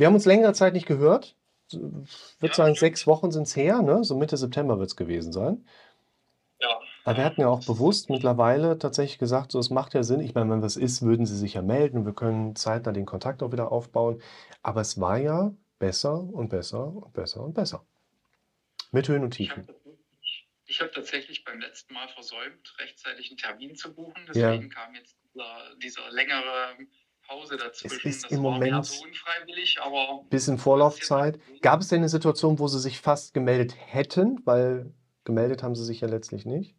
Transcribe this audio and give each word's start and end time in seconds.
Wir 0.00 0.06
haben 0.06 0.14
uns 0.14 0.24
längere 0.24 0.54
Zeit 0.54 0.72
nicht 0.72 0.86
gehört. 0.86 1.36
Ich 1.70 1.78
würde 1.78 2.54
sagen, 2.54 2.74
sechs 2.74 3.06
Wochen 3.06 3.30
sind 3.30 3.42
es 3.42 3.54
her, 3.54 3.82
ne? 3.82 4.02
So 4.02 4.16
Mitte 4.16 4.38
September 4.38 4.78
wird 4.78 4.88
es 4.88 4.96
gewesen 4.96 5.30
sein. 5.30 5.66
Ja. 6.58 6.80
Aber 7.04 7.18
wir 7.18 7.24
hatten 7.26 7.42
ja 7.42 7.48
auch 7.48 7.66
bewusst 7.66 8.08
mittlerweile 8.08 8.78
tatsächlich 8.78 9.18
gesagt, 9.18 9.52
so 9.52 9.58
es 9.58 9.68
macht 9.68 9.92
ja 9.92 10.02
Sinn. 10.02 10.20
Ich 10.20 10.34
meine, 10.34 10.50
wenn 10.50 10.62
was 10.62 10.78
ist, 10.78 11.02
würden 11.02 11.26
sie 11.26 11.36
sich 11.36 11.52
ja 11.52 11.60
melden 11.60 11.98
und 11.98 12.06
wir 12.06 12.14
können 12.14 12.56
zeitnah 12.56 12.92
den 12.92 13.04
Kontakt 13.04 13.42
auch 13.42 13.52
wieder 13.52 13.70
aufbauen. 13.70 14.22
Aber 14.62 14.80
es 14.80 14.98
war 14.98 15.18
ja 15.18 15.52
besser 15.78 16.18
und 16.18 16.48
besser 16.48 16.86
und 16.86 17.12
besser 17.12 17.42
und 17.42 17.52
besser. 17.52 17.84
Mit 18.92 19.06
Höhen 19.06 19.22
und 19.22 19.38
Ich 19.38 19.50
habe 19.50 19.66
Tiefen. 19.66 19.74
ich 20.64 20.80
hab 20.80 20.92
tatsächlich 20.92 21.44
beim 21.44 21.60
letzten 21.60 21.92
Mal 21.92 22.08
versäumt, 22.08 22.74
rechtzeitig 22.78 23.28
einen 23.28 23.36
Termin 23.36 23.76
zu 23.76 23.94
buchen. 23.94 24.22
Ja. 24.32 24.52
Deswegen 24.52 24.70
kam 24.70 24.94
jetzt 24.94 25.14
dieser, 25.24 25.76
dieser 25.76 26.10
längere 26.10 26.78
Pause 27.30 27.56
dazwischen. 27.56 28.08
ist 28.08 28.24
das 28.24 28.32
im 28.32 28.42
war 28.42 28.58
mehr 28.58 28.70
Moment- 28.72 28.86
so 28.86 29.02
unfreiwillig, 29.04 29.80
aber 29.80 30.24
Bisschen 30.30 30.58
Vorlaufzeit. 30.58 31.38
Gab 31.62 31.80
es 31.80 31.88
denn 31.88 31.98
eine 31.98 32.08
Situation, 32.08 32.58
wo 32.58 32.66
sie 32.66 32.80
sich 32.80 33.00
fast 33.00 33.34
gemeldet 33.34 33.74
hätten? 33.78 34.40
Weil 34.44 34.92
gemeldet 35.24 35.62
haben 35.62 35.76
sie 35.76 35.84
sich 35.84 36.00
ja 36.00 36.08
letztlich 36.08 36.44
nicht. 36.44 36.74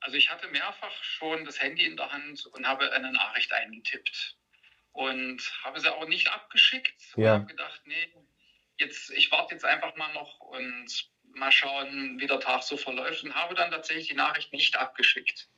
Also 0.00 0.16
ich 0.16 0.30
hatte 0.30 0.48
mehrfach 0.48 0.90
schon 1.02 1.44
das 1.44 1.60
Handy 1.60 1.84
in 1.84 1.96
der 1.96 2.10
Hand 2.10 2.46
und 2.46 2.66
habe 2.66 2.90
eine 2.92 3.12
Nachricht 3.12 3.52
eingetippt 3.52 4.36
und 4.92 5.40
habe 5.62 5.80
sie 5.80 5.94
auch 5.94 6.08
nicht 6.08 6.32
abgeschickt 6.32 7.14
und 7.14 7.22
Ja. 7.22 7.34
habe 7.34 7.46
gedacht, 7.46 7.82
nee, 7.84 8.12
jetzt 8.78 9.10
ich 9.10 9.30
warte 9.30 9.54
jetzt 9.54 9.64
einfach 9.64 9.94
mal 9.96 10.12
noch 10.14 10.40
und 10.40 11.10
mal 11.34 11.52
schauen, 11.52 12.18
wie 12.18 12.26
der 12.26 12.40
Tag 12.40 12.62
so 12.62 12.76
verläuft 12.76 13.22
und 13.22 13.34
habe 13.34 13.54
dann 13.54 13.70
tatsächlich 13.70 14.08
die 14.08 14.14
Nachricht 14.14 14.52
nicht 14.52 14.76
abgeschickt. 14.76 15.48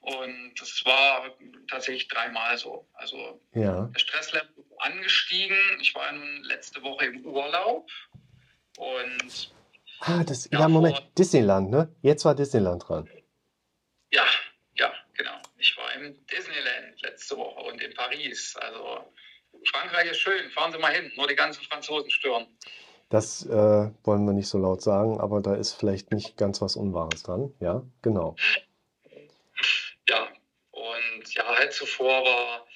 Und 0.00 0.54
das 0.58 0.82
war 0.84 1.30
tatsächlich 1.68 2.08
dreimal 2.08 2.56
so. 2.56 2.88
Also 2.94 3.40
Ja. 3.54 3.82
der 3.86 3.98
Stresslevel 3.98 4.48
ist 4.56 4.80
angestiegen. 4.80 5.56
Ich 5.80 5.94
war 5.94 6.10
nun 6.12 6.42
letzte 6.44 6.82
Woche 6.82 7.06
im 7.06 7.24
Urlaub 7.26 7.88
und 8.78 9.52
Ah, 10.02 10.24
das, 10.24 10.48
Ja, 10.50 10.60
ja, 10.60 10.68
Moment. 10.68 10.96
vor- 10.96 11.06
Disneyland, 11.18 11.70
ne? 11.70 11.94
Jetzt 12.00 12.24
war 12.24 12.34
Disneyland 12.34 12.88
dran. 12.88 13.06
Ja, 14.10 14.24
ja, 14.74 14.90
genau. 15.12 15.36
Ich 15.58 15.76
war 15.76 15.92
im 15.92 16.24
Disneyland 16.26 17.02
letzte 17.02 17.36
Woche 17.36 17.60
und 17.70 17.82
in 17.82 17.92
Paris. 17.92 18.56
Also 18.56 19.04
Frankreich 19.70 20.10
ist 20.10 20.20
schön, 20.20 20.50
fahren 20.52 20.72
Sie 20.72 20.78
mal 20.78 20.92
hin. 20.94 21.12
Nur 21.16 21.28
die 21.28 21.34
ganzen 21.36 21.62
Franzosen 21.64 22.10
stören. 22.10 22.46
Das 23.10 23.44
äh, 23.44 23.50
wollen 24.04 24.24
wir 24.24 24.32
nicht 24.32 24.48
so 24.48 24.56
laut 24.58 24.80
sagen, 24.80 25.20
aber 25.20 25.42
da 25.42 25.54
ist 25.54 25.74
vielleicht 25.74 26.12
nicht 26.12 26.38
ganz 26.38 26.62
was 26.62 26.76
Unwahres 26.76 27.22
dran. 27.24 27.52
Ja, 27.60 27.82
genau. 28.00 28.36
Ja, 30.10 30.28
und 30.72 31.34
ja, 31.34 31.46
halt 31.56 31.72
zuvor 31.72 32.24
war 32.24 32.66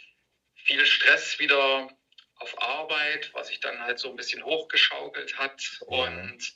viel 0.54 0.86
Stress 0.86 1.36
wieder 1.40 1.88
auf 2.36 2.62
Arbeit, 2.62 3.34
was 3.34 3.48
sich 3.48 3.58
dann 3.58 3.80
halt 3.80 3.98
so 3.98 4.08
ein 4.08 4.14
bisschen 4.14 4.44
hochgeschaukelt 4.44 5.36
hat. 5.36 5.60
Und 5.86 6.54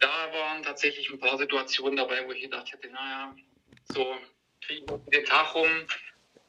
da 0.00 0.32
waren 0.32 0.64
tatsächlich 0.64 1.08
ein 1.10 1.20
paar 1.20 1.38
Situationen 1.38 1.96
dabei, 1.96 2.26
wo 2.26 2.32
ich 2.32 2.42
gedacht 2.42 2.72
hätte, 2.72 2.88
naja, 2.88 3.36
so 3.92 4.18
kriegen 4.62 4.88
wir 4.88 4.98
den 5.12 5.24
Tag 5.24 5.54
rum. 5.54 5.86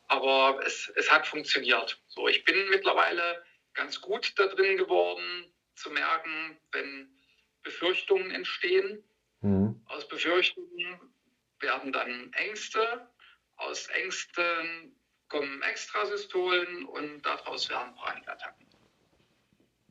Aber 0.08 0.60
es, 0.66 0.92
es 0.96 1.12
hat 1.12 1.28
funktioniert. 1.28 2.02
So, 2.08 2.28
ich 2.28 2.44
bin 2.44 2.68
mittlerweile 2.70 3.46
ganz 3.76 4.02
gut 4.02 4.34
da 4.38 4.48
drin 4.48 4.76
geworden, 4.76 5.54
zu 5.76 5.92
merken, 5.92 6.60
wenn 6.72 7.16
Befürchtungen 7.62 8.32
entstehen. 8.32 9.04
Mhm. 9.42 9.80
Aus 9.86 10.08
Befürchtungen 10.08 11.14
werden 11.60 11.92
dann 11.92 12.34
Ängste, 12.34 13.08
aus 13.62 13.88
Ängsten 13.88 14.96
kommen 15.30 15.62
Extrasystolen 15.62 16.86
und 16.86 17.22
daraus 17.26 17.70
werden 17.70 17.96
Panikattacken. 17.96 18.68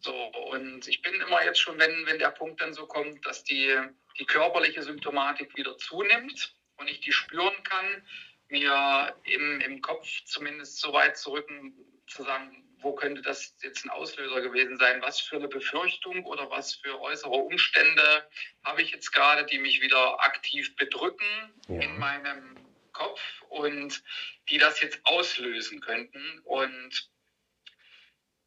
So, 0.00 0.14
und 0.14 0.86
ich 0.88 1.02
bin 1.02 1.14
immer 1.14 1.44
jetzt 1.44 1.60
schon, 1.60 1.78
wenn, 1.78 2.06
wenn 2.06 2.18
der 2.18 2.30
Punkt 2.30 2.60
dann 2.60 2.72
so 2.72 2.86
kommt, 2.86 3.24
dass 3.26 3.44
die, 3.44 3.74
die 4.18 4.24
körperliche 4.24 4.82
Symptomatik 4.82 5.56
wieder 5.56 5.76
zunimmt 5.76 6.54
und 6.76 6.88
ich 6.88 7.00
die 7.00 7.12
spüren 7.12 7.62
kann, 7.64 8.06
mir 8.48 9.14
im, 9.24 9.60
im 9.60 9.80
Kopf 9.82 10.06
zumindest 10.24 10.80
so 10.80 10.92
weit 10.92 11.16
zu 11.16 11.32
rücken, 11.32 11.74
zu 12.06 12.22
sagen, 12.22 12.64
wo 12.80 12.94
könnte 12.94 13.20
das 13.20 13.54
jetzt 13.62 13.84
ein 13.84 13.90
Auslöser 13.90 14.40
gewesen 14.40 14.78
sein? 14.78 15.02
Was 15.02 15.20
für 15.20 15.36
eine 15.36 15.48
Befürchtung 15.48 16.24
oder 16.24 16.50
was 16.50 16.76
für 16.76 16.98
äußere 16.98 17.30
Umstände 17.30 18.26
habe 18.64 18.80
ich 18.80 18.90
jetzt 18.90 19.12
gerade, 19.12 19.44
die 19.44 19.58
mich 19.58 19.82
wieder 19.82 20.22
aktiv 20.24 20.74
bedrücken 20.76 21.52
Ja. 21.68 21.80
in 21.82 21.98
meinem 21.98 22.56
Kopf 23.00 23.20
und 23.48 24.02
die 24.50 24.58
das 24.58 24.80
jetzt 24.80 25.00
auslösen 25.04 25.80
könnten. 25.80 26.40
Und 26.44 27.10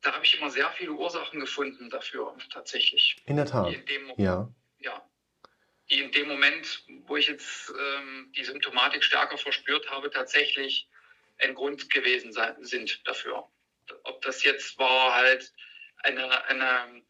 da 0.02 0.14
habe 0.14 0.26
ich 0.26 0.38
immer 0.38 0.50
sehr 0.52 0.70
viele 0.72 0.92
Ursachen 0.92 1.40
gefunden 1.40 1.90
dafür, 1.90 2.38
tatsächlich. 2.52 3.16
In 3.26 3.38
der 3.38 3.46
Tat. 3.46 3.74
in 3.74 3.86
dem, 3.86 4.14
Ja. 4.18 4.54
ja, 4.80 5.10
die 5.90 6.02
in 6.02 6.12
dem 6.12 6.28
Moment, 6.28 6.86
wo 7.08 7.18
ich 7.18 7.28
jetzt 7.28 7.72
ähm, 7.72 8.32
die 8.36 8.44
Symptomatik 8.44 9.04
stärker 9.04 9.38
verspürt 9.38 9.90
habe, 9.90 10.12
tatsächlich 10.12 10.88
ein 11.40 11.56
Grund 11.56 11.90
gewesen 11.90 12.32
sein, 12.32 12.64
sind 12.64 13.02
dafür. 13.08 13.50
Ob 14.04 14.22
das 14.22 14.44
jetzt 14.44 14.78
war 14.78 15.16
halt 15.16 15.52
eine, 16.04 16.46
eine, 16.46 17.03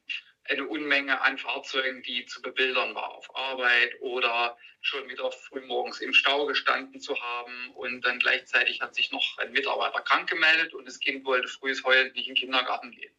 eine 0.45 0.65
Unmenge 0.67 1.21
an 1.21 1.37
Fahrzeugen, 1.37 2.03
die 2.03 2.25
zu 2.25 2.41
bebildern 2.41 2.95
war 2.95 3.11
auf 3.11 3.35
Arbeit 3.35 3.95
oder 3.99 4.57
schon 4.81 5.09
wieder 5.09 5.31
frühmorgens 5.31 6.01
im 6.01 6.13
Stau 6.13 6.45
gestanden 6.45 6.99
zu 6.99 7.19
haben 7.21 7.71
und 7.71 8.01
dann 8.05 8.19
gleichzeitig 8.19 8.81
hat 8.81 8.95
sich 8.95 9.11
noch 9.11 9.37
ein 9.37 9.51
Mitarbeiter 9.53 10.01
krank 10.01 10.29
gemeldet 10.29 10.73
und 10.73 10.85
das 10.85 10.99
Kind 10.99 11.25
wollte 11.25 11.47
frühes 11.47 11.83
heulend 11.83 12.15
nicht 12.15 12.27
in 12.27 12.35
den 12.35 12.39
Kindergarten 12.39 12.91
gehen. 12.91 13.13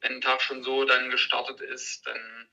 Wenn 0.00 0.14
ein 0.14 0.20
Tag 0.20 0.42
schon 0.42 0.62
so 0.62 0.84
dann 0.84 1.10
gestartet 1.10 1.60
ist, 1.60 2.06
dann 2.06 2.48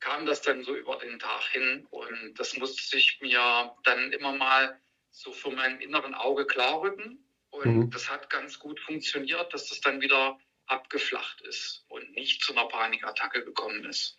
kam 0.00 0.26
das 0.26 0.42
dann 0.42 0.62
so 0.62 0.74
über 0.76 0.96
den 0.98 1.18
Tag 1.18 1.48
hin 1.50 1.86
und 1.90 2.34
das 2.38 2.56
musste 2.56 2.96
ich 2.96 3.20
mir 3.20 3.74
dann 3.84 4.12
immer 4.12 4.32
mal 4.32 4.78
so 5.10 5.32
vor 5.32 5.52
meinem 5.52 5.80
inneren 5.80 6.14
Auge 6.14 6.46
klarrücken 6.46 7.24
und 7.50 7.90
Mhm. 7.90 7.94
das 7.94 8.08
hat 8.10 8.30
ganz 8.30 8.58
gut 8.58 8.78
funktioniert, 8.80 9.52
dass 9.52 9.68
das 9.68 9.80
dann 9.80 10.00
wieder 10.00 10.38
abgeflacht 10.68 11.40
ist 11.42 11.84
und 11.88 12.10
nicht 12.12 12.42
zu 12.42 12.52
einer 12.52 12.68
Panikattacke 12.68 13.44
gekommen 13.44 13.84
ist. 13.84 14.18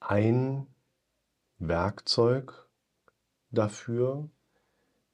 Ein 0.00 0.66
Werkzeug 1.58 2.68
dafür 3.50 4.30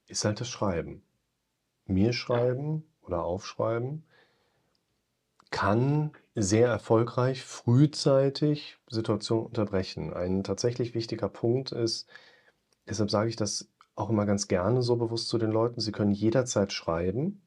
ist 0.07 0.25
halt 0.25 0.41
das 0.41 0.49
Schreiben. 0.49 1.03
Mir 1.87 2.13
schreiben 2.13 2.85
oder 3.03 3.25
aufschreiben 3.25 4.05
kann 5.51 6.13
sehr 6.35 6.69
erfolgreich 6.69 7.45
frühzeitig 7.45 8.79
Situationen 8.89 9.47
unterbrechen. 9.47 10.13
Ein 10.13 10.43
tatsächlich 10.43 10.95
wichtiger 10.95 11.29
Punkt 11.29 11.71
ist, 11.71 12.09
deshalb 12.89 13.11
sage 13.11 13.29
ich 13.29 13.37
das 13.37 13.69
auch 13.95 14.11
immer 14.11 14.27
ganz 14.27 14.49
gerne 14.49 14.83
so 14.83 14.97
bewusst 14.97 15.29
zu 15.29 15.39
den 15.39 15.53
Leuten, 15.53 15.81
sie 15.81 15.93
können 15.93 16.11
jederzeit 16.11 16.73
schreiben, 16.73 17.41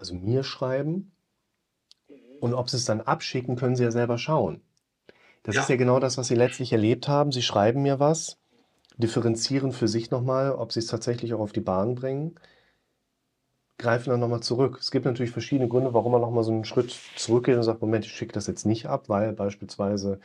also 0.00 0.14
mir 0.14 0.42
schreiben, 0.42 1.12
und 2.40 2.54
ob 2.54 2.70
sie 2.70 2.78
es 2.78 2.86
dann 2.86 3.02
abschicken, 3.02 3.54
können 3.54 3.76
sie 3.76 3.84
ja 3.84 3.90
selber 3.90 4.18
schauen. 4.18 4.62
Das 5.42 5.56
Ja. 5.56 5.62
ist 5.62 5.68
ja 5.68 5.76
genau 5.76 6.00
das, 6.00 6.18
was 6.18 6.28
sie 6.28 6.34
letztlich 6.34 6.72
erlebt 6.72 7.06
haben. 7.06 7.32
Sie 7.32 7.42
schreiben 7.42 7.82
mir 7.82 8.00
was, 8.00 8.38
differenzieren 8.96 9.72
für 9.72 9.88
sich 9.88 10.10
nochmal, 10.10 10.52
ob 10.52 10.72
sie 10.72 10.80
es 10.80 10.86
tatsächlich 10.86 11.34
auch 11.34 11.40
auf 11.40 11.52
die 11.52 11.60
Bahn 11.60 11.94
bringen, 11.94 12.34
greifen 13.78 14.10
dann 14.10 14.20
nochmal 14.20 14.42
zurück. 14.42 14.78
Es 14.80 14.90
gibt 14.90 15.06
natürlich 15.06 15.30
verschiedene 15.32 15.68
Gründe, 15.68 15.94
warum 15.94 16.12
man 16.12 16.20
nochmal 16.20 16.44
so 16.44 16.52
einen 16.52 16.64
Schritt 16.64 16.90
zurückgeht 17.16 17.56
und 17.56 17.62
sagt, 17.62 17.80
Moment, 17.80 18.04
ich 18.04 18.12
schicke 18.12 18.32
das 18.32 18.46
jetzt 18.46 18.66
nicht 18.66 18.86
ab, 18.86 19.08
weil 19.08 19.32
beispielsweise 19.32 20.20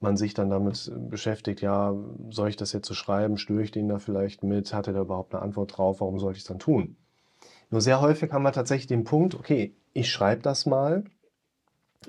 man 0.00 0.16
sich 0.16 0.34
dann 0.34 0.50
damit 0.50 0.90
beschäftigt, 1.10 1.60
ja, 1.62 1.94
soll 2.30 2.48
ich 2.50 2.56
das 2.56 2.72
jetzt 2.72 2.88
so 2.88 2.94
schreiben, 2.94 3.38
störe 3.38 3.62
ich 3.62 3.70
den 3.70 3.88
da 3.88 3.98
vielleicht 3.98 4.42
mit, 4.44 4.72
hat 4.74 4.86
er 4.86 4.94
da 4.94 5.00
überhaupt 5.02 5.34
eine 5.34 5.42
Antwort 5.42 5.76
drauf, 5.78 6.00
warum 6.00 6.18
sollte 6.18 6.38
ich 6.38 6.44
es 6.44 6.48
dann 6.48 6.58
tun? 6.58 6.96
Nur 7.70 7.80
sehr 7.80 8.00
häufig 8.00 8.32
haben 8.32 8.42
wir 8.42 8.52
tatsächlich 8.52 8.88
den 8.88 9.04
Punkt, 9.04 9.34
okay, 9.34 9.74
ich 9.92 10.10
schreibe 10.10 10.42
das 10.42 10.66
mal, 10.66 11.04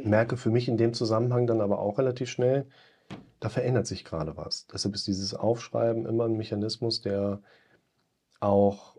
merke 0.03 0.37
für 0.37 0.49
mich 0.49 0.67
in 0.67 0.77
dem 0.77 0.93
Zusammenhang 0.93 1.47
dann 1.47 1.61
aber 1.61 1.79
auch 1.79 1.99
relativ 1.99 2.29
schnell, 2.29 2.67
da 3.39 3.49
verändert 3.49 3.87
sich 3.87 4.03
gerade 4.03 4.37
was. 4.37 4.67
Deshalb 4.67 4.95
ist 4.95 5.07
dieses 5.07 5.33
Aufschreiben 5.33 6.05
immer 6.05 6.25
ein 6.25 6.37
Mechanismus, 6.37 7.01
der 7.01 7.41
auch 8.39 8.97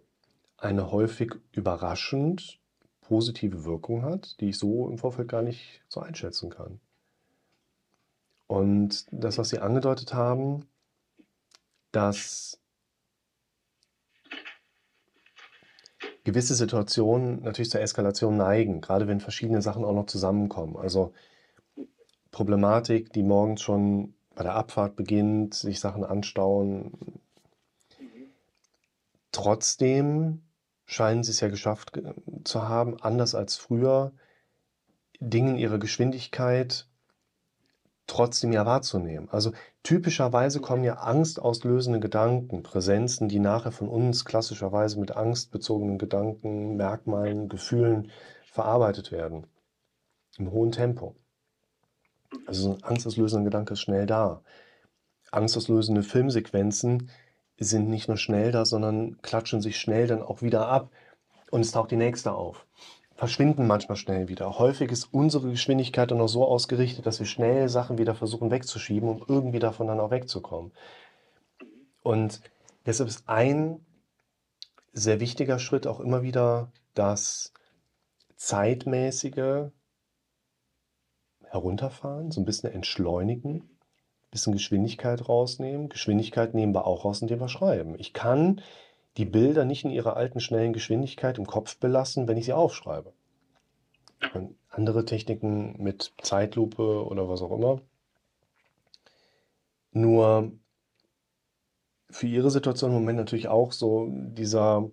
eine 0.56 0.92
häufig 0.92 1.34
überraschend 1.50 2.60
positive 3.00 3.64
Wirkung 3.64 4.02
hat, 4.04 4.40
die 4.40 4.50
ich 4.50 4.58
so 4.58 4.88
im 4.88 4.98
Vorfeld 4.98 5.28
gar 5.28 5.42
nicht 5.42 5.82
so 5.88 6.00
einschätzen 6.00 6.50
kann. 6.50 6.80
Und 8.46 9.06
das, 9.10 9.38
was 9.38 9.48
Sie 9.48 9.58
angedeutet 9.58 10.14
haben, 10.14 10.66
dass 11.90 12.61
gewisse 16.24 16.54
Situationen 16.54 17.42
natürlich 17.42 17.70
zur 17.70 17.80
Eskalation 17.80 18.36
neigen, 18.36 18.80
gerade 18.80 19.08
wenn 19.08 19.20
verschiedene 19.20 19.62
Sachen 19.62 19.84
auch 19.84 19.94
noch 19.94 20.06
zusammenkommen. 20.06 20.76
Also 20.76 21.12
Problematik, 22.30 23.12
die 23.12 23.22
morgens 23.22 23.62
schon 23.62 24.14
bei 24.34 24.42
der 24.42 24.54
Abfahrt 24.54 24.96
beginnt, 24.96 25.54
sich 25.54 25.80
Sachen 25.80 26.04
anstauen. 26.04 26.92
Trotzdem 29.30 30.42
scheinen 30.84 31.22
sie 31.22 31.30
es 31.30 31.40
ja 31.40 31.48
geschafft 31.48 31.96
äh, 31.96 32.12
zu 32.44 32.68
haben, 32.68 33.00
anders 33.00 33.34
als 33.34 33.56
früher, 33.56 34.12
Dinge 35.20 35.50
in 35.50 35.58
ihrer 35.58 35.78
Geschwindigkeit 35.78 36.88
trotzdem 38.06 38.52
ja 38.52 38.66
wahrzunehmen. 38.66 39.28
Also 39.30 39.52
typischerweise 39.82 40.60
kommen 40.60 40.84
ja 40.84 40.94
angstauslösende 40.94 42.00
Gedanken, 42.00 42.62
Präsenzen, 42.62 43.28
die 43.28 43.38
nachher 43.38 43.72
von 43.72 43.88
uns 43.88 44.24
klassischerweise 44.24 44.98
mit 44.98 45.12
angstbezogenen 45.12 45.98
Gedanken, 45.98 46.76
Merkmalen, 46.76 47.48
Gefühlen 47.48 48.10
verarbeitet 48.44 49.12
werden. 49.12 49.46
Im 50.38 50.50
hohen 50.50 50.72
Tempo. 50.72 51.14
Also 52.46 52.62
so 52.62 52.74
ein 52.74 52.82
angstauslösender 52.82 53.44
Gedanke 53.44 53.74
ist 53.74 53.80
schnell 53.80 54.06
da. 54.06 54.42
Angstauslösende 55.30 56.02
Filmsequenzen 56.02 57.10
sind 57.58 57.88
nicht 57.88 58.08
nur 58.08 58.16
schnell 58.16 58.52
da, 58.52 58.64
sondern 58.64 59.20
klatschen 59.22 59.60
sich 59.60 59.78
schnell 59.78 60.06
dann 60.06 60.22
auch 60.22 60.42
wieder 60.42 60.68
ab 60.68 60.90
und 61.50 61.60
es 61.60 61.72
taucht 61.72 61.90
die 61.90 61.96
nächste 61.96 62.32
auf. 62.32 62.66
Verschwinden 63.22 63.68
manchmal 63.68 63.94
schnell 63.94 64.26
wieder. 64.26 64.58
Häufig 64.58 64.90
ist 64.90 65.04
unsere 65.12 65.48
Geschwindigkeit 65.48 66.10
dann 66.10 66.20
auch 66.20 66.26
so 66.26 66.44
ausgerichtet, 66.44 67.06
dass 67.06 67.20
wir 67.20 67.26
schnell 67.26 67.68
Sachen 67.68 67.96
wieder 67.96 68.16
versuchen 68.16 68.50
wegzuschieben, 68.50 69.08
um 69.08 69.24
irgendwie 69.28 69.60
davon 69.60 69.86
dann 69.86 70.00
auch 70.00 70.10
wegzukommen. 70.10 70.72
Und 72.02 72.40
deshalb 72.84 73.08
ist 73.08 73.28
ein 73.28 73.86
sehr 74.92 75.20
wichtiger 75.20 75.60
Schritt 75.60 75.86
auch 75.86 76.00
immer 76.00 76.22
wieder 76.22 76.72
das 76.94 77.52
zeitmäßige 78.34 79.70
Herunterfahren, 81.44 82.32
so 82.32 82.40
ein 82.40 82.44
bisschen 82.44 82.72
entschleunigen 82.72 83.70
bisschen 84.32 84.54
Geschwindigkeit 84.54 85.28
rausnehmen. 85.28 85.90
Geschwindigkeit 85.90 86.54
nehmen 86.54 86.74
wir 86.74 86.86
auch 86.86 87.04
raus, 87.04 87.22
indem 87.22 87.38
wir 87.38 87.48
schreiben. 87.48 87.94
Ich 87.98 88.14
kann 88.14 88.62
die 89.16 89.24
Bilder 89.24 89.64
nicht 89.64 89.84
in 89.84 89.90
ihrer 89.90 90.16
alten 90.16 90.40
schnellen 90.40 90.72
Geschwindigkeit 90.72 91.38
im 91.38 91.46
Kopf 91.46 91.78
belassen, 91.78 92.28
wenn 92.28 92.36
ich 92.36 92.46
sie 92.46 92.52
aufschreibe. 92.52 93.12
Und 94.34 94.56
andere 94.70 95.04
Techniken 95.04 95.82
mit 95.82 96.12
Zeitlupe 96.22 97.04
oder 97.04 97.28
was 97.28 97.42
auch 97.42 97.52
immer. 97.52 97.80
Nur 99.90 100.52
für 102.10 102.26
ihre 102.26 102.50
Situation 102.50 102.90
im 102.90 102.98
Moment 102.98 103.18
natürlich 103.18 103.48
auch 103.48 103.72
so 103.72 104.08
dieser, 104.10 104.90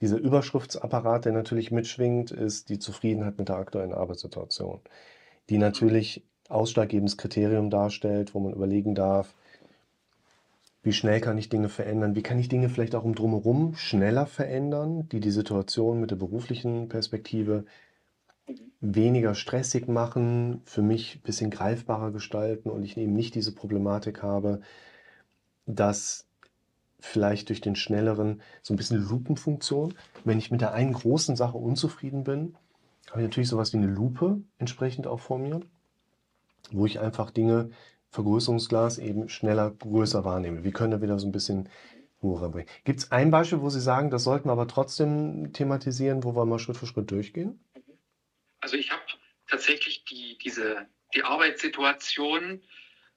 dieser 0.00 0.18
Überschriftsapparat, 0.18 1.24
der 1.24 1.32
natürlich 1.32 1.70
mitschwingt, 1.70 2.30
ist 2.30 2.68
die 2.68 2.78
Zufriedenheit 2.78 3.38
mit 3.38 3.48
der 3.48 3.56
aktuellen 3.56 3.94
Arbeitssituation, 3.94 4.80
die 5.48 5.58
natürlich 5.58 6.26
ausschlaggebendes 6.48 7.16
Kriterium 7.16 7.70
darstellt, 7.70 8.34
wo 8.34 8.40
man 8.40 8.52
überlegen 8.52 8.94
darf, 8.94 9.34
wie 10.84 10.92
schnell 10.92 11.20
kann 11.20 11.38
ich 11.38 11.48
Dinge 11.48 11.68
verändern, 11.68 12.14
wie 12.14 12.22
kann 12.22 12.38
ich 12.38 12.48
Dinge 12.48 12.68
vielleicht 12.68 12.94
auch 12.94 13.04
um 13.04 13.14
drumherum 13.14 13.74
schneller 13.74 14.26
verändern, 14.26 15.08
die 15.08 15.18
die 15.18 15.30
Situation 15.30 16.00
mit 16.00 16.10
der 16.10 16.16
beruflichen 16.16 16.88
Perspektive 16.88 17.64
weniger 18.80 19.34
stressig 19.34 19.88
machen, 19.88 20.60
für 20.66 20.82
mich 20.82 21.16
ein 21.16 21.22
bisschen 21.22 21.50
greifbarer 21.50 22.10
gestalten 22.12 22.68
und 22.68 22.84
ich 22.84 22.96
eben 22.98 23.14
nicht 23.14 23.34
diese 23.34 23.54
Problematik 23.54 24.22
habe, 24.22 24.60
dass 25.64 26.26
vielleicht 27.00 27.48
durch 27.48 27.62
den 27.62 27.76
schnelleren, 27.76 28.42
so 28.62 28.74
ein 28.74 28.76
bisschen 28.76 29.02
Lupenfunktion, 29.02 29.94
wenn 30.24 30.38
ich 30.38 30.50
mit 30.50 30.60
der 30.60 30.74
einen 30.74 30.92
großen 30.92 31.34
Sache 31.34 31.56
unzufrieden 31.56 32.24
bin, 32.24 32.54
habe 33.10 33.22
ich 33.22 33.28
natürlich 33.28 33.48
sowas 33.48 33.72
wie 33.72 33.78
eine 33.78 33.86
Lupe 33.86 34.42
entsprechend 34.58 35.06
auch 35.06 35.20
vor 35.20 35.38
mir 35.38 35.62
wo 36.72 36.86
ich 36.86 37.00
einfach 37.00 37.30
Dinge, 37.30 37.70
Vergrößerungsglas 38.14 38.98
eben 38.98 39.28
schneller, 39.28 39.72
größer 39.72 40.24
wahrnehme. 40.24 40.62
Wie 40.62 40.70
können 40.70 40.92
wir 40.92 41.02
wieder 41.02 41.18
so 41.18 41.26
ein 41.26 41.32
bisschen 41.32 41.68
Ruhe 42.22 42.40
reinbringen? 42.40 42.70
Gibt 42.84 43.00
es 43.00 43.10
ein 43.10 43.32
Beispiel, 43.32 43.60
wo 43.60 43.70
Sie 43.70 43.80
sagen, 43.80 44.10
das 44.10 44.22
sollten 44.22 44.48
wir 44.48 44.52
aber 44.52 44.68
trotzdem 44.68 45.52
thematisieren, 45.52 46.22
wo 46.22 46.36
wir 46.36 46.44
mal 46.44 46.60
Schritt 46.60 46.76
für 46.76 46.86
Schritt 46.86 47.10
durchgehen? 47.10 47.58
Also 48.60 48.76
ich 48.76 48.92
habe 48.92 49.02
tatsächlich 49.48 50.04
die, 50.04 50.38
diese, 50.38 50.86
die 51.12 51.24
Arbeitssituation, 51.24 52.62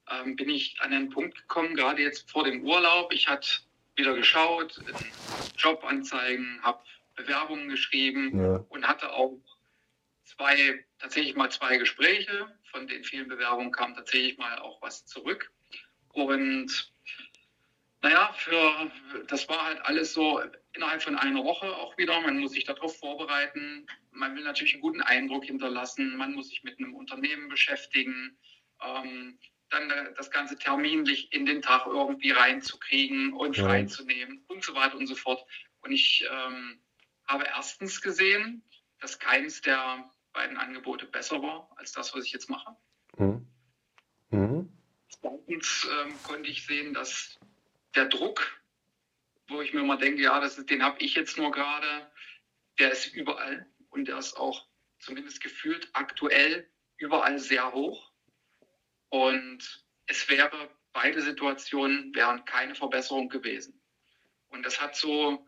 ähm, 0.09 0.35
bin 0.35 0.49
ich 0.49 0.77
an 0.79 0.91
einen 0.91 1.09
Punkt 1.09 1.35
gekommen, 1.35 1.75
gerade 1.75 2.01
jetzt 2.01 2.31
vor 2.31 2.43
dem 2.43 2.63
Urlaub. 2.65 3.13
Ich 3.13 3.27
hatte 3.27 3.47
wieder 3.95 4.15
geschaut, 4.15 4.81
Jobanzeigen, 5.57 6.59
habe 6.63 6.79
Bewerbungen 7.15 7.69
geschrieben 7.69 8.39
ja. 8.39 8.65
und 8.69 8.87
hatte 8.87 9.11
auch 9.13 9.37
zwei, 10.23 10.83
tatsächlich 10.99 11.35
mal 11.35 11.51
zwei 11.51 11.77
Gespräche. 11.77 12.47
Von 12.71 12.87
den 12.87 13.03
vielen 13.03 13.27
Bewerbungen 13.27 13.71
kam 13.71 13.95
tatsächlich 13.95 14.37
mal 14.37 14.59
auch 14.59 14.81
was 14.81 15.05
zurück. 15.05 15.51
Und 16.09 16.91
naja, 18.01 18.31
für, 18.33 18.91
das 19.27 19.49
war 19.49 19.65
halt 19.65 19.81
alles 19.81 20.13
so 20.13 20.41
innerhalb 20.73 21.01
von 21.01 21.17
einer 21.17 21.43
Woche 21.43 21.75
auch 21.75 21.97
wieder. 21.97 22.19
Man 22.21 22.39
muss 22.39 22.51
sich 22.51 22.63
darauf 22.63 22.97
vorbereiten. 22.97 23.87
Man 24.11 24.35
will 24.35 24.43
natürlich 24.43 24.73
einen 24.73 24.81
guten 24.81 25.01
Eindruck 25.01 25.45
hinterlassen. 25.45 26.15
Man 26.15 26.33
muss 26.33 26.49
sich 26.49 26.63
mit 26.63 26.79
einem 26.79 26.93
Unternehmen 26.93 27.49
beschäftigen. 27.49 28.37
Ähm, 28.81 29.39
dann 29.69 29.91
das 30.15 30.31
Ganze 30.31 30.57
terminlich 30.57 31.33
in 31.33 31.45
den 31.45 31.61
Tag 31.61 31.87
irgendwie 31.87 32.31
reinzukriegen 32.31 33.33
und 33.33 33.57
freizunehmen 33.57 34.43
und 34.47 34.63
so 34.63 34.73
weiter 34.75 34.95
und 34.95 35.07
so 35.07 35.15
fort. 35.15 35.45
Und 35.81 35.91
ich 35.91 36.25
ähm, 36.31 36.79
habe 37.27 37.45
erstens 37.45 38.01
gesehen, 38.01 38.63
dass 38.99 39.19
keines 39.19 39.61
der 39.61 40.09
beiden 40.37 40.57
Angebote 40.57 41.07
besser 41.07 41.41
war 41.41 41.67
als 41.77 41.93
das, 41.93 42.13
was 42.13 42.23
ich 42.23 42.31
jetzt 42.31 42.47
mache. 42.47 42.75
Mhm. 43.17 43.47
Mhm. 44.29 44.71
Zweitens 45.09 45.87
ähm, 45.99 46.13
konnte 46.21 46.49
ich 46.49 46.63
sehen, 46.65 46.93
dass 46.93 47.39
der 47.95 48.05
Druck, 48.05 48.61
wo 49.47 49.61
ich 49.61 49.73
mir 49.73 49.79
immer 49.79 49.97
denke, 49.97 50.21
ja, 50.21 50.39
das 50.39 50.59
ist, 50.59 50.69
den 50.69 50.83
habe 50.83 50.99
ich 50.99 51.15
jetzt 51.15 51.37
nur 51.37 51.51
gerade, 51.51 52.11
der 52.77 52.91
ist 52.91 53.07
überall 53.15 53.65
und 53.89 54.07
der 54.07 54.19
ist 54.19 54.37
auch 54.37 54.67
zumindest 54.99 55.41
gefühlt 55.41 55.89
aktuell 55.93 56.69
überall 56.97 57.39
sehr 57.39 57.73
hoch. 57.73 58.11
Und 59.09 59.85
es 60.05 60.29
wäre, 60.29 60.69
beide 60.93 61.21
Situationen 61.21 62.13
wären 62.13 62.45
keine 62.45 62.75
Verbesserung 62.75 63.29
gewesen. 63.29 63.81
Und 64.49 64.63
das 64.63 64.79
hat 64.79 64.95
so 64.95 65.47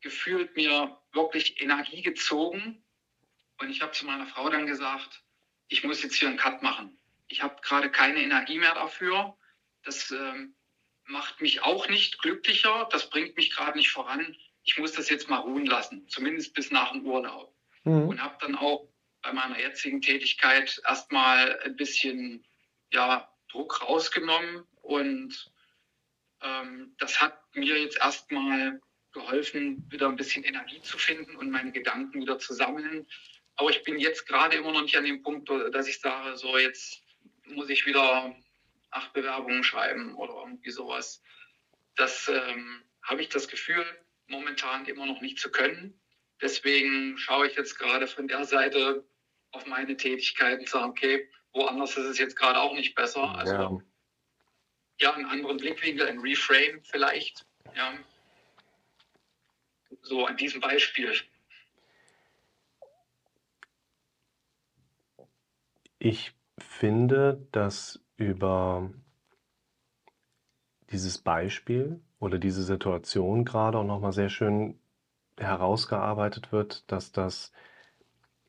gefühlt 0.00 0.56
mir 0.56 0.98
wirklich 1.12 1.60
Energie 1.60 2.00
gezogen, 2.00 2.81
und 3.62 3.70
ich 3.70 3.80
habe 3.80 3.92
zu 3.92 4.04
meiner 4.06 4.26
Frau 4.26 4.48
dann 4.50 4.66
gesagt, 4.66 5.22
ich 5.68 5.84
muss 5.84 6.02
jetzt 6.02 6.16
hier 6.16 6.28
einen 6.28 6.36
Cut 6.36 6.62
machen. 6.62 6.98
Ich 7.28 7.42
habe 7.42 7.60
gerade 7.62 7.90
keine 7.90 8.20
Energie 8.20 8.58
mehr 8.58 8.74
dafür. 8.74 9.36
Das 9.84 10.10
ähm, 10.10 10.54
macht 11.06 11.40
mich 11.40 11.62
auch 11.62 11.88
nicht 11.88 12.20
glücklicher. 12.20 12.88
Das 12.90 13.08
bringt 13.08 13.36
mich 13.36 13.50
gerade 13.50 13.78
nicht 13.78 13.90
voran. 13.90 14.36
Ich 14.64 14.78
muss 14.78 14.92
das 14.92 15.08
jetzt 15.08 15.30
mal 15.30 15.38
ruhen 15.38 15.66
lassen, 15.66 16.08
zumindest 16.08 16.54
bis 16.54 16.70
nach 16.70 16.92
dem 16.92 17.06
Urlaub. 17.06 17.54
Mhm. 17.84 18.08
Und 18.08 18.22
habe 18.22 18.36
dann 18.40 18.56
auch 18.56 18.88
bei 19.22 19.32
meiner 19.32 19.58
jetzigen 19.58 20.02
Tätigkeit 20.02 20.80
erstmal 20.86 21.58
ein 21.60 21.76
bisschen 21.76 22.44
ja, 22.90 23.32
Druck 23.48 23.80
rausgenommen. 23.82 24.64
Und 24.82 25.52
ähm, 26.42 26.94
das 26.98 27.20
hat 27.20 27.38
mir 27.54 27.78
jetzt 27.78 27.98
erstmal 27.98 28.80
geholfen, 29.12 29.86
wieder 29.90 30.08
ein 30.08 30.16
bisschen 30.16 30.42
Energie 30.42 30.82
zu 30.82 30.98
finden 30.98 31.36
und 31.36 31.50
meine 31.50 31.70
Gedanken 31.70 32.20
wieder 32.20 32.38
zu 32.38 32.54
sammeln. 32.54 33.06
Aber 33.56 33.70
ich 33.70 33.82
bin 33.82 33.98
jetzt 33.98 34.26
gerade 34.26 34.56
immer 34.56 34.72
noch 34.72 34.82
nicht 34.82 34.96
an 34.96 35.04
dem 35.04 35.22
Punkt, 35.22 35.48
dass 35.72 35.86
ich 35.86 36.00
sage, 36.00 36.36
so 36.36 36.56
jetzt 36.56 37.02
muss 37.44 37.68
ich 37.68 37.86
wieder 37.86 38.34
acht 38.90 39.12
Bewerbungen 39.12 39.64
schreiben 39.64 40.14
oder 40.14 40.34
irgendwie 40.34 40.70
sowas. 40.70 41.22
Das 41.96 42.28
ähm, 42.28 42.82
habe 43.02 43.20
ich 43.20 43.28
das 43.28 43.48
Gefühl, 43.48 43.84
momentan 44.26 44.86
immer 44.86 45.06
noch 45.06 45.20
nicht 45.20 45.38
zu 45.38 45.50
können. 45.50 45.98
Deswegen 46.40 47.16
schaue 47.18 47.46
ich 47.46 47.56
jetzt 47.56 47.78
gerade 47.78 48.06
von 48.06 48.26
der 48.26 48.44
Seite 48.44 49.06
auf 49.52 49.66
meine 49.66 49.96
Tätigkeiten 49.96 50.60
und 50.60 50.68
sage, 50.68 50.88
okay, 50.88 51.30
woanders 51.52 51.96
ist 51.96 52.06
es 52.06 52.18
jetzt 52.18 52.36
gerade 52.36 52.58
auch 52.58 52.74
nicht 52.74 52.94
besser. 52.94 53.34
Also 53.36 53.52
ja, 53.54 53.78
ja 54.98 55.14
einen 55.14 55.26
anderen 55.26 55.58
Blickwinkel, 55.58 56.06
ein 56.06 56.18
Reframe 56.18 56.82
vielleicht. 56.82 57.46
Ja. 57.76 57.94
So 60.00 60.26
an 60.26 60.36
diesem 60.36 60.60
Beispiel. 60.60 61.14
Ich 66.04 66.34
finde, 66.58 67.46
dass 67.52 68.00
über 68.16 68.90
dieses 70.90 71.18
Beispiel 71.18 72.00
oder 72.18 72.40
diese 72.40 72.64
Situation 72.64 73.44
gerade 73.44 73.78
auch 73.78 73.84
nochmal 73.84 74.12
sehr 74.12 74.28
schön 74.28 74.80
herausgearbeitet 75.38 76.50
wird, 76.50 76.90
dass 76.90 77.12
das 77.12 77.52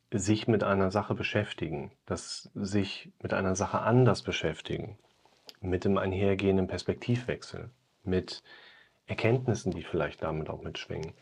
sich 0.09 0.47
mit 0.47 0.63
einer 0.63 0.89
Sache 0.89 1.13
beschäftigen, 1.13 1.91
dass 2.07 2.49
sich 2.55 3.11
mit 3.21 3.33
einer 3.33 3.55
Sache 3.55 3.81
anders 3.81 4.23
beschäftigen, 4.23 4.97
mit 5.61 5.85
dem 5.85 5.99
einhergehenden 5.99 6.65
Perspektivwechsel, 6.65 7.69
mit 8.01 8.41
Erkenntnissen, 9.05 9.73
die 9.73 9.83
vielleicht 9.83 10.23
damit 10.23 10.49
auch 10.49 10.63
mitschwingen, 10.63 11.13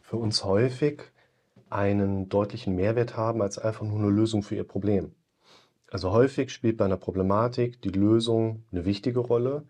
für 0.00 0.16
uns 0.16 0.42
häufig 0.42 1.02
einen 1.68 2.30
deutlichen 2.30 2.74
Mehrwert 2.76 3.18
haben 3.18 3.42
als 3.42 3.58
einfach 3.58 3.84
nur 3.84 3.98
eine 3.98 4.08
Lösung 4.08 4.42
für 4.42 4.54
ihr 4.54 4.64
Problem. 4.66 5.14
Also 5.90 6.10
häufig 6.10 6.50
spielt 6.50 6.76
bei 6.76 6.84
einer 6.84 6.96
Problematik 6.96 7.80
die 7.82 7.90
Lösung 7.90 8.64
eine 8.72 8.84
wichtige 8.84 9.20
Rolle. 9.20 9.66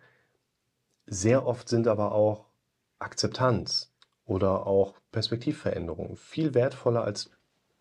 Sehr 1.07 1.47
oft 1.47 1.69
sind 1.69 1.89
aber 1.89 2.13
auch 2.13 2.47
Akzeptanz 2.99 3.93
oder 4.25 4.67
auch 4.67 4.95
Perspektivveränderung 5.13 6.17
viel 6.17 6.55
wertvoller 6.55 7.05
als 7.05 7.31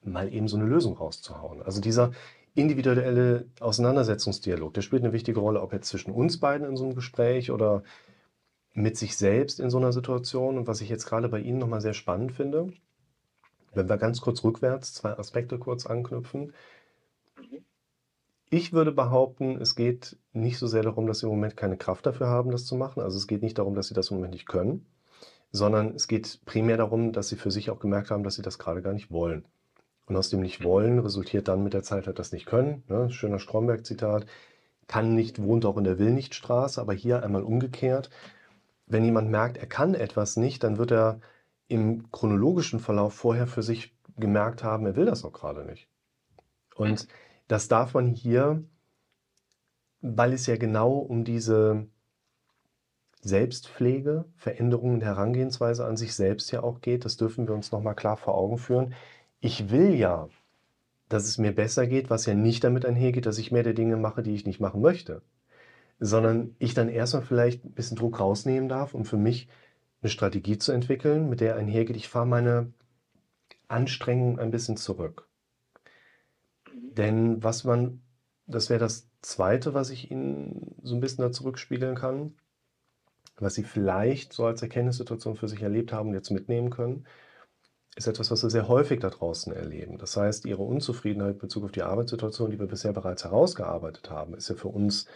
mal 0.04 0.32
eben 0.32 0.48
so 0.48 0.58
eine 0.58 0.65
Lösung 0.65 0.98
rauszuhauen. 0.98 1.63
Also 1.63 1.82
dieser 1.82 2.12
individuelle 2.54 3.48
Auseinandersetzungsdialog, 3.60 4.74
der 4.74 4.82
spielt 4.82 5.04
eine 5.04 5.13
wichtige 5.13 5.39
Rolle, 5.39 5.62
ob 5.62 5.74
jetzt 5.74 5.89
zwischen 5.89 6.12
uns 6.12 6.39
beiden 6.39 6.68
in 6.68 6.77
so 6.77 6.86
einem 6.86 6.96
Gespräch 6.96 7.51
oder 7.51 7.84
mit 8.74 8.98
sich 8.98 9.18
selbst 9.18 9.60
in 9.60 9.70
so 9.70 9.77
einer 9.77 9.92
Situation. 9.92 10.58
Und 10.58 10.68
was 10.68 10.82
ich 10.82 10.89
jetzt 10.89 11.06
gerade 11.06 11.30
bei 11.30 11.39
Ihnen 11.39 11.58
nochmal 11.58 11.82
sehr 11.82 11.94
spannend 11.94 12.34
finde, 12.34 12.72
wenn 13.74 13.89
wir 13.89 13.98
ganz 13.98 14.22
kurz 14.22 14.44
rückwärts 14.44 14.94
zwei 14.94 15.18
Aspekte 15.18 15.58
kurz 15.58 15.86
anknüpfen. 15.86 16.54
Ich 18.50 18.74
würde 18.74 18.92
behaupten, 18.92 19.60
es 19.60 19.75
geht 19.75 20.18
nicht 20.34 20.58
so 20.60 20.68
sehr 20.68 20.84
darum, 20.84 21.08
dass 21.08 21.20
Sie 21.20 21.25
im 21.25 21.32
Moment 21.32 21.58
keine 21.58 21.78
Kraft 21.78 22.06
dafür 22.06 22.28
haben, 22.28 22.52
das 22.52 22.66
zu 22.66 22.75
machen. 22.75 23.02
Also 23.02 23.18
es 23.18 23.28
geht 23.28 23.42
nicht 23.42 23.58
darum, 23.58 23.75
dass 23.75 23.88
Sie 23.88 23.94
das 23.94 24.12
im 24.12 24.18
Moment 24.18 24.34
nicht 24.34 24.48
können, 24.48 24.86
sondern 25.52 25.96
es 25.96 26.08
geht 26.08 26.42
primär 26.46 26.78
darum, 26.78 27.12
dass 27.12 27.28
Sie 27.30 27.36
für 27.36 27.52
sich 27.52 27.70
auch 27.70 27.80
gemerkt 27.80 28.12
haben, 28.12 28.24
dass 28.24 28.36
Sie 28.36 28.44
das 28.44 28.60
gerade 28.60 28.82
gar 28.82 28.94
nicht 28.94 29.12
wollen. 29.12 29.46
Und 30.08 30.16
aus 30.16 30.30
dem 30.30 30.42
Nicht-Wollen 30.42 31.00
resultiert 31.00 31.48
dann 31.48 31.64
mit 31.64 31.74
der 31.74 31.82
Zeit 31.82 32.06
halt 32.06 32.20
das 32.20 32.32
Nicht-Können. 32.32 32.84
Ne? 32.88 33.10
Schöner 33.10 33.40
Stromberg-Zitat. 33.40 34.28
Kann 34.88 35.16
nicht, 35.16 35.42
wohnt 35.42 35.66
auch 35.66 35.78
in 35.78 35.84
der 35.84 35.98
Will-nicht-Straße, 35.98 36.80
aber 36.80 36.94
hier 36.94 37.24
einmal 37.24 37.42
umgekehrt. 37.42 38.12
Wenn 38.86 39.04
jemand 39.04 39.32
merkt, 39.32 39.58
er 39.58 39.66
kann 39.66 39.96
etwas 39.96 40.38
nicht, 40.38 40.64
dann 40.64 40.78
wird 40.78 40.92
er 40.92 41.22
im 41.68 42.12
chronologischen 42.12 42.80
Verlauf 42.80 43.16
vorher 43.16 43.48
für 43.48 43.64
sich 43.64 43.96
gemerkt 44.18 44.64
haben, 44.64 44.86
er 44.86 44.96
will 44.96 45.06
das 45.06 45.25
auch 45.25 45.34
gerade 45.34 45.66
nicht. 45.66 45.90
Und 46.75 47.08
das 47.48 47.68
darf 47.68 47.94
man 47.94 48.08
hier, 48.08 48.64
weil 50.02 50.34
es 50.34 50.46
ja 50.48 50.58
genau 50.58 50.94
um 50.94 51.24
diese 51.24 51.88
Selbstpflege, 53.22 54.25
Veränderungen 54.36 55.00
der 55.00 55.10
Herangehensweise 55.10 55.86
an 55.86 55.98
sich 55.98 56.14
selbst 56.14 56.52
ja 56.52 56.62
auch 56.62 56.82
geht, 56.82 57.06
das 57.06 57.18
dürfen 57.18 57.48
wir 57.48 57.56
uns 57.56 57.72
nochmal 57.72 57.96
klar 57.96 58.18
vor 58.18 58.36
Augen 58.36 58.58
führen. 58.58 58.94
Ich 59.40 59.72
will 59.72 59.96
ja, 59.96 60.30
dass 61.10 61.25
es 61.25 61.38
mir 61.38 61.52
besser 61.54 61.88
geht, 61.88 62.10
was 62.10 62.25
ja 62.28 62.36
nicht 62.36 62.64
damit 62.64 62.86
einhergeht, 62.86 63.25
dass 63.25 63.40
ich 63.40 63.52
mehr 63.52 63.64
der 63.64 63.74
Dinge 63.74 63.98
mache, 63.98 64.24
die 64.24 64.36
ich 64.36 64.46
nicht 64.46 64.60
machen 64.60 64.82
möchte, 64.82 65.22
sondern 66.00 66.56
ich 66.60 66.74
dann 66.75 66.90
erstmal 66.90 67.24
vielleicht 67.24 67.66
ein 67.66 67.74
bisschen 67.74 67.98
Druck 67.98 68.20
rausnehmen 68.20 68.70
darf, 68.70 68.94
um 68.94 69.06
für 69.06 69.18
mich 69.18 69.48
eine 70.02 70.10
Strategie 70.10 70.58
zu 70.60 70.72
entwickeln, 70.72 71.30
mit 71.30 71.42
der 71.42 71.56
einhergeht, 71.56 71.96
ich 71.96 72.10
fahre 72.10 72.28
meine 72.28 72.74
Anstrengung 73.68 74.40
ein 74.40 74.52
bisschen 74.52 74.78
zurück. 74.78 75.25
Denn 76.98 77.44
was 77.44 77.64
man, 77.64 78.02
das 78.48 78.70
wäre 78.70 78.80
das 78.80 79.10
Zweite, 79.22 79.74
was 79.74 79.90
ich 79.90 80.12
Ihnen 80.12 80.75
so 80.84 80.96
ein 80.96 81.02
bisschen 81.02 81.24
da 81.24 81.32
zurückspiegeln 81.32 81.96
kann, 81.96 82.36
was 83.38 83.56
Sie 83.56 83.64
vielleicht 83.64 84.34
so 84.34 84.46
als 84.46 84.62
Erkenntnissituation 84.62 85.36
für 85.36 85.48
sich 85.48 85.62
erlebt 85.62 85.92
haben 85.92 86.10
und 86.10 86.16
jetzt 86.16 86.32
mitnehmen 86.32 86.70
können, 86.70 87.06
ist 87.96 88.08
etwas, 88.08 88.30
was 88.30 88.44
wir 88.44 88.50
sehr 88.50 88.68
häufig 88.68 89.00
da 89.00 89.10
draußen 89.10 89.54
erleben. 89.54 89.98
Das 89.98 90.18
heißt, 90.18 90.46
ihre 90.46 90.64
Unzufriedenheit 90.64 91.36
in 91.36 91.40
Bezug 91.40 91.64
auf 91.64 91.72
die 91.72 91.82
Arbeitssituation, 91.82 92.52
die 92.52 92.60
wir 92.60 92.68
bisher 92.68 92.92
bereits 92.92 93.24
herausgearbeitet 93.24 94.10
haben, 94.10 94.36
ist 94.36 94.50
ja 94.50 94.56
für 94.56 94.68
uns 94.68 95.08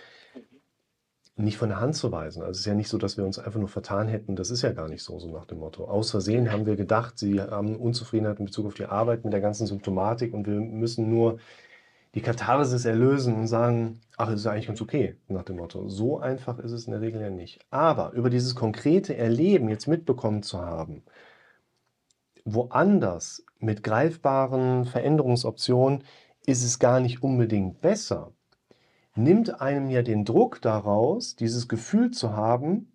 nicht 1.36 1.58
von 1.58 1.70
der 1.70 1.80
Hand 1.80 1.96
zu 1.96 2.12
weisen. 2.12 2.42
Also 2.42 2.52
es 2.52 2.60
ist 2.60 2.66
ja 2.66 2.74
nicht 2.74 2.90
so, 2.90 2.98
dass 2.98 3.18
wir 3.18 3.26
uns 3.26 3.40
einfach 3.40 3.60
nur 3.60 3.70
vertan 3.70 4.08
hätten. 4.08 4.36
Das 4.36 4.50
ist 4.50 4.62
ja 4.62 4.72
gar 4.74 4.90
nicht 4.90 5.04
so, 5.04 5.20
so 5.20 5.30
nach 5.30 5.46
dem 5.46 5.60
Motto. 5.60 5.86
Aus 5.86 6.12
Versehen 6.12 6.52
haben 6.52 6.66
wir 6.66 6.76
gedacht, 6.76 7.18
sie 7.18 7.42
haben 7.42 7.78
Unzufriedenheit 7.78 8.40
in 8.40 8.46
Bezug 8.46 8.68
auf 8.68 8.74
die 8.74 8.86
Arbeit 8.86 9.24
mit 9.24 9.34
der 9.34 9.42
ganzen 9.42 9.68
Symptomatik 9.68 10.34
und 10.34 10.48
wir 10.48 10.60
müssen 10.60 11.10
nur 11.10 11.40
die 12.16 12.22
Katharsis 12.22 12.86
erlösen 12.86 13.36
und 13.36 13.48
sagen, 13.48 14.02
ach, 14.18 14.30
es 14.30 14.42
ist 14.42 14.48
eigentlich 14.48 14.68
ganz 14.68 14.82
okay, 14.82 15.16
nach 15.28 15.44
dem 15.44 15.58
Motto. 15.58 15.88
So 15.90 16.20
einfach 16.20 16.58
ist 16.60 16.72
es 16.72 16.86
in 16.86 16.92
der 16.92 17.02
Regel 17.02 17.22
ja 17.22 17.30
nicht. 17.30 17.60
Aber 17.70 18.12
über 18.14 18.30
dieses 18.30 18.56
konkrete 18.56 19.16
Erleben 19.16 19.70
jetzt 19.70 19.88
mitbekommen 19.88 20.42
zu 20.42 20.60
haben, 20.60 21.04
woanders 22.46 23.46
mit 23.60 23.84
greifbaren 23.84 24.86
Veränderungsoptionen 24.86 26.04
ist 26.46 26.64
es 26.64 26.80
gar 26.80 27.00
nicht 27.00 27.22
unbedingt 27.22 27.82
besser, 27.82 28.32
nimmt 29.16 29.62
einem 29.62 29.90
ja 29.90 30.02
den 30.02 30.26
Druck 30.26 30.62
daraus, 30.62 31.36
dieses 31.36 31.68
Gefühl 31.68 32.12
zu 32.12 32.36
haben, 32.36 32.92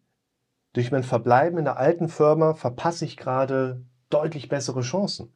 durch 0.72 0.90
mein 0.90 1.04
Verbleiben 1.04 1.58
in 1.58 1.64
der 1.64 1.76
alten 1.76 2.08
Firma 2.08 2.54
verpasse 2.54 3.04
ich 3.04 3.16
gerade 3.16 3.84
deutlich 4.10 4.48
bessere 4.48 4.80
Chancen. 4.80 5.32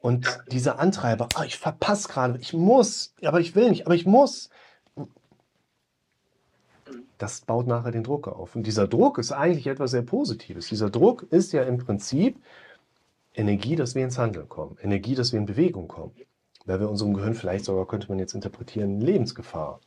Und 0.00 0.42
dieser 0.50 0.78
Antreiber, 0.78 1.28
oh, 1.38 1.42
ich 1.42 1.58
verpasse 1.58 2.08
gerade, 2.08 2.38
ich 2.38 2.54
muss, 2.54 3.14
aber 3.22 3.40
ich 3.40 3.54
will 3.54 3.68
nicht, 3.68 3.86
aber 3.86 3.94
ich 3.94 4.06
muss, 4.06 4.48
das 7.18 7.42
baut 7.42 7.66
nachher 7.66 7.92
den 7.92 8.02
Druck 8.02 8.26
auf. 8.28 8.56
Und 8.56 8.66
dieser 8.66 8.88
Druck 8.88 9.18
ist 9.18 9.30
eigentlich 9.30 9.66
etwas 9.66 9.90
sehr 9.90 10.02
Positives. 10.02 10.68
Dieser 10.68 10.88
Druck 10.88 11.26
ist 11.30 11.52
ja 11.52 11.62
im 11.64 11.76
Prinzip 11.76 12.40
Energie, 13.34 13.76
dass 13.76 13.94
wir 13.94 14.02
ins 14.02 14.18
Handeln 14.18 14.48
kommen, 14.48 14.78
Energie, 14.82 15.14
dass 15.14 15.32
wir 15.32 15.38
in 15.38 15.46
Bewegung 15.46 15.86
kommen. 15.86 16.12
Weil 16.64 16.80
wir 16.80 16.90
unserem 16.90 17.14
Gehirn 17.14 17.34
vielleicht 17.34 17.66
sogar, 17.66 17.86
könnte 17.86 18.08
man 18.08 18.18
jetzt 18.18 18.34
interpretieren, 18.34 19.00
Lebensgefahr 19.00 19.80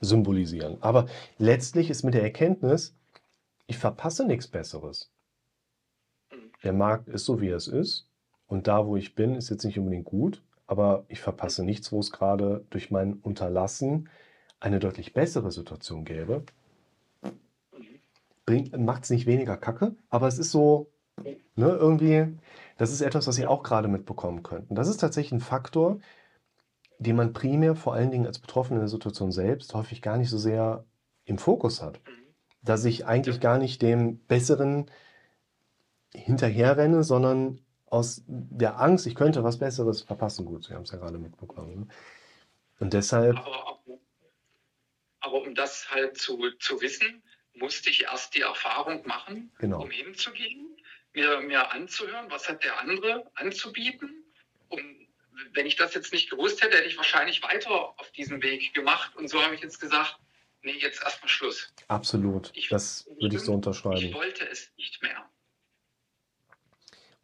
symbolisieren. 0.00 0.76
Aber 0.80 1.06
letztlich 1.38 1.90
ist 1.90 2.02
mit 2.02 2.14
der 2.14 2.22
Erkenntnis, 2.22 2.94
ich 3.66 3.78
verpasse 3.78 4.26
nichts 4.26 4.46
Besseres. 4.46 5.10
Der 6.62 6.72
Markt 6.72 7.08
ist 7.08 7.24
so, 7.24 7.40
wie 7.40 7.48
er 7.48 7.56
es 7.56 7.68
ist. 7.68 8.06
Und 8.54 8.68
da, 8.68 8.86
wo 8.86 8.96
ich 8.96 9.16
bin, 9.16 9.34
ist 9.34 9.50
jetzt 9.50 9.64
nicht 9.64 9.80
unbedingt 9.80 10.04
gut. 10.04 10.40
Aber 10.68 11.06
ich 11.08 11.20
verpasse 11.20 11.64
nichts, 11.64 11.90
wo 11.90 11.98
es 11.98 12.12
gerade 12.12 12.64
durch 12.70 12.88
mein 12.92 13.14
Unterlassen 13.14 14.08
eine 14.60 14.78
deutlich 14.78 15.12
bessere 15.12 15.50
Situation 15.50 16.04
gäbe. 16.04 16.44
Macht 18.78 19.02
es 19.02 19.10
nicht 19.10 19.26
weniger 19.26 19.56
Kacke, 19.56 19.96
aber 20.08 20.28
es 20.28 20.38
ist 20.38 20.52
so, 20.52 20.88
ne, 21.56 21.66
irgendwie, 21.66 22.38
das 22.78 22.92
ist 22.92 23.00
etwas, 23.00 23.26
was 23.26 23.34
Sie 23.34 23.44
auch 23.44 23.64
gerade 23.64 23.88
mitbekommen 23.88 24.44
könnten. 24.44 24.76
Das 24.76 24.86
ist 24.86 24.98
tatsächlich 24.98 25.32
ein 25.32 25.40
Faktor, 25.40 25.98
den 27.00 27.16
man 27.16 27.32
primär 27.32 27.74
vor 27.74 27.94
allen 27.94 28.12
Dingen 28.12 28.26
als 28.26 28.38
Betroffener 28.38 28.76
in 28.76 28.82
der 28.82 28.88
Situation 28.88 29.32
selbst 29.32 29.74
häufig 29.74 30.00
gar 30.00 30.16
nicht 30.16 30.30
so 30.30 30.38
sehr 30.38 30.84
im 31.24 31.38
Fokus 31.38 31.82
hat. 31.82 32.00
Dass 32.62 32.84
ich 32.84 33.04
eigentlich 33.04 33.40
gar 33.40 33.58
nicht 33.58 33.82
dem 33.82 34.20
Besseren 34.28 34.86
hinterherrenne, 36.14 37.02
sondern 37.02 37.58
aus 37.94 38.22
der 38.26 38.80
Angst, 38.80 39.06
ich 39.06 39.14
könnte 39.14 39.44
was 39.44 39.58
Besseres 39.58 40.02
verpassen. 40.02 40.44
Gut, 40.44 40.64
Sie 40.64 40.74
haben 40.74 40.82
es 40.82 40.90
ja 40.90 40.98
gerade 40.98 41.18
mitbekommen. 41.18 41.80
Ne? 41.80 41.88
Und 42.80 42.92
deshalb. 42.92 43.36
Aber, 43.36 43.80
aber, 45.20 45.42
um 45.42 45.54
das 45.54 45.90
halt 45.90 46.18
zu, 46.18 46.50
zu 46.58 46.80
wissen, 46.80 47.22
musste 47.54 47.88
ich 47.90 48.02
erst 48.02 48.34
die 48.34 48.40
Erfahrung 48.42 49.06
machen, 49.06 49.52
genau. 49.58 49.82
um 49.82 49.90
hinzugehen 49.90 50.74
mir, 51.14 51.40
mir 51.40 51.70
anzuhören, 51.72 52.30
was 52.30 52.48
hat 52.48 52.62
der 52.64 52.78
andere 52.80 53.30
anzubieten. 53.34 54.24
Und 54.68 55.08
wenn 55.52 55.66
ich 55.66 55.76
das 55.76 55.94
jetzt 55.94 56.12
nicht 56.12 56.30
gewusst 56.30 56.62
hätte, 56.62 56.76
hätte 56.76 56.88
ich 56.88 56.96
wahrscheinlich 56.96 57.42
weiter 57.42 57.70
auf 57.70 58.10
diesem 58.12 58.42
Weg 58.42 58.74
gemacht. 58.74 59.16
Und 59.16 59.28
so 59.28 59.42
habe 59.42 59.54
ich 59.54 59.62
jetzt 59.62 59.80
gesagt, 59.80 60.18
nee, 60.62 60.72
jetzt 60.72 61.02
erstmal 61.02 61.28
Schluss. 61.28 61.72
Absolut, 61.88 62.50
ich, 62.54 62.68
das 62.68 63.06
würde 63.20 63.36
ich 63.36 63.42
so 63.42 63.52
unterschreiben. 63.52 64.06
Ich 64.06 64.14
wollte 64.14 64.48
es 64.48 64.72
nicht 64.76 65.02
mehr. 65.02 65.28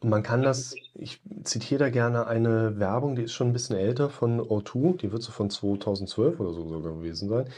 Und 0.01 0.09
man 0.09 0.23
kann 0.23 0.41
das, 0.41 0.73
ich 0.95 1.21
zitiere 1.43 1.79
da 1.79 1.89
gerne 1.91 2.25
eine 2.25 2.79
Werbung, 2.79 3.15
die 3.15 3.23
ist 3.23 3.33
schon 3.33 3.47
ein 3.47 3.53
bisschen 3.53 3.77
älter 3.77 4.09
von 4.09 4.41
O2, 4.41 4.97
die 4.97 5.11
wird 5.11 5.21
so 5.21 5.31
von 5.31 5.51
2012 5.51 6.39
oder 6.39 6.53
so 6.53 6.67
sogar 6.67 6.93
gewesen 6.93 7.29
sein. 7.29 7.49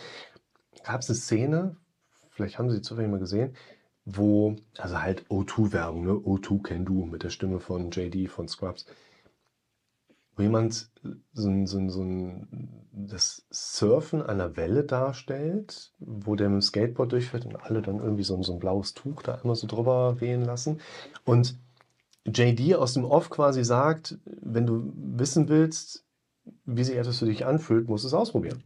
Gab 0.83 0.99
es 0.99 1.09
eine 1.09 1.15
Szene, 1.15 1.77
vielleicht 2.31 2.59
haben 2.59 2.69
Sie 2.69 2.77
die 2.77 2.81
zufällig 2.81 3.09
mal 3.09 3.19
gesehen, 3.19 3.55
wo, 4.03 4.57
also 4.77 5.01
halt 5.01 5.25
O2-Werbung, 5.29 6.03
ne? 6.05 6.11
O2 6.11 6.61
Can 6.61 6.85
Do 6.85 7.05
mit 7.05 7.23
der 7.23 7.29
Stimme 7.29 7.61
von 7.61 7.91
JD 7.91 8.29
von 8.29 8.49
Scrubs, 8.49 8.85
wo 10.35 10.43
jemand 10.43 10.89
so 11.31 11.47
ein, 11.47 11.65
so 11.65 11.87
so 11.87 12.03
das 12.91 13.45
Surfen 13.51 14.21
einer 14.21 14.57
Welle 14.57 14.83
darstellt, 14.83 15.93
wo 15.99 16.35
der 16.35 16.49
mit 16.49 16.55
dem 16.55 16.61
Skateboard 16.61 17.13
durchfährt 17.13 17.45
und 17.45 17.55
alle 17.55 17.81
dann 17.81 17.99
irgendwie 17.99 18.23
so 18.23 18.41
so 18.43 18.51
ein 18.51 18.59
blaues 18.59 18.93
Tuch 18.93 19.21
da 19.21 19.35
immer 19.35 19.55
so 19.55 19.65
drüber 19.67 20.19
wehen 20.19 20.43
lassen. 20.43 20.81
Und 21.23 21.57
JD 22.25 22.75
aus 22.75 22.93
dem 22.93 23.05
Off 23.05 23.29
quasi 23.29 23.63
sagt, 23.63 24.17
wenn 24.25 24.65
du 24.65 24.93
wissen 24.95 25.49
willst, 25.49 26.05
wie 26.65 26.83
sich 26.83 26.95
etwas 26.95 27.19
für 27.19 27.25
dich 27.25 27.45
anfühlt, 27.45 27.87
musst 27.87 28.03
du 28.03 28.07
es 28.07 28.13
ausprobieren. 28.13 28.63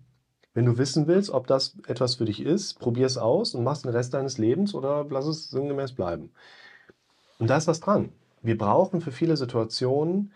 Wenn 0.54 0.66
du 0.66 0.78
wissen 0.78 1.08
willst, 1.08 1.30
ob 1.30 1.48
das 1.48 1.78
etwas 1.88 2.16
für 2.16 2.26
dich 2.26 2.42
ist, 2.42 2.80
probier 2.80 3.06
es 3.06 3.18
aus 3.18 3.54
und 3.54 3.64
mach 3.64 3.82
den 3.82 3.92
Rest 3.92 4.14
deines 4.14 4.38
Lebens 4.38 4.74
oder 4.74 5.06
lass 5.10 5.26
es 5.26 5.50
sinngemäß 5.50 5.94
bleiben. 5.94 6.32
Und 7.40 7.50
da 7.50 7.58
ist 7.58 7.68
was 7.68 7.80
dran. 7.80 8.10
Wir 8.42 8.58
brauchen 8.58 9.02
für 9.02 9.12
viele 9.12 9.38
Situationen 9.38 10.32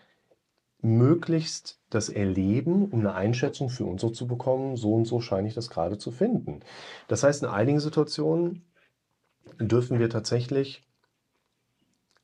möglichst 0.80 1.80
das 1.90 2.08
Erleben, 2.08 2.86
um 2.90 3.00
eine 3.00 3.14
Einschätzung 3.14 3.70
für 3.70 3.84
uns 3.84 4.00
so 4.00 4.10
zu 4.10 4.26
bekommen, 4.26 4.76
so 4.76 4.94
und 4.94 5.06
so 5.06 5.20
scheine 5.20 5.48
ich 5.48 5.54
das 5.54 5.70
gerade 5.70 5.98
zu 5.98 6.10
finden. 6.10 6.60
Das 7.08 7.22
heißt, 7.22 7.42
in 7.42 7.48
einigen 7.48 7.80
Situationen 7.80 8.64
dürfen 9.60 9.98
wir 9.98 10.10
tatsächlich, 10.10 10.84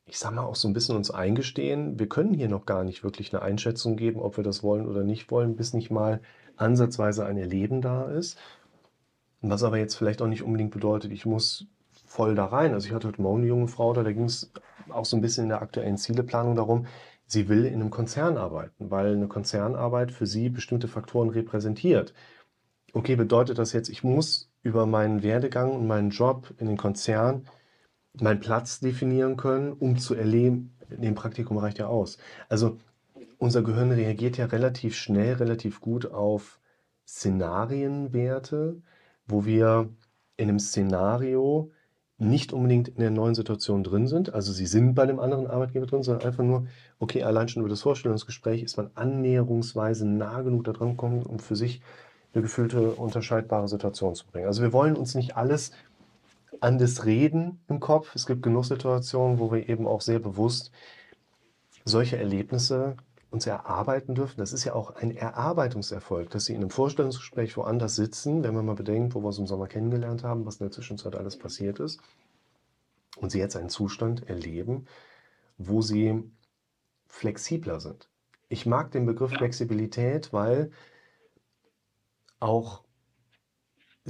ich 0.09 0.17
sage 0.17 0.35
mal, 0.35 0.43
auch 0.43 0.55
so 0.55 0.67
ein 0.67 0.73
bisschen 0.73 0.95
uns 0.95 1.11
eingestehen, 1.11 1.99
wir 1.99 2.09
können 2.09 2.33
hier 2.33 2.49
noch 2.49 2.65
gar 2.65 2.83
nicht 2.83 3.03
wirklich 3.03 3.33
eine 3.33 3.43
Einschätzung 3.43 3.95
geben, 3.95 4.21
ob 4.21 4.37
wir 4.37 4.43
das 4.43 4.63
wollen 4.63 4.87
oder 4.87 5.03
nicht 5.03 5.29
wollen, 5.29 5.55
bis 5.55 5.73
nicht 5.73 5.91
mal 5.91 6.21
ansatzweise 6.57 7.25
ein 7.25 7.37
Erleben 7.37 7.81
da 7.81 8.09
ist. 8.09 8.37
Was 9.41 9.63
aber 9.63 9.77
jetzt 9.77 9.95
vielleicht 9.95 10.21
auch 10.21 10.27
nicht 10.27 10.43
unbedingt 10.43 10.71
bedeutet, 10.71 11.11
ich 11.11 11.25
muss 11.25 11.67
voll 12.05 12.35
da 12.35 12.45
rein. 12.45 12.73
Also 12.73 12.87
ich 12.87 12.93
hatte 12.93 13.07
heute 13.07 13.21
Morgen 13.21 13.39
eine 13.39 13.47
junge 13.47 13.67
Frau 13.67 13.93
da, 13.93 14.03
da 14.03 14.11
ging 14.11 14.25
es 14.25 14.51
auch 14.89 15.05
so 15.05 15.15
ein 15.15 15.21
bisschen 15.21 15.43
in 15.43 15.49
der 15.49 15.61
aktuellen 15.61 15.97
Zieleplanung 15.97 16.55
darum, 16.55 16.87
sie 17.27 17.47
will 17.47 17.65
in 17.65 17.75
einem 17.75 17.91
Konzern 17.91 18.37
arbeiten, 18.37 18.89
weil 18.89 19.13
eine 19.13 19.27
Konzernarbeit 19.27 20.11
für 20.11 20.25
sie 20.25 20.49
bestimmte 20.49 20.87
Faktoren 20.87 21.29
repräsentiert. 21.29 22.13
Okay, 22.93 23.15
bedeutet 23.15 23.59
das 23.59 23.73
jetzt, 23.73 23.89
ich 23.89 24.03
muss 24.03 24.49
über 24.63 24.87
meinen 24.87 25.21
Werdegang 25.21 25.71
und 25.71 25.85
meinen 25.85 26.09
Job 26.09 26.51
in 26.57 26.65
den 26.65 26.77
Konzern 26.77 27.45
meinen 28.21 28.39
Platz 28.39 28.79
definieren 28.79 29.37
können, 29.37 29.73
um 29.73 29.97
zu 29.97 30.15
erleben, 30.15 30.75
dem 30.89 31.15
Praktikum 31.15 31.57
reicht 31.57 31.77
ja 31.77 31.87
aus. 31.87 32.17
Also 32.47 32.77
unser 33.37 33.61
Gehirn 33.61 33.91
reagiert 33.91 34.37
ja 34.37 34.45
relativ 34.45 34.95
schnell, 34.95 35.33
relativ 35.33 35.81
gut 35.81 36.11
auf 36.11 36.59
Szenarienwerte, 37.07 38.81
wo 39.25 39.45
wir 39.45 39.89
in 40.37 40.49
einem 40.49 40.59
Szenario 40.59 41.71
nicht 42.17 42.51
unbedingt 42.51 42.89
in 42.89 42.99
der 42.99 43.11
neuen 43.11 43.33
Situation 43.33 43.83
drin 43.83 44.07
sind. 44.07 44.33
Also 44.33 44.51
sie 44.51 44.65
sind 44.65 44.93
bei 44.93 45.05
dem 45.05 45.19
anderen 45.19 45.47
Arbeitgeber 45.47 45.85
drin, 45.85 46.03
sondern 46.03 46.27
einfach 46.27 46.43
nur, 46.43 46.67
okay, 46.99 47.23
allein 47.23 47.47
schon 47.47 47.61
über 47.61 47.69
das 47.69 47.81
Vorstellungsgespräch 47.81 48.61
ist 48.61 48.75
man 48.75 48.91
annäherungsweise 48.95 50.05
nah 50.05 50.41
genug 50.41 50.65
da 50.65 50.73
dran 50.73 50.91
gekommen, 50.91 51.23
um 51.23 51.39
für 51.39 51.55
sich 51.55 51.81
eine 52.33 52.43
gefühlte, 52.43 52.91
unterscheidbare 52.91 53.67
Situation 53.67 54.15
zu 54.15 54.27
bringen. 54.27 54.47
Also 54.47 54.61
wir 54.61 54.73
wollen 54.73 54.95
uns 54.95 55.15
nicht 55.15 55.37
alles 55.37 55.71
an 56.61 56.77
das 56.77 57.05
Reden 57.05 57.61
im 57.67 57.79
Kopf. 57.79 58.15
Es 58.15 58.25
gibt 58.25 58.43
genug 58.43 58.65
Situationen, 58.65 59.39
wo 59.39 59.51
wir 59.51 59.69
eben 59.69 59.87
auch 59.87 60.01
sehr 60.01 60.19
bewusst 60.19 60.71
solche 61.85 62.17
Erlebnisse 62.17 62.97
uns 63.31 63.45
erarbeiten 63.45 64.15
dürfen. 64.15 64.37
Das 64.37 64.53
ist 64.53 64.63
ja 64.63 64.73
auch 64.73 64.95
ein 64.95 65.15
Erarbeitungserfolg, 65.15 66.29
dass 66.31 66.45
Sie 66.45 66.53
in 66.53 66.61
einem 66.61 66.71
Vorstellungsgespräch 66.71 67.55
woanders 67.57 67.95
sitzen, 67.95 68.43
wenn 68.43 68.55
man 68.55 68.65
mal 68.65 68.75
bedenkt, 68.75 69.13
wo 69.13 69.21
wir 69.21 69.27
uns 69.27 69.37
im 69.37 69.47
Sommer 69.47 69.67
kennengelernt 69.67 70.23
haben, 70.23 70.45
was 70.45 70.55
in 70.55 70.65
der 70.65 70.71
Zwischenzeit 70.71 71.15
alles 71.15 71.37
passiert 71.37 71.79
ist, 71.79 72.01
und 73.17 73.31
Sie 73.31 73.39
jetzt 73.39 73.55
einen 73.55 73.69
Zustand 73.69 74.27
erleben, 74.27 74.85
wo 75.57 75.81
Sie 75.81 76.23
flexibler 77.07 77.79
sind. 77.79 78.09
Ich 78.47 78.65
mag 78.65 78.91
den 78.91 79.05
Begriff 79.05 79.31
Flexibilität, 79.31 80.33
weil 80.33 80.71
auch 82.39 82.83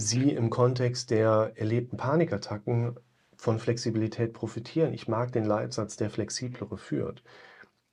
Sie 0.01 0.31
im 0.31 0.49
Kontext 0.49 1.09
der 1.09 1.51
erlebten 1.55 1.97
Panikattacken 1.97 2.97
von 3.35 3.59
Flexibilität 3.59 4.31
profitieren. 4.31 4.93
Ich 4.93 5.09
mag 5.09 5.33
den 5.33 5.43
Leitsatz, 5.43 5.97
der 5.97 6.09
flexiblere 6.09 6.77
führt. 6.77 7.21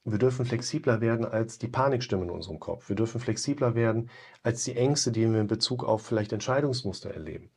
Wir 0.04 0.18
dürfen 0.18 0.46
flexibler 0.46 1.00
werden 1.00 1.26
als 1.26 1.58
die 1.58 1.66
Panikstimme 1.66 2.22
in 2.22 2.30
unserem 2.30 2.60
Kopf. 2.60 2.88
Wir 2.88 2.94
dürfen 2.94 3.20
flexibler 3.20 3.74
werden 3.74 4.08
als 4.44 4.62
die 4.62 4.76
Ängste, 4.76 5.10
die 5.10 5.28
wir 5.28 5.40
in 5.40 5.48
Bezug 5.48 5.82
auf 5.82 6.00
vielleicht 6.02 6.32
Entscheidungsmuster 6.32 7.10
erleben. 7.10 7.50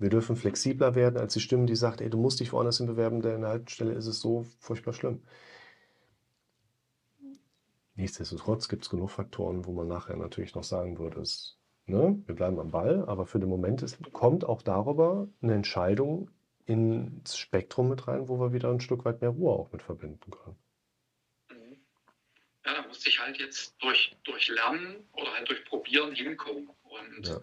Wir 0.00 0.10
dürfen 0.10 0.34
flexibler 0.34 0.96
werden 0.96 1.16
als 1.16 1.34
die 1.34 1.40
Stimme, 1.40 1.66
die 1.66 1.76
sagt, 1.76 2.00
ey, 2.00 2.10
du 2.10 2.18
musst 2.18 2.40
dich 2.40 2.52
woanders 2.52 2.78
hin 2.78 2.88
bewerben, 2.88 3.22
denn 3.22 3.36
an 3.36 3.40
der 3.42 3.50
Haltestelle 3.50 3.92
ist 3.92 4.08
es 4.08 4.18
so 4.18 4.44
furchtbar 4.58 4.94
schlimm. 4.94 5.22
Nichtsdestotrotz 7.94 8.68
gibt 8.68 8.82
es 8.82 8.90
genug 8.90 9.10
Faktoren, 9.10 9.64
wo 9.64 9.72
man 9.72 9.86
nachher 9.86 10.16
natürlich 10.16 10.56
noch 10.56 10.64
sagen 10.64 10.98
würde, 10.98 11.20
es 11.20 11.61
Ne? 11.86 12.22
Wir 12.26 12.34
bleiben 12.34 12.58
am 12.60 12.70
Ball, 12.70 13.04
aber 13.06 13.26
für 13.26 13.40
den 13.40 13.48
Moment 13.48 13.82
ist, 13.82 13.98
kommt 14.12 14.44
auch 14.44 14.62
darüber 14.62 15.28
eine 15.42 15.54
Entscheidung 15.54 16.30
ins 16.64 17.36
Spektrum 17.36 17.88
mit 17.88 18.06
rein, 18.06 18.28
wo 18.28 18.38
wir 18.38 18.52
wieder 18.52 18.70
ein 18.70 18.80
Stück 18.80 19.04
weit 19.04 19.20
mehr 19.20 19.30
Ruhe 19.30 19.52
auch 19.52 19.72
mit 19.72 19.82
verbinden 19.82 20.30
können. 20.30 20.56
Ja, 22.64 22.74
da 22.74 22.86
musste 22.86 23.08
ich 23.08 23.18
halt 23.18 23.38
jetzt 23.38 23.74
durch, 23.82 24.16
durch 24.22 24.48
Lernen 24.48 25.08
oder 25.12 25.32
halt 25.32 25.48
durch 25.48 25.64
Probieren 25.64 26.14
hinkommen. 26.14 26.70
Und 26.82 27.26
ja, 27.26 27.40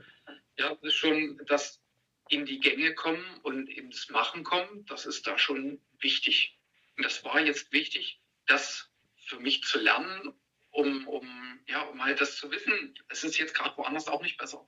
ja 0.58 0.70
das 0.76 0.84
ist 0.84 0.94
schon 0.94 1.42
das 1.48 1.82
in 2.30 2.46
die 2.46 2.60
Gänge 2.60 2.94
kommen 2.94 3.26
und 3.42 3.68
ins 3.68 4.10
Machen 4.10 4.44
kommen, 4.44 4.86
das 4.86 5.06
ist 5.06 5.28
da 5.28 5.38
schon 5.38 5.82
wichtig. 6.00 6.58
Und 6.96 7.04
das 7.04 7.26
war 7.26 7.42
jetzt 7.42 7.72
wichtig, 7.74 8.22
das 8.46 8.90
für 9.18 9.40
mich 9.40 9.64
zu 9.64 9.80
lernen 9.80 10.34
um, 10.80 11.08
um, 11.08 11.60
ja, 11.68 11.82
um 11.82 12.04
halt 12.04 12.22
das 12.22 12.38
zu 12.38 12.52
wissen, 12.52 12.98
es 13.10 13.24
ist 13.24 13.38
jetzt 13.38 13.54
gerade 13.54 13.76
woanders 13.78 14.08
auch 14.08 14.22
nicht 14.22 14.38
besser. 14.38 14.68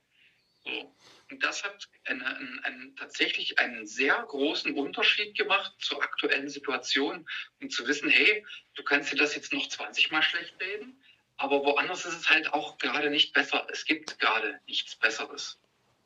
So. 0.64 0.94
Und 1.30 1.42
das 1.42 1.64
hat 1.64 1.88
eine, 2.04 2.24
eine, 2.24 2.64
eine, 2.64 2.94
tatsächlich 2.94 3.58
einen 3.58 3.86
sehr 3.86 4.22
großen 4.22 4.74
Unterschied 4.74 5.36
gemacht 5.36 5.72
zur 5.78 6.02
aktuellen 6.02 6.48
Situation, 6.48 7.26
um 7.60 7.70
zu 7.70 7.86
wissen, 7.88 8.08
hey, 8.10 8.44
du 8.74 8.84
kannst 8.84 9.10
dir 9.10 9.16
das 9.16 9.34
jetzt 9.34 9.52
noch 9.52 9.68
20 9.68 10.10
Mal 10.10 10.22
schlecht 10.22 10.54
reden, 10.60 11.02
aber 11.36 11.64
woanders 11.64 12.04
ist 12.04 12.16
es 12.16 12.30
halt 12.30 12.52
auch 12.52 12.78
gerade 12.78 13.10
nicht 13.10 13.32
besser. 13.32 13.66
Es 13.70 13.84
gibt 13.84 14.18
gerade 14.20 14.60
nichts 14.66 14.94
Besseres. 14.96 15.58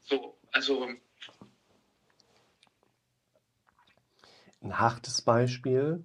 So, 0.02 0.38
also. 0.52 0.88
Ein 4.62 4.78
hartes 4.78 5.20
Beispiel 5.22 6.04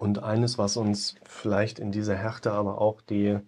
und 0.00 0.22
eines, 0.22 0.56
was 0.56 0.78
uns 0.78 1.16
vielleicht 1.24 1.78
in 1.78 1.92
dieser 1.92 2.16
Härte 2.16 2.52
aber 2.52 2.80
auch 2.80 3.02
die 3.02 3.38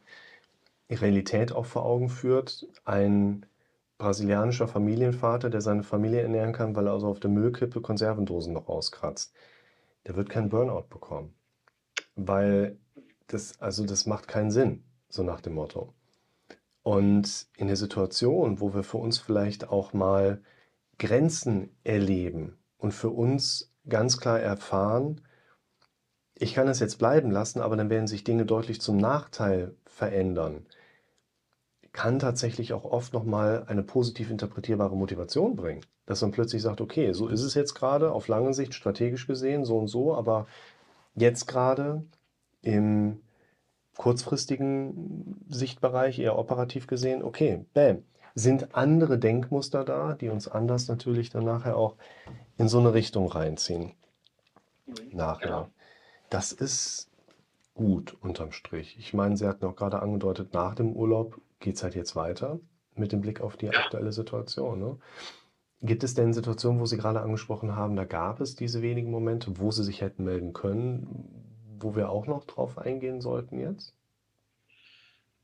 Realität 0.90 1.50
auch 1.50 1.64
vor 1.64 1.86
Augen 1.86 2.10
führt, 2.10 2.66
ein 2.84 3.46
brasilianischer 3.96 4.68
Familienvater, 4.68 5.48
der 5.48 5.62
seine 5.62 5.82
Familie 5.82 6.20
ernähren 6.20 6.52
kann, 6.52 6.76
weil 6.76 6.88
er 6.88 6.92
also 6.92 7.08
auf 7.08 7.20
der 7.20 7.30
Müllkippe 7.30 7.80
Konservendosen 7.80 8.52
noch 8.52 8.68
auskratzt, 8.68 9.32
der 10.06 10.14
wird 10.14 10.28
keinen 10.28 10.50
Burnout 10.50 10.88
bekommen. 10.90 11.32
Weil 12.16 12.76
das, 13.28 13.58
also 13.58 13.86
das 13.86 14.04
macht 14.04 14.28
keinen 14.28 14.50
Sinn, 14.50 14.84
so 15.08 15.22
nach 15.22 15.40
dem 15.40 15.54
Motto. 15.54 15.94
Und 16.82 17.46
in 17.56 17.68
der 17.68 17.76
Situation, 17.76 18.60
wo 18.60 18.74
wir 18.74 18.82
für 18.82 18.98
uns 18.98 19.18
vielleicht 19.18 19.70
auch 19.70 19.94
mal 19.94 20.42
Grenzen 20.98 21.70
erleben 21.82 22.58
und 22.76 22.92
für 22.92 23.08
uns 23.08 23.72
ganz 23.88 24.18
klar 24.18 24.38
erfahren, 24.38 25.22
ich 26.42 26.54
kann 26.54 26.66
es 26.66 26.80
jetzt 26.80 26.98
bleiben 26.98 27.30
lassen, 27.30 27.60
aber 27.60 27.76
dann 27.76 27.88
werden 27.88 28.08
sich 28.08 28.24
Dinge 28.24 28.44
deutlich 28.44 28.80
zum 28.80 28.96
Nachteil 28.96 29.74
verändern, 29.86 30.66
kann 31.92 32.18
tatsächlich 32.18 32.72
auch 32.72 32.84
oft 32.84 33.12
nochmal 33.12 33.64
eine 33.68 33.82
positiv 33.82 34.30
interpretierbare 34.30 34.96
Motivation 34.96 35.54
bringen. 35.54 35.82
Dass 36.04 36.20
man 36.20 36.32
plötzlich 36.32 36.60
sagt, 36.60 36.80
okay, 36.80 37.12
so 37.12 37.28
ist 37.28 37.42
es 37.42 37.54
jetzt 37.54 37.74
gerade, 37.74 38.10
auf 38.10 38.26
lange 38.26 38.54
Sicht 38.54 38.74
strategisch 38.74 39.28
gesehen, 39.28 39.64
so 39.64 39.78
und 39.78 39.86
so, 39.86 40.16
aber 40.16 40.46
jetzt 41.14 41.46
gerade 41.46 42.02
im 42.62 43.20
kurzfristigen 43.96 45.44
Sichtbereich, 45.48 46.18
eher 46.18 46.38
operativ 46.38 46.88
gesehen, 46.88 47.22
okay, 47.22 47.64
bam, 47.72 48.02
sind 48.34 48.74
andere 48.74 49.18
Denkmuster 49.18 49.84
da, 49.84 50.14
die 50.14 50.30
uns 50.30 50.48
anders 50.48 50.88
natürlich 50.88 51.30
dann 51.30 51.44
nachher 51.44 51.76
auch 51.76 51.94
in 52.58 52.68
so 52.68 52.80
eine 52.80 52.94
Richtung 52.94 53.28
reinziehen. 53.28 53.92
Mhm. 54.86 54.94
Nachher. 55.12 55.48
Ja. 55.48 55.70
Das 56.32 56.50
ist 56.50 57.10
gut 57.74 58.16
unterm 58.22 58.52
Strich. 58.52 58.96
Ich 58.98 59.12
meine, 59.12 59.36
Sie 59.36 59.46
hatten 59.46 59.66
auch 59.66 59.76
gerade 59.76 60.00
angedeutet, 60.00 60.54
nach 60.54 60.74
dem 60.74 60.94
Urlaub 60.94 61.38
geht 61.60 61.76
es 61.76 61.82
halt 61.82 61.94
jetzt 61.94 62.16
weiter 62.16 62.58
mit 62.94 63.12
dem 63.12 63.20
Blick 63.20 63.42
auf 63.42 63.58
die 63.58 63.68
aktuelle 63.68 64.12
Situation. 64.12 64.80
Ne? 64.80 64.98
Gibt 65.82 66.04
es 66.04 66.14
denn 66.14 66.32
Situationen, 66.32 66.80
wo 66.80 66.86
Sie 66.86 66.96
gerade 66.96 67.20
angesprochen 67.20 67.76
haben, 67.76 67.96
da 67.96 68.06
gab 68.06 68.40
es 68.40 68.56
diese 68.56 68.80
wenigen 68.80 69.10
Momente, 69.10 69.58
wo 69.58 69.72
Sie 69.72 69.84
sich 69.84 70.00
hätten 70.00 70.24
melden 70.24 70.54
können, 70.54 71.76
wo 71.78 71.96
wir 71.96 72.08
auch 72.08 72.26
noch 72.26 72.46
drauf 72.46 72.78
eingehen 72.78 73.20
sollten 73.20 73.58
jetzt? 73.58 73.94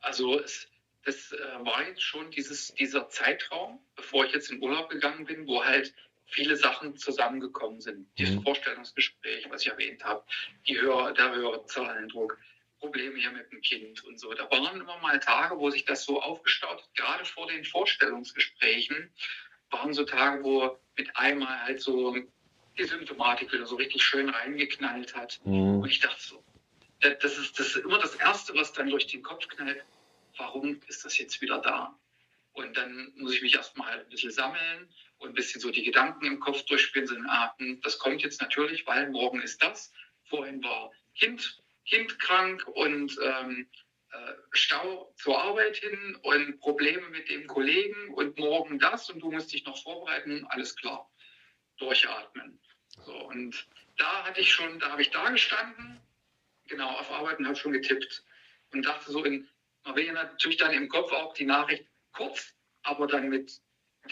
Also 0.00 0.40
es, 0.40 0.68
das 1.04 1.32
äh, 1.32 1.66
war 1.66 1.86
jetzt 1.86 2.02
schon 2.02 2.30
dieses, 2.30 2.72
dieser 2.72 3.10
Zeitraum, 3.10 3.78
bevor 3.94 4.24
ich 4.24 4.32
jetzt 4.32 4.50
in 4.50 4.62
Urlaub 4.62 4.88
gegangen 4.88 5.26
bin, 5.26 5.46
wo 5.46 5.62
halt 5.62 5.92
viele 6.28 6.56
Sachen 6.56 6.96
zusammengekommen 6.96 7.80
sind. 7.80 8.06
Dieses 8.18 8.36
mhm. 8.36 8.42
Vorstellungsgespräch, 8.42 9.48
was 9.50 9.62
ich 9.62 9.68
erwähnt 9.68 10.04
habe, 10.04 10.24
die 10.66 10.80
höhere, 10.80 11.12
der 11.14 11.34
höhere 11.34 11.64
Zahlendruck, 11.66 12.38
Probleme 12.78 13.18
hier 13.18 13.32
mit 13.32 13.50
dem 13.50 13.60
Kind 13.60 14.04
und 14.04 14.20
so. 14.20 14.32
Da 14.34 14.48
waren 14.50 14.80
immer 14.80 14.98
mal 14.98 15.18
Tage, 15.18 15.58
wo 15.58 15.68
sich 15.70 15.84
das 15.84 16.04
so 16.04 16.22
aufgestaut 16.22 16.80
hat, 16.80 16.94
gerade 16.94 17.24
vor 17.24 17.48
den 17.48 17.64
Vorstellungsgesprächen, 17.64 19.10
waren 19.70 19.92
so 19.92 20.04
Tage, 20.04 20.44
wo 20.44 20.78
mit 20.96 21.16
einmal 21.16 21.60
halt 21.62 21.80
so 21.80 22.16
die 22.78 22.84
Symptomatik 22.84 23.52
wieder 23.52 23.66
so 23.66 23.76
richtig 23.76 24.02
schön 24.02 24.28
reingeknallt 24.28 25.16
hat. 25.16 25.40
Mhm. 25.44 25.80
Und 25.80 25.90
ich 25.90 25.98
dachte 25.98 26.22
so, 26.22 26.44
das 27.00 27.38
ist, 27.38 27.58
das 27.58 27.68
ist 27.68 27.76
immer 27.76 27.98
das 27.98 28.14
Erste, 28.16 28.54
was 28.54 28.72
dann 28.72 28.90
durch 28.90 29.06
den 29.06 29.22
Kopf 29.22 29.48
knallt. 29.48 29.84
Warum 30.36 30.80
ist 30.86 31.04
das 31.04 31.18
jetzt 31.18 31.40
wieder 31.40 31.58
da? 31.58 31.98
Und 32.52 32.76
dann 32.76 33.12
muss 33.16 33.34
ich 33.34 33.42
mich 33.42 33.54
erstmal 33.54 34.00
ein 34.00 34.08
bisschen 34.08 34.30
sammeln 34.30 34.88
und 35.18 35.30
ein 35.30 35.34
bisschen 35.34 35.60
so 35.60 35.70
die 35.70 35.82
Gedanken 35.82 36.26
im 36.26 36.40
Kopf 36.40 36.64
durchspielen. 36.64 37.26
Ah, 37.28 37.54
hm, 37.58 37.80
das 37.82 37.98
kommt 37.98 38.22
jetzt 38.22 38.40
natürlich, 38.40 38.86
weil 38.86 39.10
morgen 39.10 39.40
ist 39.42 39.62
das. 39.62 39.92
Vorhin 40.24 40.62
war 40.62 40.90
Kind, 41.14 41.60
kind 41.84 42.18
krank 42.18 42.66
und 42.68 43.18
ähm, 43.22 43.68
äh, 44.12 44.32
Stau 44.52 45.12
zur 45.16 45.42
Arbeit 45.42 45.76
hin 45.76 46.16
und 46.22 46.60
Probleme 46.60 47.08
mit 47.10 47.28
dem 47.28 47.46
Kollegen 47.46 48.14
und 48.14 48.38
morgen 48.38 48.78
das 48.78 49.10
und 49.10 49.20
du 49.20 49.30
musst 49.30 49.52
dich 49.52 49.64
noch 49.64 49.82
vorbereiten. 49.82 50.46
Alles 50.48 50.76
klar. 50.76 51.10
Durchatmen. 51.78 52.58
So, 53.04 53.14
und 53.14 53.68
da 53.96 54.24
hatte 54.24 54.40
ich 54.40 54.52
schon, 54.52 54.78
da 54.78 54.90
habe 54.90 55.02
ich 55.02 55.10
da 55.10 55.28
gestanden, 55.30 56.00
genau, 56.66 56.88
auf 56.88 57.10
Arbeiten 57.10 57.46
habe 57.46 57.56
schon 57.56 57.72
getippt 57.72 58.24
und 58.72 58.84
dachte 58.84 59.10
so 59.10 59.24
in, 59.24 59.48
man 59.84 59.96
will 59.96 60.06
ja 60.06 60.12
natürlich 60.12 60.56
dann 60.56 60.72
im 60.72 60.88
Kopf 60.88 61.12
auch 61.12 61.34
die 61.34 61.46
Nachricht 61.46 61.86
kurz, 62.12 62.54
aber 62.82 63.06
dann 63.06 63.28
mit 63.28 63.60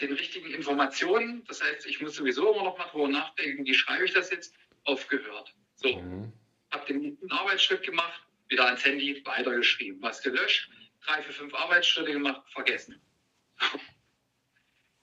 den 0.01 0.13
richtigen 0.13 0.51
Informationen, 0.51 1.43
das 1.45 1.61
heißt, 1.63 1.85
ich 1.85 2.01
muss 2.01 2.15
sowieso 2.15 2.53
immer 2.53 2.63
noch 2.63 2.77
mal 2.77 2.85
drüber 2.85 3.07
nachdenken, 3.07 3.65
wie 3.65 3.73
schreibe 3.73 4.05
ich 4.05 4.13
das 4.13 4.31
jetzt, 4.31 4.55
aufgehört. 4.83 5.53
So, 5.75 5.97
mhm. 5.97 6.31
habe 6.71 6.85
den 6.85 7.01
nächsten 7.01 7.31
Arbeitsschritt 7.31 7.83
gemacht, 7.83 8.21
wieder 8.47 8.65
ans 8.65 8.85
Handy 8.85 9.21
weitergeschrieben, 9.25 10.01
was 10.01 10.21
gelöscht, 10.21 10.69
drei, 11.05 11.21
vier, 11.21 11.33
fünf 11.33 11.53
Arbeitsschritte 11.53 12.11
gemacht, 12.11 12.41
vergessen. 12.51 13.01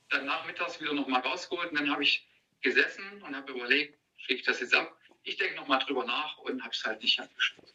dann 0.08 0.26
nachmittags 0.26 0.80
wieder 0.80 0.94
noch 0.94 1.08
mal 1.08 1.20
rausgeholt 1.20 1.70
und 1.70 1.80
dann 1.80 1.90
habe 1.90 2.02
ich 2.02 2.26
gesessen 2.60 3.22
und 3.22 3.36
habe 3.36 3.52
überlegt, 3.52 3.98
schicke 4.16 4.40
ich 4.40 4.46
das 4.46 4.60
jetzt 4.60 4.74
ab? 4.74 4.96
Ich 5.22 5.36
denke 5.36 5.56
noch 5.56 5.66
mal 5.66 5.78
drüber 5.78 6.04
nach 6.04 6.38
und 6.38 6.62
habe 6.62 6.72
es 6.72 6.84
halt 6.84 7.02
nicht 7.02 7.18
abgeschlossen. 7.20 7.74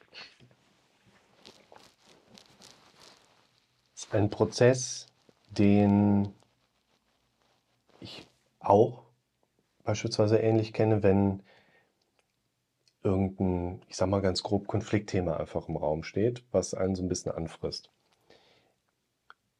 Ein 4.11 4.31
Prozess, 4.31 5.05
den 5.51 6.33
auch 8.59 9.03
beispielsweise 9.83 10.37
ähnlich 10.37 10.73
kenne, 10.73 11.03
wenn 11.03 11.43
irgendein, 13.03 13.81
ich 13.87 13.95
sag 13.95 14.09
mal 14.09 14.21
ganz 14.21 14.43
grob, 14.43 14.67
Konfliktthema 14.67 15.37
einfach 15.37 15.67
im 15.67 15.77
Raum 15.77 16.03
steht, 16.03 16.43
was 16.51 16.73
einen 16.73 16.95
so 16.95 17.03
ein 17.03 17.09
bisschen 17.09 17.31
anfrisst. 17.31 17.89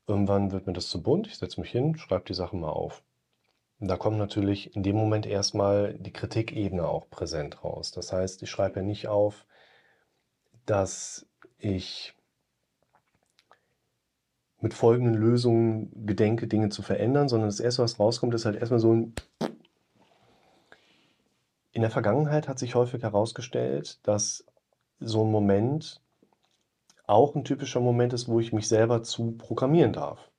Irgendwann 0.07 0.51
wird 0.51 0.67
mir 0.67 0.73
das 0.73 0.89
zu 0.89 1.01
bunt, 1.01 1.27
ich 1.27 1.38
setze 1.38 1.62
mich 1.62 1.71
hin, 1.71 1.97
schreibe 1.97 2.25
die 2.25 2.33
Sachen 2.33 2.59
mal 2.59 2.71
auf. 2.71 3.03
Und 3.79 3.88
da 3.88 3.95
kommt 3.95 4.17
natürlich 4.17 4.75
in 4.75 4.83
dem 4.83 4.97
Moment 4.97 5.25
erstmal 5.25 5.93
die 5.93 6.12
Kritikebene 6.12 6.85
auch 6.88 7.09
präsent 7.09 7.63
raus. 7.63 7.91
Das 7.91 8.12
heißt, 8.12 8.43
ich 8.43 8.49
schreibe 8.49 8.81
ja 8.81 8.85
nicht 8.85 9.07
auf, 9.07 9.45
dass 10.65 11.25
ich 11.57 12.13
mit 14.61 14.73
folgenden 14.73 15.15
Lösungen 15.15 16.05
gedenke, 16.05 16.47
Dinge 16.47 16.69
zu 16.69 16.81
verändern, 16.81 17.29
sondern 17.29 17.49
das 17.49 17.59
Erste, 17.59 17.83
was 17.83 17.99
rauskommt, 17.99 18.33
ist 18.33 18.45
halt 18.45 18.57
erstmal 18.57 18.79
so 18.79 18.93
ein... 18.93 19.13
In 21.71 21.81
der 21.81 21.91
Vergangenheit 21.91 22.47
hat 22.47 22.59
sich 22.59 22.75
häufig 22.75 23.03
herausgestellt, 23.03 23.99
dass 24.03 24.45
so 24.99 25.23
ein 25.23 25.31
Moment 25.31 26.01
auch 27.05 27.35
ein 27.35 27.43
typischer 27.43 27.79
Moment 27.79 28.13
ist, 28.13 28.27
wo 28.27 28.39
ich 28.39 28.53
mich 28.53 28.67
selber 28.67 29.01
zu 29.03 29.31
programmieren 29.31 29.93
darf. 29.93 30.29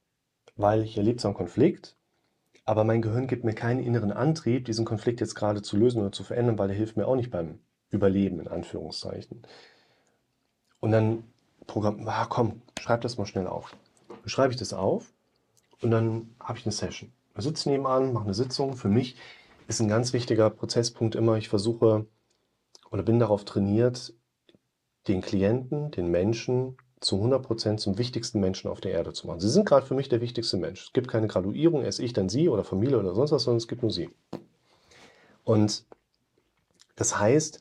Weil 0.57 0.83
ich 0.83 0.97
erlebe 0.97 1.19
zwar 1.19 1.31
einen 1.31 1.37
Konflikt, 1.37 1.97
aber 2.65 2.85
mein 2.85 3.03
Gehirn 3.03 3.27
gibt 3.27 3.45
mir 3.45 3.55
keinen 3.55 3.81
inneren 3.81 4.13
Antrieb, 4.13 4.67
diesen 4.67 4.85
Konflikt 4.85 5.21
jetzt 5.21 5.35
gerade 5.35 5.63
zu 5.63 5.77
lösen 5.77 6.01
oder 6.01 6.13
zu 6.13 6.23
verändern, 6.25 6.59
weil 6.59 6.71
er 6.71 6.77
hilft 6.77 6.97
mir 6.97 7.07
auch 7.07 7.17
nicht 7.17 7.31
beim 7.31 7.59
Überleben, 7.91 8.39
in 8.39 8.49
Anführungszeichen. 8.49 9.43
Und 10.79 10.93
dann 10.93 11.25
Programm, 11.67 12.07
ah, 12.07 12.27
komm, 12.27 12.63
schreib 12.79 13.01
das 13.01 13.19
mal 13.19 13.27
schnell 13.27 13.47
auf. 13.47 13.75
Schreibe 14.27 14.53
ich 14.53 14.59
das 14.59 14.73
auf 14.73 15.13
und 15.81 15.91
dann 15.91 16.35
habe 16.41 16.59
ich 16.59 16.67
eine 16.67 16.73
Session. 16.73 17.13
Ich 17.37 17.45
sitze 17.45 17.69
nebenan, 17.69 18.13
mache 18.13 18.25
eine 18.25 18.35
Sitzung. 18.35 18.77
Für 18.77 18.89
mich 18.89 19.17
ist 19.69 19.81
ein 19.81 19.89
ganz 19.89 20.13
wichtiger 20.13 20.51
Prozesspunkt 20.51 21.15
immer, 21.15 21.37
ich 21.37 21.49
versuche 21.49 22.07
oder 22.91 23.03
bin 23.03 23.19
darauf 23.19 23.45
trainiert, 23.45 24.13
den 25.09 25.21
Klienten, 25.23 25.91
den 25.91 26.09
Menschen 26.11 26.77
zu 27.01 27.17
100% 27.17 27.79
zum 27.79 27.97
wichtigsten 27.97 28.41
Menschen 28.41 28.71
auf 28.71 28.81
der 28.81 28.93
Erde 28.93 29.13
zu 29.13 29.27
machen. 29.27 29.41
Sie 29.41 29.49
sind 29.49 29.67
gerade 29.67 29.87
für 29.87 29.95
mich 29.95 30.09
der 30.11 30.21
wichtigste 30.21 30.59
Mensch. 30.59 30.87
Es 30.87 30.93
gibt 30.93 31.09
keine 31.09 31.29
Graduierung, 31.29 31.83
erst 31.83 32.01
ich, 32.01 32.13
dann 32.13 32.29
Sie 32.29 32.49
oder 32.49 32.63
Familie 32.63 32.99
oder 32.99 33.15
sonst 33.15 33.33
was, 33.33 33.45
sondern 33.45 33.57
es 33.57 33.69
gibt 33.69 33.83
nur 33.83 33.91
Sie. 33.91 34.11
Und 35.45 35.87
das 36.97 37.19
heißt, 37.19 37.61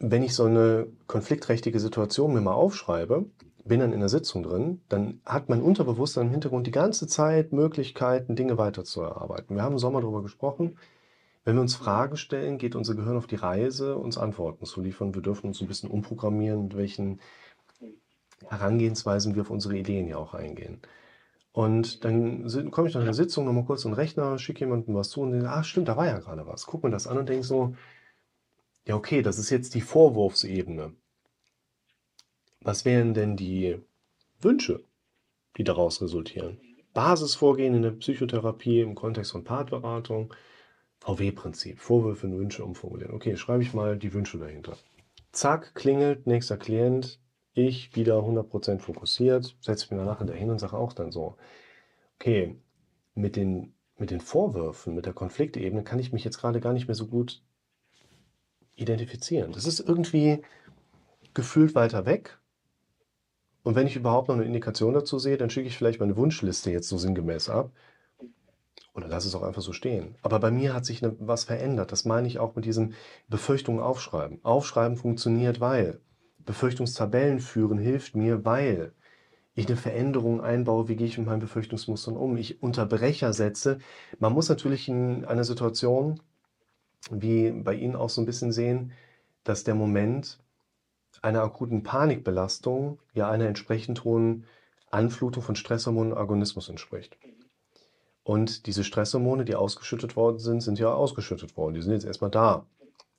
wenn 0.00 0.24
ich 0.24 0.34
so 0.34 0.44
eine 0.44 0.88
konfliktträchtige 1.06 1.78
Situation 1.78 2.34
mir 2.34 2.40
mal 2.40 2.54
aufschreibe, 2.54 3.26
bin 3.66 3.80
dann 3.80 3.92
in 3.92 4.00
der 4.00 4.08
Sitzung 4.08 4.42
drin, 4.42 4.82
dann 4.88 5.20
hat 5.24 5.48
mein 5.48 5.62
Unterbewusstsein 5.62 6.26
im 6.26 6.32
Hintergrund 6.32 6.66
die 6.66 6.72
ganze 6.72 7.06
Zeit 7.06 7.52
Möglichkeiten, 7.52 8.36
Dinge 8.36 8.58
weiterzuerarbeiten. 8.58 9.56
Wir 9.56 9.62
haben 9.62 9.72
im 9.72 9.78
Sommer 9.78 10.00
darüber 10.00 10.22
gesprochen. 10.22 10.78
Wenn 11.44 11.56
wir 11.56 11.62
uns 11.62 11.76
Fragen 11.76 12.16
stellen, 12.16 12.58
geht 12.58 12.74
unser 12.74 12.94
Gehirn 12.94 13.16
auf 13.16 13.26
die 13.26 13.36
Reise, 13.36 13.96
uns 13.96 14.18
Antworten 14.18 14.66
zu 14.66 14.80
liefern. 14.80 15.14
Wir 15.14 15.22
dürfen 15.22 15.46
uns 15.48 15.60
ein 15.60 15.68
bisschen 15.68 15.90
umprogrammieren, 15.90 16.64
mit 16.64 16.76
welchen 16.76 17.20
Herangehensweisen 18.48 19.34
wir 19.34 19.42
auf 19.42 19.50
unsere 19.50 19.76
Ideen 19.76 20.08
ja 20.08 20.16
auch 20.16 20.34
eingehen. 20.34 20.80
Und 21.52 22.04
dann 22.04 22.46
komme 22.70 22.88
ich 22.88 22.94
nach 22.94 23.04
der 23.04 23.14
Sitzung 23.14 23.46
nochmal 23.46 23.64
kurz 23.64 23.82
den 23.82 23.94
Rechner, 23.94 24.38
schicke 24.38 24.60
jemandem 24.60 24.94
was 24.94 25.08
zu 25.08 25.22
und 25.22 25.30
denke, 25.30 25.48
ah 25.48 25.64
stimmt, 25.64 25.88
da 25.88 25.96
war 25.96 26.06
ja 26.06 26.18
gerade 26.18 26.46
was. 26.46 26.66
Guck 26.66 26.84
mir 26.84 26.90
das 26.90 27.06
an 27.06 27.16
und 27.16 27.28
denke 27.28 27.46
so, 27.46 27.74
ja 28.86 28.94
okay, 28.94 29.22
das 29.22 29.38
ist 29.38 29.50
jetzt 29.50 29.74
die 29.74 29.80
Vorwurfsebene. 29.80 30.94
Was 32.66 32.84
wären 32.84 33.14
denn 33.14 33.36
die 33.36 33.78
Wünsche, 34.40 34.82
die 35.56 35.62
daraus 35.62 36.02
resultieren? 36.02 36.58
Basisvorgehen 36.94 37.76
in 37.76 37.82
der 37.82 37.92
Psychotherapie 37.92 38.80
im 38.80 38.96
Kontext 38.96 39.30
von 39.30 39.44
Partberatung, 39.44 40.34
VW-Prinzip, 40.98 41.78
Vorwürfe 41.78 42.26
und 42.26 42.36
Wünsche 42.36 42.64
umformulieren. 42.64 43.14
Okay, 43.14 43.36
schreibe 43.36 43.62
ich 43.62 43.72
mal 43.72 43.96
die 43.96 44.12
Wünsche 44.12 44.38
dahinter. 44.38 44.76
Zack, 45.30 45.76
klingelt, 45.76 46.26
nächster 46.26 46.56
Klient, 46.56 47.20
ich 47.54 47.94
wieder 47.94 48.16
100% 48.16 48.80
fokussiert, 48.80 49.56
setze 49.60 49.94
mich 49.94 50.04
danach 50.04 50.26
dahin 50.26 50.50
und 50.50 50.58
sage 50.58 50.76
auch 50.76 50.92
dann 50.92 51.12
so, 51.12 51.36
okay, 52.18 52.56
mit 53.14 53.36
den, 53.36 53.74
mit 53.96 54.10
den 54.10 54.20
Vorwürfen, 54.20 54.96
mit 54.96 55.06
der 55.06 55.12
Konfliktebene 55.12 55.84
kann 55.84 56.00
ich 56.00 56.12
mich 56.12 56.24
jetzt 56.24 56.38
gerade 56.38 56.58
gar 56.58 56.72
nicht 56.72 56.88
mehr 56.88 56.96
so 56.96 57.06
gut 57.06 57.44
identifizieren. 58.74 59.52
Das 59.52 59.66
ist 59.66 59.78
irgendwie 59.78 60.42
gefühlt 61.32 61.76
weiter 61.76 62.06
weg. 62.06 62.40
Und 63.66 63.74
wenn 63.74 63.88
ich 63.88 63.96
überhaupt 63.96 64.28
noch 64.28 64.36
eine 64.36 64.44
Indikation 64.44 64.94
dazu 64.94 65.18
sehe, 65.18 65.38
dann 65.38 65.50
schicke 65.50 65.66
ich 65.66 65.76
vielleicht 65.76 65.98
meine 65.98 66.16
Wunschliste 66.16 66.70
jetzt 66.70 66.88
so 66.88 66.98
sinngemäß 66.98 67.48
ab. 67.48 67.72
Oder 68.94 69.08
lass 69.08 69.24
es 69.24 69.34
auch 69.34 69.42
einfach 69.42 69.60
so 69.60 69.72
stehen. 69.72 70.14
Aber 70.22 70.38
bei 70.38 70.52
mir 70.52 70.72
hat 70.72 70.86
sich 70.86 71.02
ne, 71.02 71.16
was 71.18 71.42
verändert. 71.42 71.90
Das 71.90 72.04
meine 72.04 72.28
ich 72.28 72.38
auch 72.38 72.54
mit 72.54 72.64
diesen 72.64 72.94
Befürchtungen 73.26 73.80
aufschreiben. 73.80 74.38
Aufschreiben 74.44 74.96
funktioniert, 74.96 75.58
weil 75.58 75.98
Befürchtungstabellen 76.44 77.40
führen 77.40 77.78
hilft 77.78 78.14
mir, 78.14 78.44
weil 78.44 78.92
ich 79.56 79.66
eine 79.66 79.76
Veränderung 79.76 80.40
einbaue, 80.40 80.86
wie 80.86 80.94
gehe 80.94 81.08
ich 81.08 81.18
mit 81.18 81.26
meinen 81.26 81.40
Befürchtungsmustern 81.40 82.16
um, 82.16 82.36
ich 82.36 82.62
Unterbrecher 82.62 83.32
setze. 83.32 83.80
Man 84.20 84.32
muss 84.32 84.48
natürlich 84.48 84.88
in 84.88 85.24
einer 85.24 85.42
Situation 85.42 86.20
wie 87.10 87.50
bei 87.50 87.74
Ihnen 87.74 87.96
auch 87.96 88.10
so 88.10 88.22
ein 88.22 88.26
bisschen 88.26 88.52
sehen, 88.52 88.92
dass 89.42 89.64
der 89.64 89.74
Moment 89.74 90.38
einer 91.26 91.42
akuten 91.42 91.82
Panikbelastung 91.82 93.00
ja 93.12 93.28
einer 93.28 93.46
entsprechend 93.46 94.04
hohen 94.04 94.44
Anflutung 94.90 95.42
von 95.42 95.56
Stresshormonen 95.56 96.12
und 96.12 96.18
Agonismus 96.18 96.68
entspricht. 96.68 97.18
Und 98.22 98.66
diese 98.66 98.84
Stresshormone, 98.84 99.44
die 99.44 99.56
ausgeschüttet 99.56 100.16
worden 100.16 100.38
sind, 100.38 100.60
sind 100.60 100.78
ja 100.78 100.92
ausgeschüttet 100.92 101.56
worden. 101.56 101.74
Die 101.74 101.82
sind 101.82 101.92
jetzt 101.92 102.06
erstmal 102.06 102.30
da. 102.30 102.66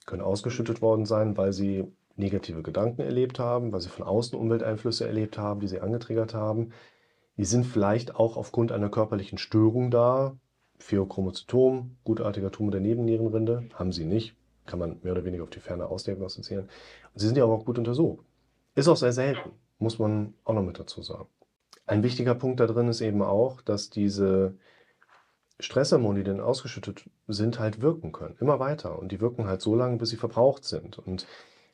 Können 0.06 0.22
ausgeschüttet 0.22 0.82
worden 0.82 1.06
sein, 1.06 1.38
weil 1.38 1.54
sie 1.54 1.91
negative 2.15 2.63
Gedanken 2.63 3.02
erlebt 3.02 3.39
haben, 3.39 3.72
weil 3.72 3.82
sie 3.82 3.89
von 3.89 4.06
außen 4.06 4.39
Umwelteinflüsse 4.39 5.06
erlebt 5.06 5.38
haben, 5.38 5.60
die 5.60 5.67
sie 5.67 5.82
angetriggert 5.82 6.34
haben. 6.34 6.72
Die 7.38 7.46
sind 7.46 7.65
vielleicht 7.65 8.15
auch 8.15 8.38
aufgrund 8.38 8.72
einer 8.72 8.89
körperlichen 8.89 9.38
Störung 9.38 9.91
da. 9.91 10.36
Pheochromozytom, 10.80 11.98
gutartiger 12.04 12.52
Tumor 12.52 12.72
der 12.72 12.82
Nebennierenrinde, 12.82 13.70
haben 13.74 13.91
sie 13.91 14.06
nicht. 14.06 14.36
Kann 14.65 14.80
man 14.80 15.00
mehr 15.02 15.13
oder 15.13 15.24
weniger 15.24 15.43
auf 15.43 15.50
die 15.50 15.60
Ferne 15.60 15.88
ausdiagnostizieren. 15.88 16.67
Sie 17.17 17.27
sind 17.27 17.38
ja 17.38 17.45
auch 17.45 17.65
gut 17.65 17.77
untersucht. 17.77 18.25
Ist 18.75 18.88
auch 18.88 18.97
sehr 18.97 19.13
selten, 19.13 19.51
muss 19.80 19.99
man 19.99 20.34
auch 20.43 20.53
noch 20.53 20.63
mit 20.63 20.80
dazu 20.80 21.01
sagen. 21.01 21.27
Ein 21.86 22.03
wichtiger 22.03 22.36
Punkt 22.36 22.60
da 22.60 22.67
drin 22.67 22.88
ist 22.88 23.01
eben 23.01 23.21
auch, 23.21 23.62
dass 23.62 23.89
diese 23.89 24.56
Stresshormone, 25.60 26.19
die 26.19 26.25
dann 26.25 26.39
ausgeschüttet 26.39 27.10
sind, 27.27 27.60
halt 27.60 27.82
wirken 27.82 28.12
können. 28.12 28.36
Immer 28.39 28.60
weiter. 28.60 28.99
Und 28.99 29.12
die 29.12 29.19
wirken 29.19 29.47
halt 29.47 29.62
so 29.62 29.75
lange, 29.75 29.97
bis 29.97 30.10
sie 30.10 30.17
verbraucht 30.17 30.63
sind. 30.63 30.99
Und 30.99 31.25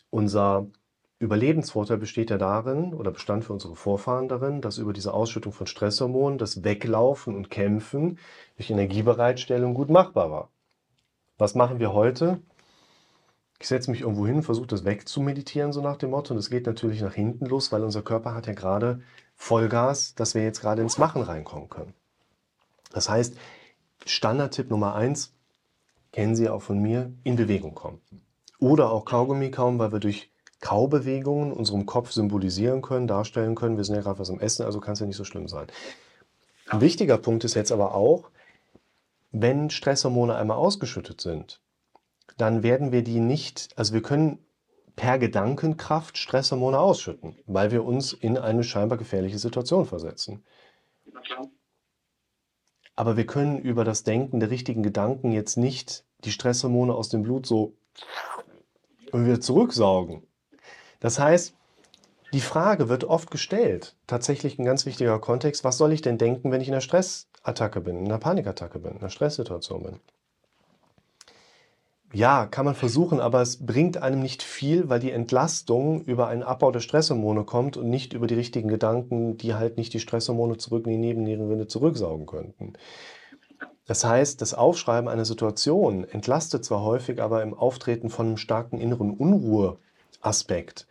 unser 0.10 0.68
Überlebensvorteil 1.20 1.98
besteht 1.98 2.30
ja 2.30 2.38
darin 2.38 2.94
oder 2.94 3.12
bestand 3.12 3.44
für 3.44 3.54
unsere 3.54 3.76
Vorfahren 3.76 4.30
darin, 4.30 4.62
dass 4.62 4.78
über 4.78 4.94
diese 4.94 5.14
Ausschüttung 5.14 5.52
von 5.52 5.68
Stresshormonen 5.68 6.38
das 6.38 6.64
Weglaufen 6.64 7.36
und 7.36 7.50
Kämpfen 7.50 8.20
durch 8.56 8.70
Energiebereitstellung 8.70 9.74
gut 9.74 9.90
machbar 9.90 10.32
war. 10.32 10.52
Was 11.38 11.56
machen 11.56 11.80
wir 11.80 11.94
heute? 11.94 12.42
Ich 13.64 13.70
setze 13.70 13.92
mich 13.92 14.02
irgendwo 14.02 14.28
hin, 14.28 14.44
versuche 14.44 14.68
das 14.68 14.84
wegzumeditieren, 14.84 15.72
so 15.72 15.80
nach 15.80 15.96
dem 15.96 16.10
Motto. 16.10 16.34
Und 16.34 16.38
es 16.38 16.50
geht 16.50 16.66
natürlich 16.66 17.00
nach 17.00 17.14
hinten 17.14 17.46
los, 17.46 17.72
weil 17.72 17.86
unser 17.86 18.02
Körper 18.02 18.36
hat 18.36 18.46
ja 18.46 18.52
gerade 18.52 19.00
Vollgas, 19.38 20.16
dass 20.16 20.36
wir 20.36 20.44
jetzt 20.44 20.60
gerade 20.60 20.82
ins 20.82 20.98
Machen 20.98 21.22
reinkommen 21.22 21.70
können. 21.70 21.94
Das 22.92 23.08
heißt, 23.08 23.38
Standardtipp 24.06 24.70
Nummer 24.70 24.96
eins, 24.96 25.34
kennen 26.12 26.36
Sie 26.36 26.50
auch 26.50 26.62
von 26.62 26.80
mir, 26.80 27.14
in 27.24 27.38
Bewegung 27.38 27.74
kommen. 27.74 28.02
Oder 28.60 28.92
auch 28.92 29.06
Kaugummi 29.06 29.50
kauen, 29.50 29.80
weil 29.80 29.94
wir 29.94 30.02
durch 30.02 30.30
Kaubewegungen 30.60 31.54
unserem 31.54 31.86
Kopf 31.86 32.12
symbolisieren 32.12 32.82
können, 32.82 33.08
darstellen 33.08 33.56
können. 33.56 33.78
Wir 33.78 33.86
sind 33.86 33.96
ja 33.96 34.02
gerade 34.02 34.20
was 34.20 34.30
am 34.30 34.42
Essen, 34.42 34.66
also 34.66 34.82
kann 34.82 34.96
es 34.96 35.00
ja 35.00 35.06
nicht 35.06 35.16
so 35.16 35.24
schlimm 35.24 35.48
sein. 35.48 35.68
Ein 36.68 36.82
wichtiger 36.82 37.18
Punkt 37.18 37.46
ist 37.46 37.54
jetzt 37.54 37.72
aber 37.72 37.96
auch, 37.96 38.30
wenn 39.32 39.70
Stresshormone 39.70 40.36
einmal 40.36 40.58
ausgeschüttet 40.58 41.22
sind, 41.22 41.63
dann 42.38 42.64
werden 42.64 42.92
wir 42.92 43.04
die 43.04 43.20
nicht, 43.20 43.70
also 43.76 43.94
wir 43.94 44.02
können 44.02 44.40
per 44.96 45.18
Gedankenkraft 45.18 46.18
Stresshormone 46.18 46.80
ausschütten, 46.80 47.36
weil 47.46 47.72
wir 47.72 47.84
uns 47.84 48.14
in 48.14 48.38
eine 48.38 48.64
scheinbar 48.64 48.98
gefährliche 48.98 49.40
Situation 49.40 49.86
versetzen. 49.86 50.44
Aber 52.96 53.18
wir 53.18 53.26
können 53.26 53.58
über 53.60 53.84
das 53.84 54.04
Denken 54.04 54.40
der 54.40 54.52
richtigen 54.52 54.84
Gedanken 54.84 55.32
jetzt 55.32 55.58
nicht 55.58 56.06
die 56.24 56.32
Stresshormone 56.32 56.94
aus 56.94 57.10
dem 57.10 57.24
Blut 57.24 57.46
so 57.46 57.76
wieder 59.12 59.42
zurücksaugen. 59.42 60.24
Das 61.00 61.20
heißt, 61.20 61.56
die 62.34 62.42
Frage 62.42 62.90
wird 62.90 63.04
oft 63.04 63.30
gestellt, 63.30 63.96
tatsächlich 64.08 64.58
ein 64.58 64.66
ganz 64.66 64.86
wichtiger 64.86 65.20
Kontext, 65.20 65.64
was 65.64 65.78
soll 65.78 65.92
ich 65.92 66.02
denn 66.02 66.18
denken, 66.18 66.52
wenn 66.52 66.62
ich 66.62 66.68
in 66.68 66.74
einer 66.74 66.82
Stressattacke 66.82 67.82
bin, 67.82 67.98
in 67.98 68.06
einer 68.06 68.18
Panikattacke 68.18 68.80
bin, 68.80 68.94
in 68.94 69.00
einer 69.00 69.10
Stresssituation 69.10 69.84
bin? 69.84 70.00
Ja, 72.16 72.46
kann 72.46 72.66
man 72.66 72.76
versuchen, 72.76 73.20
aber 73.20 73.42
es 73.42 73.66
bringt 73.66 73.98
einem 73.98 74.20
nicht 74.20 74.44
viel, 74.44 74.88
weil 74.88 75.00
die 75.00 75.12
Entlastung 75.12 76.04
über 76.04 76.28
einen 76.28 76.44
Abbau 76.44 76.72
der 76.72 76.80
Stresshormone 76.80 77.44
kommt 77.44 77.76
und 77.76 77.90
nicht 77.90 78.14
über 78.14 78.28
die 78.28 78.36
richtigen 78.36 78.68
Gedanken, 78.68 79.38
die 79.38 79.56
halt 79.56 79.78
nicht 79.78 79.94
die 79.94 80.00
Stresshormone 80.00 80.58
zurück 80.58 80.86
in 80.86 80.92
die 80.92 81.00
Nebennierenrinde 81.00 81.66
zurücksaugen 81.68 82.28
könnten. 82.28 82.74
Das 83.88 84.06
heißt, 84.06 84.42
das 84.42 84.54
Aufschreiben 84.54 85.10
einer 85.10 85.26
Situation 85.26 86.04
entlastet 86.04 86.64
zwar 86.64 86.84
häufig, 86.84 87.20
aber 87.20 87.42
im 87.42 87.56
Auftreten 87.56 88.12
von 88.12 88.28
einem 88.28 88.38
starken 88.38 88.80
inneren 88.80 89.12
Unruheaspekt 89.12 90.88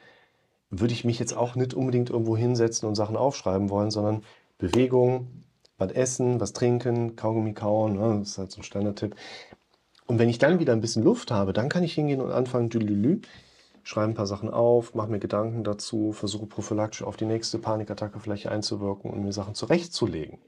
würde 0.70 0.92
ich 0.92 1.04
mich 1.04 1.20
jetzt 1.20 1.37
auch 1.37 1.54
nicht 1.54 1.72
unbedingt 1.72 2.11
irgendwo 2.11 2.37
hinsetzen 2.37 2.88
und 2.88 2.96
Sachen 2.96 3.16
aufschreiben 3.16 3.70
wollen, 3.70 3.92
sondern 3.92 4.24
Bewegung, 4.58 5.28
was 5.78 5.92
essen, 5.92 6.40
was 6.40 6.52
trinken, 6.52 7.14
Kaugummi 7.14 7.54
kauen, 7.54 7.94
ne, 7.94 8.18
das 8.20 8.30
ist 8.30 8.38
halt 8.38 8.50
so 8.50 8.61
ein 8.61 8.64
Standardtipp. 8.64 9.14
Und 10.12 10.18
wenn 10.18 10.29
ich 10.29 10.37
dann 10.37 10.59
wieder 10.59 10.75
ein 10.75 10.83
bisschen 10.83 11.05
Luft 11.05 11.31
habe, 11.31 11.55
dann 11.55 11.70
kann 11.70 11.83
ich 11.83 11.94
hingehen 11.94 12.20
und 12.20 12.33
anfangen, 12.33 12.68
dülülü, 12.68 13.22
schreibe 13.83 14.12
ein 14.12 14.14
paar 14.14 14.27
Sachen 14.27 14.51
auf, 14.51 14.94
mache 14.94 15.11
mir 15.11 15.18
Gedanken 15.18 15.64
dazu, 15.64 16.12
versuche 16.12 16.44
prophylaktisch 16.44 17.03
auf 17.03 17.16
die 17.16 17.25
nächste 17.25 17.59
Panikattacke 17.59 18.20
vielleicht 18.20 18.46
einzuwirken 18.46 19.11
und 19.11 19.22
mir 19.22 19.33
Sachen 19.33 19.55
zurechtzulegen. 19.55 20.38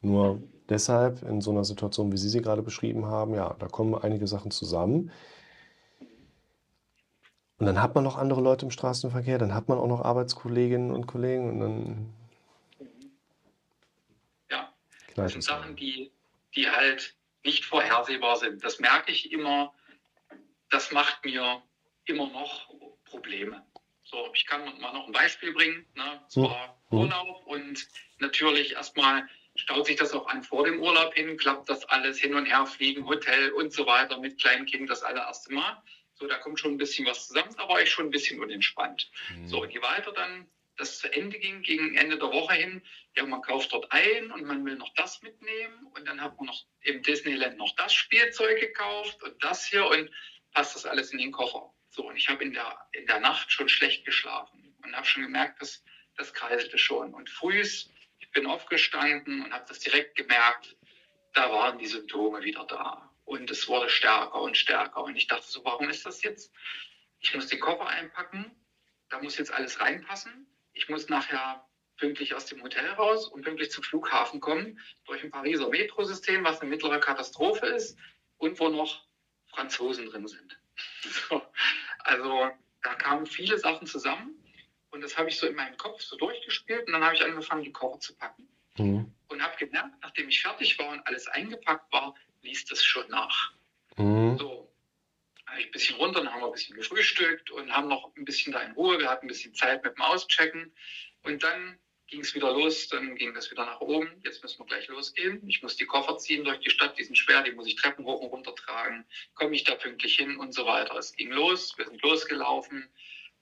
Nur 0.00 0.42
deshalb 0.68 1.22
in 1.22 1.40
so 1.40 1.52
einer 1.52 1.62
Situation, 1.62 2.10
wie 2.10 2.16
Sie 2.16 2.28
sie 2.28 2.42
gerade 2.42 2.62
beschrieben 2.62 3.06
haben, 3.06 3.36
ja, 3.36 3.54
da 3.60 3.68
kommen 3.68 3.94
einige 3.94 4.26
Sachen 4.26 4.50
zusammen. 4.50 5.12
Und 7.58 7.66
dann 7.66 7.80
hat 7.80 7.94
man 7.94 8.02
noch 8.02 8.16
andere 8.18 8.40
Leute 8.40 8.66
im 8.66 8.72
Straßenverkehr, 8.72 9.38
dann 9.38 9.54
hat 9.54 9.68
man 9.68 9.78
auch 9.78 9.86
noch 9.86 10.00
Arbeitskolleginnen 10.00 10.90
und 10.90 11.06
Kollegen 11.06 11.48
und 11.48 11.60
dann. 11.60 12.12
Ja, 14.50 14.68
das 15.14 15.30
sind 15.30 15.44
Sachen, 15.44 15.76
die, 15.76 16.10
die 16.56 16.68
halt 16.68 17.14
nicht 17.44 17.64
vorhersehbar 17.64 18.36
sind. 18.36 18.64
Das 18.64 18.78
merke 18.78 19.12
ich 19.12 19.32
immer. 19.32 19.74
Das 20.70 20.90
macht 20.90 21.24
mir 21.24 21.62
immer 22.06 22.28
noch 22.28 22.68
Probleme. 23.04 23.64
So, 24.04 24.30
ich 24.34 24.46
kann 24.46 24.64
mal 24.80 24.92
noch 24.92 25.06
ein 25.06 25.12
Beispiel 25.12 25.52
bringen. 25.52 25.86
Ne? 25.94 26.20
Es 26.28 26.36
war 26.36 26.78
mhm. 26.90 26.98
Urlaub 26.98 27.46
und 27.46 27.86
natürlich 28.18 28.72
erstmal 28.72 29.28
staut 29.56 29.86
sich 29.86 29.96
das 29.96 30.12
auch 30.12 30.26
an 30.26 30.42
vor 30.42 30.64
dem 30.64 30.80
Urlaub 30.80 31.14
hin, 31.14 31.36
klappt 31.36 31.68
das 31.68 31.84
alles 31.84 32.18
hin 32.18 32.34
und 32.34 32.46
her, 32.46 32.66
fliegen, 32.66 33.06
Hotel 33.06 33.52
und 33.52 33.72
so 33.72 33.86
weiter 33.86 34.18
mit 34.18 34.40
kleinen 34.40 34.66
Kindern 34.66 34.88
das 34.88 35.02
allererste 35.02 35.52
Mal. 35.52 35.80
So, 36.14 36.26
da 36.26 36.38
kommt 36.38 36.60
schon 36.60 36.72
ein 36.72 36.78
bisschen 36.78 37.06
was 37.06 37.28
zusammen, 37.28 37.54
da 37.56 37.68
war 37.68 37.80
ich 37.80 37.90
schon 37.90 38.06
ein 38.06 38.10
bisschen 38.10 38.40
unentspannt. 38.40 39.10
Mhm. 39.30 39.48
So, 39.48 39.62
und 39.62 39.70
je 39.70 39.82
weiter 39.82 40.12
dann 40.12 40.46
das 40.76 40.98
zu 40.98 41.12
Ende 41.12 41.38
ging, 41.38 41.62
gegen 41.62 41.96
Ende 41.96 42.18
der 42.18 42.32
Woche 42.32 42.54
hin, 42.54 42.82
ja, 43.16 43.24
man 43.24 43.42
kauft 43.42 43.72
dort 43.72 43.90
ein 43.92 44.30
und 44.32 44.44
man 44.44 44.64
will 44.64 44.76
noch 44.76 44.92
das 44.94 45.22
mitnehmen 45.22 45.86
und 45.94 46.06
dann 46.06 46.20
hat 46.20 46.36
man 46.36 46.46
noch 46.46 46.64
im 46.80 47.02
Disneyland 47.02 47.56
noch 47.56 47.74
das 47.76 47.94
Spielzeug 47.94 48.60
gekauft 48.60 49.22
und 49.22 49.42
das 49.42 49.64
hier 49.66 49.86
und 49.86 50.10
passt 50.52 50.74
das 50.74 50.86
alles 50.86 51.12
in 51.12 51.18
den 51.18 51.32
Koffer. 51.32 51.72
So, 51.90 52.08
und 52.08 52.16
ich 52.16 52.28
habe 52.28 52.42
in 52.42 52.52
der, 52.52 52.88
in 52.92 53.06
der 53.06 53.20
Nacht 53.20 53.52
schon 53.52 53.68
schlecht 53.68 54.04
geschlafen 54.04 54.76
und 54.82 54.96
habe 54.96 55.06
schon 55.06 55.22
gemerkt, 55.22 55.60
dass 55.60 55.84
das 56.16 56.34
kreiselte 56.34 56.78
schon. 56.78 57.14
Und 57.14 57.30
frühs, 57.30 57.90
ich 58.18 58.30
bin 58.32 58.46
aufgestanden 58.46 59.44
und 59.44 59.52
habe 59.52 59.64
das 59.68 59.78
direkt 59.78 60.16
gemerkt, 60.16 60.76
da 61.34 61.50
waren 61.50 61.78
die 61.78 61.86
Symptome 61.86 62.42
wieder 62.42 62.64
da. 62.64 63.12
Und 63.24 63.50
es 63.50 63.68
wurde 63.68 63.88
stärker 63.88 64.40
und 64.40 64.56
stärker. 64.56 65.02
Und 65.04 65.16
ich 65.16 65.28
dachte 65.28 65.46
so, 65.46 65.64
warum 65.64 65.88
ist 65.88 66.04
das 66.04 66.22
jetzt? 66.22 66.52
Ich 67.20 67.34
muss 67.34 67.46
den 67.46 67.60
Koffer 67.60 67.86
einpacken, 67.86 68.50
da 69.08 69.20
muss 69.20 69.38
jetzt 69.38 69.52
alles 69.52 69.80
reinpassen 69.80 70.46
ich 70.74 70.88
muss 70.88 71.08
nachher 71.08 71.64
pünktlich 71.96 72.34
aus 72.34 72.46
dem 72.46 72.62
Hotel 72.62 72.86
raus 72.90 73.28
und 73.28 73.42
pünktlich 73.42 73.70
zum 73.70 73.84
Flughafen 73.84 74.40
kommen, 74.40 74.80
durch 75.06 75.22
ein 75.22 75.30
Pariser 75.30 75.68
Metrosystem, 75.68 76.44
was 76.44 76.60
eine 76.60 76.70
mittlere 76.70 77.00
Katastrophe 77.00 77.66
ist 77.66 77.96
und 78.36 78.58
wo 78.58 78.68
noch 78.68 79.06
Franzosen 79.46 80.06
drin 80.06 80.26
sind. 80.26 80.58
So. 81.28 81.40
Also 82.00 82.50
da 82.82 82.94
kamen 82.94 83.26
viele 83.26 83.58
Sachen 83.58 83.86
zusammen 83.86 84.34
und 84.90 85.00
das 85.02 85.16
habe 85.16 85.28
ich 85.28 85.36
so 85.36 85.46
in 85.46 85.54
meinem 85.54 85.76
Kopf 85.76 86.00
so 86.00 86.16
durchgespielt 86.16 86.86
und 86.86 86.92
dann 86.92 87.04
habe 87.04 87.14
ich 87.14 87.24
angefangen, 87.24 87.62
die 87.62 87.72
Koffer 87.72 88.00
zu 88.00 88.14
packen. 88.16 88.48
Mhm. 88.76 89.14
Und 89.28 89.42
habe 89.42 89.56
gemerkt, 89.56 89.94
nachdem 90.02 90.28
ich 90.28 90.42
fertig 90.42 90.78
war 90.78 90.88
und 90.90 91.06
alles 91.06 91.28
eingepackt 91.28 91.92
war, 91.92 92.14
liest 92.42 92.72
es 92.72 92.84
schon 92.84 93.08
nach. 93.08 93.52
Mhm. 93.96 94.38
So, 94.38 94.53
ich 95.58 95.66
ein 95.66 95.72
bisschen 95.72 95.96
runter, 95.96 96.20
dann 96.20 96.32
haben 96.32 96.40
wir 96.40 96.46
ein 96.46 96.52
bisschen 96.52 96.76
gefrühstückt 96.76 97.50
und 97.50 97.72
haben 97.72 97.88
noch 97.88 98.14
ein 98.16 98.24
bisschen 98.24 98.52
da 98.52 98.60
in 98.60 98.72
Ruhe. 98.72 98.98
Wir 98.98 99.08
hatten 99.08 99.26
ein 99.26 99.28
bisschen 99.28 99.54
Zeit 99.54 99.84
mit 99.84 99.96
dem 99.96 100.02
Auschecken. 100.02 100.74
Und 101.22 101.42
dann 101.42 101.78
ging 102.06 102.20
es 102.20 102.34
wieder 102.34 102.52
los, 102.52 102.88
dann 102.88 103.16
ging 103.16 103.34
das 103.34 103.50
wieder 103.50 103.64
nach 103.64 103.80
oben. 103.80 104.20
Jetzt 104.24 104.42
müssen 104.42 104.58
wir 104.60 104.66
gleich 104.66 104.88
losgehen. 104.88 105.46
Ich 105.48 105.62
muss 105.62 105.76
die 105.76 105.86
Koffer 105.86 106.16
ziehen 106.18 106.44
durch 106.44 106.60
die 106.60 106.70
Stadt, 106.70 106.98
die 106.98 107.04
sind 107.04 107.16
schwer, 107.16 107.42
die 107.42 107.52
muss 107.52 107.66
ich 107.66 107.76
Treppen 107.76 108.04
hoch 108.04 108.20
und 108.20 108.28
runter 108.28 108.54
tragen. 108.54 109.06
Komme 109.34 109.54
ich 109.54 109.64
da 109.64 109.74
pünktlich 109.74 110.16
hin 110.16 110.36
und 110.36 110.52
so 110.52 110.66
weiter. 110.66 110.96
Es 110.96 111.14
ging 111.14 111.30
los, 111.30 111.76
wir 111.76 111.86
sind 111.86 112.02
losgelaufen 112.02 112.88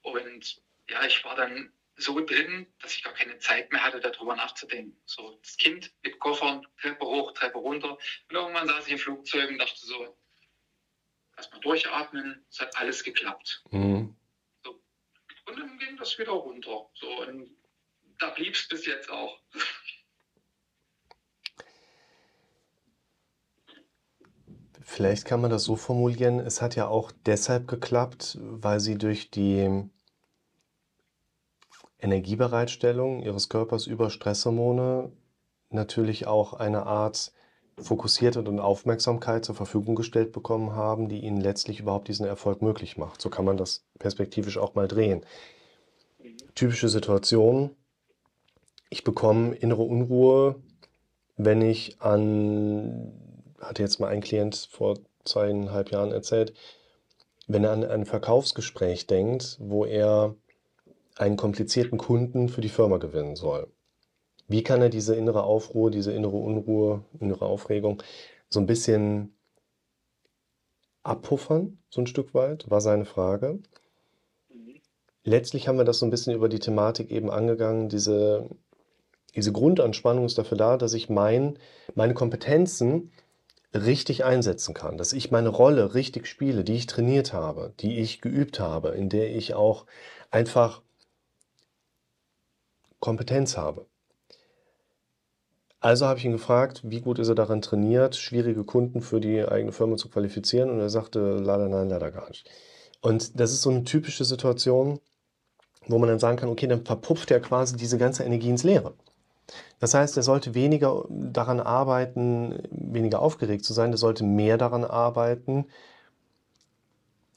und 0.01 0.61
ja, 0.89 1.05
ich 1.05 1.23
war 1.23 1.35
dann 1.35 1.71
so 1.95 2.19
drin, 2.25 2.67
dass 2.81 2.95
ich 2.95 3.03
gar 3.03 3.13
keine 3.13 3.37
Zeit 3.37 3.71
mehr 3.71 3.83
hatte, 3.83 3.99
darüber 3.99 4.35
nachzudenken. 4.35 4.99
So, 5.05 5.37
das 5.43 5.57
Kind 5.57 5.93
mit 6.01 6.19
Koffern, 6.19 6.65
Treppe 6.81 7.05
hoch, 7.05 7.33
Treppe 7.33 7.59
runter. 7.59 7.97
Und 8.29 8.35
irgendwann 8.35 8.67
saß 8.67 8.87
ich 8.87 8.93
im 8.93 8.99
Flugzeug 8.99 9.49
und 9.49 9.59
dachte 9.59 9.85
so, 9.85 10.17
erstmal 11.37 11.61
durchatmen, 11.61 12.45
es 12.49 12.59
hat 12.59 12.75
alles 12.77 13.03
geklappt. 13.03 13.63
Mhm. 13.71 14.15
So. 14.63 14.71
Und 15.47 15.59
dann 15.59 15.77
ging 15.79 15.97
das 15.97 16.17
wieder 16.17 16.31
runter. 16.31 16.89
So, 16.93 17.07
und 17.21 17.49
da 18.19 18.29
blieb 18.29 18.55
es 18.55 18.67
bis 18.67 18.85
jetzt 18.85 19.09
auch. 19.09 19.39
Vielleicht 24.81 25.25
kann 25.25 25.41
man 25.41 25.49
das 25.49 25.63
so 25.63 25.75
formulieren, 25.75 26.39
es 26.39 26.61
hat 26.61 26.75
ja 26.75 26.87
auch 26.87 27.11
deshalb 27.25 27.67
geklappt, 27.67 28.37
weil 28.39 28.79
sie 28.79 28.97
durch 28.97 29.31
die 29.31 29.89
Energiebereitstellung 31.99 33.23
ihres 33.23 33.49
Körpers 33.49 33.87
über 33.87 34.09
Stresshormone 34.09 35.11
natürlich 35.69 36.27
auch 36.27 36.53
eine 36.53 36.85
Art 36.85 37.31
Fokussiertheit 37.77 38.47
und 38.47 38.59
Aufmerksamkeit 38.59 39.45
zur 39.45 39.55
Verfügung 39.55 39.95
gestellt 39.95 40.31
bekommen 40.31 40.75
haben, 40.75 41.09
die 41.09 41.19
ihnen 41.19 41.41
letztlich 41.41 41.79
überhaupt 41.79 42.07
diesen 42.07 42.25
Erfolg 42.25 42.61
möglich 42.61 42.97
macht. 42.97 43.21
So 43.21 43.29
kann 43.29 43.45
man 43.45 43.57
das 43.57 43.83
perspektivisch 43.99 44.57
auch 44.57 44.75
mal 44.75 44.87
drehen. 44.87 45.25
Typische 46.55 46.89
Situation, 46.89 47.71
ich 48.89 49.03
bekomme 49.03 49.55
innere 49.55 49.81
Unruhe, 49.81 50.55
wenn 51.35 51.61
ich 51.61 51.99
an, 51.99 53.11
hatte 53.59 53.81
jetzt 53.81 53.99
mal 53.99 54.09
ein 54.09 54.21
Klient 54.21 54.67
vor 54.71 54.99
zweieinhalb 55.25 55.91
Jahren 55.91 56.11
erzählt, 56.11 56.53
wenn 57.47 57.63
er 57.63 57.71
an 57.71 57.83
ein 57.83 58.05
Verkaufsgespräch 58.05 59.07
denkt, 59.07 59.57
wo 59.59 59.85
er 59.85 60.35
einen 61.15 61.37
komplizierten 61.37 61.97
Kunden 61.97 62.49
für 62.49 62.61
die 62.61 62.69
Firma 62.69 62.97
gewinnen 62.97 63.35
soll. 63.35 63.67
Wie 64.47 64.63
kann 64.63 64.81
er 64.81 64.89
diese 64.89 65.15
innere 65.15 65.43
Aufruhr, 65.43 65.91
diese 65.91 66.11
innere 66.11 66.35
Unruhe, 66.37 67.03
innere 67.19 67.45
Aufregung 67.45 68.01
so 68.49 68.59
ein 68.59 68.67
bisschen 68.67 69.35
abpuffern, 71.03 71.79
so 71.89 72.01
ein 72.01 72.07
Stück 72.07 72.33
weit, 72.33 72.69
war 72.69 72.81
seine 72.81 73.05
Frage. 73.05 73.59
Letztlich 75.23 75.67
haben 75.67 75.77
wir 75.77 75.85
das 75.85 75.99
so 75.99 76.05
ein 76.05 76.09
bisschen 76.09 76.33
über 76.33 76.49
die 76.49 76.59
Thematik 76.59 77.11
eben 77.11 77.29
angegangen. 77.29 77.89
Diese, 77.89 78.49
diese 79.35 79.51
Grundanspannung 79.51 80.25
ist 80.25 80.37
dafür 80.37 80.57
da, 80.57 80.77
dass 80.77 80.93
ich 80.93 81.09
mein, 81.09 81.57
meine 81.95 82.13
Kompetenzen 82.13 83.11
richtig 83.73 84.23
einsetzen 84.23 84.73
kann, 84.73 84.97
dass 84.97 85.13
ich 85.13 85.31
meine 85.31 85.49
Rolle 85.49 85.95
richtig 85.95 86.27
spiele, 86.27 86.63
die 86.63 86.75
ich 86.75 86.85
trainiert 86.85 87.33
habe, 87.33 87.73
die 87.79 87.99
ich 87.99 88.21
geübt 88.21 88.59
habe, 88.59 88.89
in 88.89 89.09
der 89.09 89.35
ich 89.35 89.55
auch 89.55 89.85
einfach 90.29 90.81
Kompetenz 92.99 93.57
habe. 93.57 93.87
Also 95.83 96.05
habe 96.05 96.17
ich 96.17 96.23
ihn 96.23 96.31
gefragt, 96.31 96.79
wie 96.85 97.01
gut 97.01 97.19
ist 97.19 97.27
er 97.27 97.35
daran 97.35 97.61
trainiert, 97.61 98.15
schwierige 98.15 98.63
Kunden 98.63 99.01
für 99.01 99.19
die 99.19 99.43
eigene 99.43 99.73
Firma 99.73 99.97
zu 99.97 100.07
qualifizieren. 100.07 100.69
Und 100.69 100.79
er 100.79 100.89
sagte, 100.89 101.19
leider 101.35 101.67
nein, 101.67 101.89
leider 101.89 102.09
gar 102.09 102.29
nicht. 102.29 102.49
Und 103.01 103.37
das 103.37 103.51
ist 103.51 103.63
so 103.63 103.69
eine 103.69 103.83
typische 103.83 104.23
Situation, 104.23 105.01
wo 105.87 105.99
man 105.99 106.07
dann 106.07 106.19
sagen 106.19 106.37
kann, 106.37 106.47
okay, 106.47 106.67
dann 106.67 106.85
verpufft 106.85 107.31
er 107.31 107.41
quasi 107.41 107.75
diese 107.75 107.97
ganze 107.97 108.23
Energie 108.23 108.49
ins 108.49 108.63
Leere. 108.63 108.93
Das 109.79 109.93
heißt, 109.93 110.15
er 110.15 110.23
sollte 110.23 110.55
weniger 110.55 111.03
daran 111.09 111.59
arbeiten, 111.59 112.63
weniger 112.71 113.21
aufgeregt 113.21 113.65
zu 113.65 113.73
sein, 113.73 113.91
er 113.91 113.97
sollte 113.97 114.23
mehr 114.23 114.57
daran 114.57 114.85
arbeiten. 114.85 115.65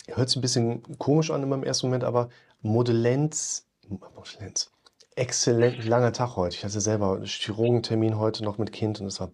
Hört 0.07 0.29
sich 0.29 0.39
ein 0.39 0.43
bisschen 0.43 0.99
komisch 0.99 1.33
an 1.33 1.43
in 1.43 1.49
meinem 1.49 1.65
ersten 1.65 1.89
Moment, 1.89 2.05
aber 2.05 2.29
Modellenz, 2.63 3.67
Modellenz 3.89 4.71
exzellent 5.17 5.85
langer 5.85 6.13
Tag 6.13 6.37
heute. 6.37 6.57
Ich 6.57 6.65
hatte 6.65 6.81
selber 6.81 7.15
einen 7.15 7.25
Chirurgentermin 7.25 8.19
heute 8.19 8.45
noch 8.45 8.59
mit 8.59 8.73
Kind 8.73 9.01
und 9.01 9.07
es 9.07 9.19
war 9.19 9.33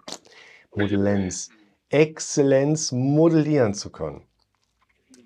Modellenz. 0.74 1.50
Exzellenz 1.90 2.92
modellieren 2.92 3.74
zu 3.74 3.90
können. 3.90 4.22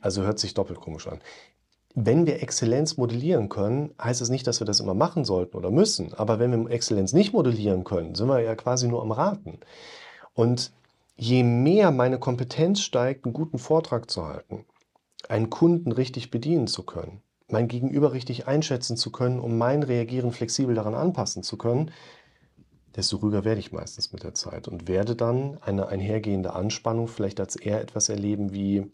Also 0.01 0.23
hört 0.23 0.39
sich 0.39 0.55
doppelt 0.55 0.81
komisch 0.81 1.07
an. 1.07 1.21
Wenn 1.95 2.27
wir 2.27 2.43
Exzellenz 2.43 2.97
modellieren 2.97 3.49
können, 3.49 3.95
heißt 4.03 4.21
es 4.21 4.29
das 4.29 4.31
nicht, 4.31 4.47
dass 4.47 4.61
wir 4.61 4.67
das 4.67 4.81
immer 4.81 4.95
machen 4.95 5.25
sollten 5.25 5.57
oder 5.57 5.71
müssen. 5.71 6.13
Aber 6.15 6.39
wenn 6.39 6.51
wir 6.51 6.71
Exzellenz 6.71 7.13
nicht 7.13 7.33
modellieren 7.33 7.85
können, 7.85 8.15
sind 8.15 8.29
wir 8.29 8.41
ja 8.41 8.55
quasi 8.55 8.89
nur 8.89 9.03
am 9.03 9.13
Raten. 9.13 9.61
Und 10.35 10.73
je 11.17 11.43
mehr 11.43 11.91
meine 11.93 12.19
Kompetenz 12.19 12.81
steigt, 12.81 13.25
einen 13.25 13.33
guten 13.33 13.59
Vortrag 13.59 14.11
zu 14.11 14.27
halten, 14.27 14.67
einen 15.29 15.49
Kunden 15.49 15.93
richtig 15.93 16.31
bedienen 16.31 16.67
zu 16.67 16.83
können, 16.83 17.23
mein 17.49 17.69
Gegenüber 17.69 18.13
richtig 18.13 18.47
einschätzen 18.47 18.97
zu 18.97 19.13
können, 19.13 19.39
um 19.39 19.57
mein 19.59 19.83
Reagieren 19.83 20.33
flexibel 20.33 20.75
daran 20.75 20.95
anpassen 20.95 21.43
zu 21.43 21.57
können, 21.57 21.91
desto 22.97 23.19
ruhiger 23.19 23.45
werde 23.45 23.61
ich 23.61 23.73
meistens 23.73 24.13
mit 24.13 24.23
der 24.23 24.35
Zeit 24.35 24.69
und 24.69 24.89
werde 24.89 25.15
dann 25.15 25.59
eine 25.63 25.89
einhergehende 25.89 26.55
Anspannung 26.55 27.09
vielleicht 27.09 27.41
als 27.41 27.57
eher 27.57 27.81
etwas 27.81 28.09
erleben 28.09 28.53
wie 28.53 28.91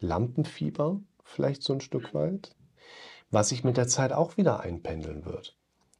Lampenfieber, 0.00 1.00
vielleicht 1.22 1.62
so 1.62 1.72
ein 1.74 1.80
Stück 1.80 2.14
weit, 2.14 2.54
was 3.30 3.50
sich 3.50 3.62
mit 3.62 3.76
der 3.76 3.88
Zeit 3.88 4.12
auch 4.12 4.36
wieder 4.36 4.60
einpendeln 4.60 5.24
wird. 5.24 5.56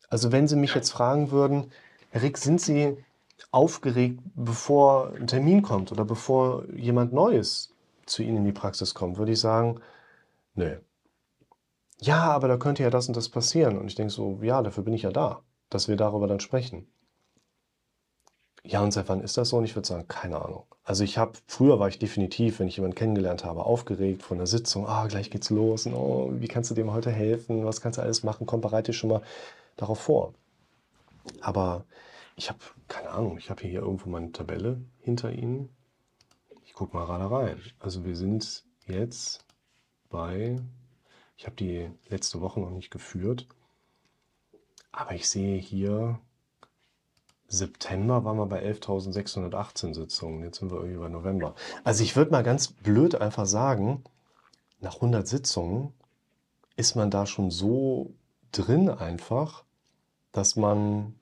Also 0.09 0.33
wenn 0.33 0.49
Sie 0.49 0.57
mich 0.57 0.75
jetzt 0.75 0.91
fragen 0.91 1.31
würden, 1.31 1.71
Herr 2.11 2.23
Rick, 2.23 2.39
sind 2.39 2.61
Sie 2.61 2.97
aufgeregt, 3.51 4.21
bevor 4.35 5.13
ein 5.15 5.27
Termin 5.27 5.63
kommt 5.63 5.93
oder 5.93 6.05
bevor 6.05 6.69
jemand 6.75 7.13
Neues 7.13 7.75
zu 8.07 8.23
Ihnen 8.23 8.39
in 8.39 8.45
die 8.45 8.53
Praxis 8.53 8.95
kommt, 8.95 9.19
würde 9.19 9.33
ich 9.33 9.41
sagen, 9.41 9.81
nö, 10.55 10.77
ja, 12.03 12.25
aber 12.33 12.49
da 12.49 12.57
könnte 12.57 12.83
ja 12.83 12.91
das 12.91 13.09
und 13.09 13.17
das 13.17 13.29
passieren. 13.29 13.79
Und 13.79 13.87
ich 13.87 13.95
denke 13.95 14.13
so, 14.13 14.39
ja, 14.43 14.61
dafür 14.63 14.83
bin 14.83 14.93
ich 14.93 15.03
ja 15.03 15.11
da, 15.11 15.43
dass 15.71 15.89
wir 15.89 15.97
darüber 15.97 16.27
dann 16.27 16.41
sprechen. 16.41 16.93
Ja, 18.65 18.81
und 18.83 18.93
seit 18.93 19.09
wann 19.09 19.21
ist 19.21 19.37
das 19.37 19.49
so? 19.51 19.59
Und 19.59 19.65
ich 19.65 19.75
würde 19.77 19.89
sagen, 19.89 20.07
keine 20.09 20.41
Ahnung. 20.45 20.67
Also 20.85 21.05
ich 21.05 21.19
habe, 21.19 21.33
früher 21.47 21.79
war 21.79 21.89
ich 21.89 21.99
definitiv, 21.99 22.59
wenn 22.59 22.69
ich 22.69 22.77
jemanden 22.77 22.97
kennengelernt 22.97 23.45
habe, 23.45 23.65
aufgeregt 23.65 24.23
von 24.23 24.39
der 24.39 24.47
Sitzung, 24.49 24.87
ah, 24.87 25.07
gleich 25.07 25.31
geht's 25.31 25.51
los, 25.51 25.87
und, 25.87 25.95
oh, 25.95 26.33
wie 26.35 26.49
kannst 26.49 26.71
du 26.71 26.75
dem 26.75 26.93
heute 26.93 27.11
helfen, 27.11 27.65
was 27.65 27.81
kannst 27.81 27.99
du 27.99 28.03
alles 28.03 28.25
machen, 28.25 28.47
komm, 28.47 28.61
bereite 28.61 28.91
dich 28.91 28.99
schon 28.99 29.11
mal 29.11 29.23
darauf 29.77 30.01
vor. 30.01 30.35
Aber 31.41 31.85
ich 32.37 32.49
habe, 32.49 32.59
keine 32.89 33.11
Ahnung, 33.11 33.39
ich 33.39 33.51
habe 33.51 33.63
hier 33.63 33.81
irgendwo 33.81 34.11
meine 34.11 34.33
Tabelle 34.33 34.81
hinter 35.01 35.33
Ihnen. 35.33 35.69
Ich 36.65 36.73
gucke 36.73 36.97
mal 36.97 37.07
gerade 37.07 37.31
rein. 37.31 37.61
Also 37.79 38.05
wir 38.05 38.17
sind 38.17 38.65
jetzt 38.87 39.45
bei 40.09 40.59
ich 41.43 41.47
habe 41.47 41.57
die 41.57 41.91
letzte 42.09 42.41
Woche 42.41 42.61
noch 42.61 42.71
nicht 42.71 42.93
geführt. 42.93 43.49
Aber 44.93 45.13
ich 45.17 45.29
sehe 45.29 45.59
hier, 45.59 46.21
September 47.49 48.25
waren 48.25 48.37
wir 48.37 48.47
bei 48.47 48.65
11.618 48.65 49.93
Sitzungen. 49.93 50.45
Jetzt 50.45 50.61
sind 50.61 50.71
wir 50.71 50.79
irgendwie 50.79 51.01
bei 51.01 51.09
November. 51.09 51.57
Also 51.83 52.05
ich 52.05 52.15
würde 52.15 52.31
mal 52.31 52.45
ganz 52.45 52.69
blöd 52.69 53.17
einfach 53.17 53.47
sagen, 53.47 54.05
nach 54.79 54.95
100 54.95 55.27
Sitzungen 55.27 55.93
ist 56.77 56.95
man 56.95 57.11
da 57.11 57.27
schon 57.27 57.51
so 57.51 58.15
drin 58.53 58.89
einfach, 58.89 59.65
dass 60.31 60.55
man 60.55 61.17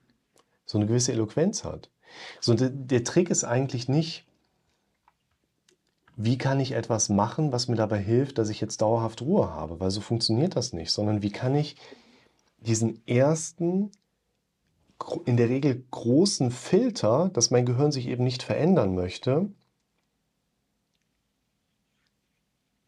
so 0.67 0.77
eine 0.77 0.85
gewisse 0.85 1.13
Eloquenz 1.13 1.63
hat. 1.63 1.89
So, 2.41 2.53
der, 2.53 2.69
der 2.69 3.03
Trick 3.03 3.31
ist 3.31 3.43
eigentlich 3.43 3.89
nicht, 3.89 4.27
wie 6.15 6.37
kann 6.37 6.59
ich 6.59 6.73
etwas 6.73 7.09
machen, 7.09 7.51
was 7.51 7.67
mir 7.67 7.75
dabei 7.75 7.99
hilft, 7.99 8.37
dass 8.37 8.49
ich 8.49 8.61
jetzt 8.61 8.81
dauerhaft 8.81 9.21
Ruhe 9.21 9.49
habe, 9.51 9.79
weil 9.79 9.91
so 9.91 10.01
funktioniert 10.01 10.55
das 10.55 10.73
nicht, 10.73 10.91
sondern 10.91 11.21
wie 11.21 11.31
kann 11.31 11.55
ich 11.55 11.75
diesen 12.59 13.05
ersten, 13.07 13.91
in 15.25 15.37
der 15.37 15.49
Regel 15.49 15.83
großen 15.89 16.51
Filter, 16.51 17.29
dass 17.33 17.49
mein 17.49 17.65
Gehirn 17.65 17.91
sich 17.91 18.07
eben 18.07 18.23
nicht 18.23 18.43
verändern 18.43 18.93
möchte, 18.93 19.49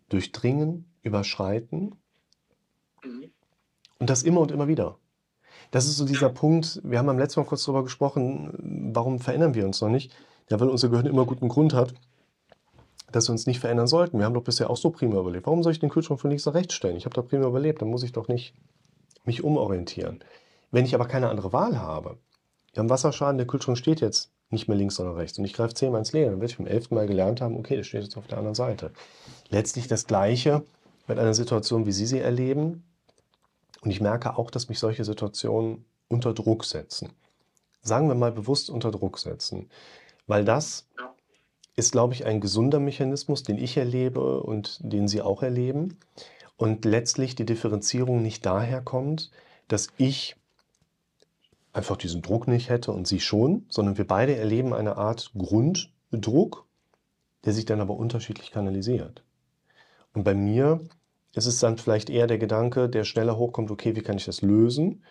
durchdringen, 0.09 0.85
überschreiten 1.01 1.95
mhm. 3.03 3.31
und 3.99 4.09
das 4.09 4.23
immer 4.23 4.41
und 4.41 4.51
immer 4.51 4.67
wieder. 4.67 4.99
Das 5.71 5.87
ist 5.87 5.97
so 5.97 6.05
dieser 6.05 6.29
Punkt, 6.29 6.81
wir 6.83 6.99
haben 6.99 7.09
am 7.09 7.17
letzten 7.17 7.39
Mal 7.39 7.47
kurz 7.47 7.63
darüber 7.63 7.83
gesprochen, 7.83 8.91
warum 8.93 9.19
verändern 9.19 9.55
wir 9.55 9.65
uns 9.65 9.81
noch 9.81 9.89
nicht? 9.89 10.13
Ja, 10.49 10.59
weil 10.59 10.69
unser 10.69 10.89
Gehirn 10.89 11.07
immer 11.07 11.25
guten 11.25 11.49
Grund 11.49 11.73
hat, 11.73 11.95
dass 13.15 13.27
wir 13.27 13.31
uns 13.31 13.47
nicht 13.47 13.59
verändern 13.59 13.87
sollten. 13.87 14.17
Wir 14.17 14.25
haben 14.25 14.33
doch 14.33 14.43
bisher 14.43 14.69
auch 14.69 14.77
so 14.77 14.89
prima 14.89 15.19
überlebt. 15.19 15.45
Warum 15.45 15.63
soll 15.63 15.71
ich 15.71 15.79
den 15.79 15.89
Kühlschrank 15.89 16.19
von 16.19 16.29
links 16.29 16.45
nach 16.45 16.53
rechts 16.53 16.73
stellen? 16.73 16.97
Ich 16.97 17.05
habe 17.05 17.15
doch 17.15 17.27
prima 17.27 17.47
überlebt, 17.47 17.81
dann 17.81 17.89
muss 17.89 18.03
ich 18.03 18.11
doch 18.11 18.27
nicht 18.27 18.53
mich 19.23 19.43
umorientieren. 19.43 20.23
Wenn 20.71 20.85
ich 20.85 20.95
aber 20.95 21.05
keine 21.05 21.29
andere 21.29 21.53
Wahl 21.53 21.79
habe, 21.79 22.17
wir 22.73 22.81
haben 22.81 22.89
Wasserschaden, 22.89 23.37
der 23.37 23.47
Kühlschrank 23.47 23.77
steht 23.77 24.01
jetzt 24.01 24.31
nicht 24.49 24.67
mehr 24.67 24.77
links, 24.77 24.95
sondern 24.95 25.15
rechts 25.15 25.37
und 25.37 25.45
ich 25.45 25.53
greife 25.53 25.73
zehnmal 25.73 25.99
ins 25.99 26.13
Leere, 26.13 26.31
dann 26.31 26.41
werde 26.41 26.51
ich 26.51 26.57
beim 26.57 26.67
elften 26.67 26.95
Mal 26.95 27.07
gelernt 27.07 27.41
haben, 27.41 27.57
okay, 27.57 27.77
das 27.77 27.87
steht 27.87 28.03
jetzt 28.03 28.17
auf 28.17 28.27
der 28.27 28.37
anderen 28.37 28.55
Seite. 28.55 28.91
Letztlich 29.49 29.87
das 29.87 30.07
Gleiche 30.07 30.63
mit 31.07 31.19
einer 31.19 31.33
Situation, 31.33 31.85
wie 31.85 31.91
Sie 31.91 32.05
sie 32.05 32.19
erleben. 32.19 32.83
Und 33.81 33.91
ich 33.91 34.01
merke 34.01 34.37
auch, 34.37 34.49
dass 34.49 34.69
mich 34.69 34.79
solche 34.79 35.03
Situationen 35.03 35.85
unter 36.07 36.33
Druck 36.33 36.65
setzen. 36.65 37.09
Sagen 37.81 38.07
wir 38.07 38.15
mal 38.15 38.31
bewusst 38.31 38.69
unter 38.69 38.91
Druck 38.91 39.19
setzen. 39.19 39.69
Weil 40.25 40.45
das 40.45 40.87
ist, 41.75 41.91
glaube 41.91 42.13
ich, 42.13 42.25
ein 42.25 42.39
gesunder 42.39 42.79
Mechanismus, 42.79 43.43
den 43.43 43.57
ich 43.57 43.77
erlebe 43.77 44.41
und 44.41 44.79
den 44.81 45.07
Sie 45.07 45.21
auch 45.21 45.41
erleben. 45.41 45.97
Und 46.55 46.85
letztlich 46.85 47.35
die 47.35 47.45
Differenzierung 47.45 48.21
nicht 48.21 48.45
daher 48.45 48.81
kommt, 48.81 49.31
dass 49.67 49.87
ich 49.97 50.35
einfach 51.73 51.97
diesen 51.97 52.21
Druck 52.21 52.47
nicht 52.47 52.69
hätte 52.69 52.91
und 52.91 53.07
Sie 53.07 53.19
schon, 53.19 53.65
sondern 53.69 53.97
wir 53.97 54.05
beide 54.05 54.35
erleben 54.35 54.73
eine 54.73 54.97
Art 54.97 55.31
Grunddruck, 55.35 56.65
der 57.45 57.53
sich 57.53 57.65
dann 57.65 57.81
aber 57.81 57.95
unterschiedlich 57.95 58.51
kanalisiert. 58.51 59.23
Und 60.13 60.23
bei 60.23 60.35
mir 60.35 60.81
ist 61.33 61.47
es 61.47 61.59
dann 61.59 61.79
vielleicht 61.79 62.11
eher 62.11 62.27
der 62.27 62.37
Gedanke, 62.37 62.87
der 62.87 63.03
schneller 63.03 63.37
hochkommt, 63.37 63.71
okay, 63.71 63.95
wie 63.95 64.01
kann 64.01 64.17
ich 64.17 64.25
das 64.25 64.43
lösen? 64.43 65.03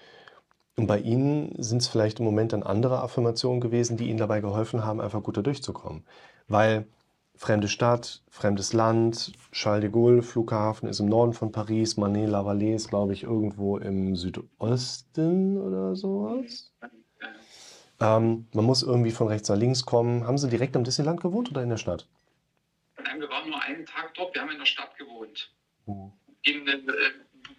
Und 0.77 0.87
bei 0.87 1.01
Ihnen 1.01 1.53
sind 1.61 1.83
es 1.83 1.89
vielleicht 1.89 2.21
im 2.21 2.25
Moment 2.25 2.53
dann 2.53 2.63
andere 2.63 3.03
Affirmationen 3.03 3.61
gewesen, 3.61 3.97
die 3.97 4.09
Ihnen 4.09 4.19
dabei 4.19 4.41
geholfen 4.41 4.85
haben, 4.85 5.01
einfach 5.01 5.23
gut 5.23 5.45
durchzukommen. 5.45 6.05
Weil 6.49 6.87
fremde 7.37 7.69
Stadt, 7.69 8.23
fremdes 8.31 8.73
Land, 8.73 9.33
Charles 9.53 9.83
de 9.83 9.91
Gaulle, 9.91 10.23
Flughafen 10.23 10.89
ist 10.89 11.01
im 11.01 11.07
Norden 11.07 11.33
von 11.33 11.53
Paris, 11.53 11.97
Manet-la-Vallée 11.97 12.75
ist, 12.75 12.89
glaube 12.89 13.13
ich, 13.13 13.25
irgendwo 13.25 13.79
im 13.79 14.17
Südosten 14.17 15.59
oder 15.59 15.97
sowas. 15.97 16.73
Ähm, 18.01 18.47
man 18.53 18.65
muss 18.65 18.83
irgendwie 18.83 19.11
von 19.11 19.29
rechts 19.29 19.49
nach 19.49 19.57
links 19.57 19.85
kommen. 19.85 20.27
Haben 20.27 20.39
Sie 20.39 20.49
direkt 20.49 20.77
am 20.77 20.85
Disneyland 20.85 21.21
gewohnt 21.21 21.51
oder 21.51 21.63
in 21.63 21.69
der 21.69 21.77
Stadt? 21.77 22.07
Nein, 23.03 23.21
wir 23.21 23.29
waren 23.29 23.49
nur 23.49 23.63
einen 23.63 23.87
Tag 23.87 24.15
dort, 24.15 24.35
wir 24.35 24.43
haben 24.43 24.51
in 24.51 24.59
der 24.59 24.67
Stadt 24.67 24.97
gewohnt. 24.99 25.53
Hm. 25.87 26.13
In, 26.45 26.67
äh, 26.67 26.81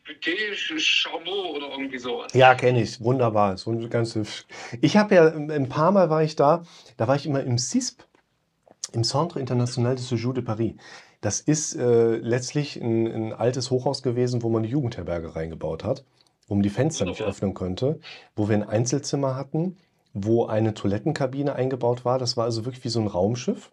Buté 0.06 0.54
Chaumont 0.78 1.56
oder 1.56 1.70
irgendwie 1.70 1.98
sowas. 1.98 2.34
Ja, 2.34 2.56
kenne 2.56 2.82
ich. 2.82 3.00
Wunderbar. 3.00 3.58
So 3.58 3.72
ganz 3.88 4.16
hübsch. 4.16 4.46
Ich 4.82 4.98
habe 4.98 5.16
ja 5.16 5.28
ein 5.28 5.70
paar 5.70 5.92
Mal 5.92 6.10
war 6.10 6.24
ich 6.24 6.36
da. 6.36 6.64
Da 6.98 7.08
war 7.08 7.16
ich 7.16 7.26
immer 7.26 7.42
im 7.42 7.58
CISP, 7.58 8.04
im 8.94 9.04
Centre 9.04 9.40
International 9.40 9.96
de 9.96 10.04
Séjour 10.04 10.34
de 10.34 10.44
Paris. 10.44 10.74
Das 11.22 11.40
ist 11.40 11.76
äh, 11.76 12.18
letztlich 12.18 12.82
ein, 12.82 13.08
ein, 13.08 13.34
altes 13.34 13.72
Hochhaus 13.72 14.04
gewesen, 14.04 14.44
wo 14.44 14.50
man 14.50 14.64
die 14.64 14.70
Jugendherberge 14.70 15.36
reingebaut 15.36 15.84
hat, 15.84 16.04
wo 16.48 16.56
man 16.56 16.64
die 16.64 16.70
Fenster 16.70 17.06
nicht 17.06 17.22
öffnen 17.22 17.54
konnte, 17.54 18.00
wo 18.36 18.50
wir 18.50 18.56
ein 18.56 18.68
Einzelzimmer 18.68 19.36
hatten, 19.36 19.78
wo 20.14 20.46
eine 20.46 20.74
Toilettenkabine 20.74 21.56
eingebaut 21.56 22.06
war. 22.06 22.20
Das 22.20 22.38
war 22.38 22.46
also 22.46 22.66
wirklich 22.66 22.84
wie 22.84 22.90
so 22.90 23.00
ein 23.00 23.08
Raumschiff. 23.08 23.72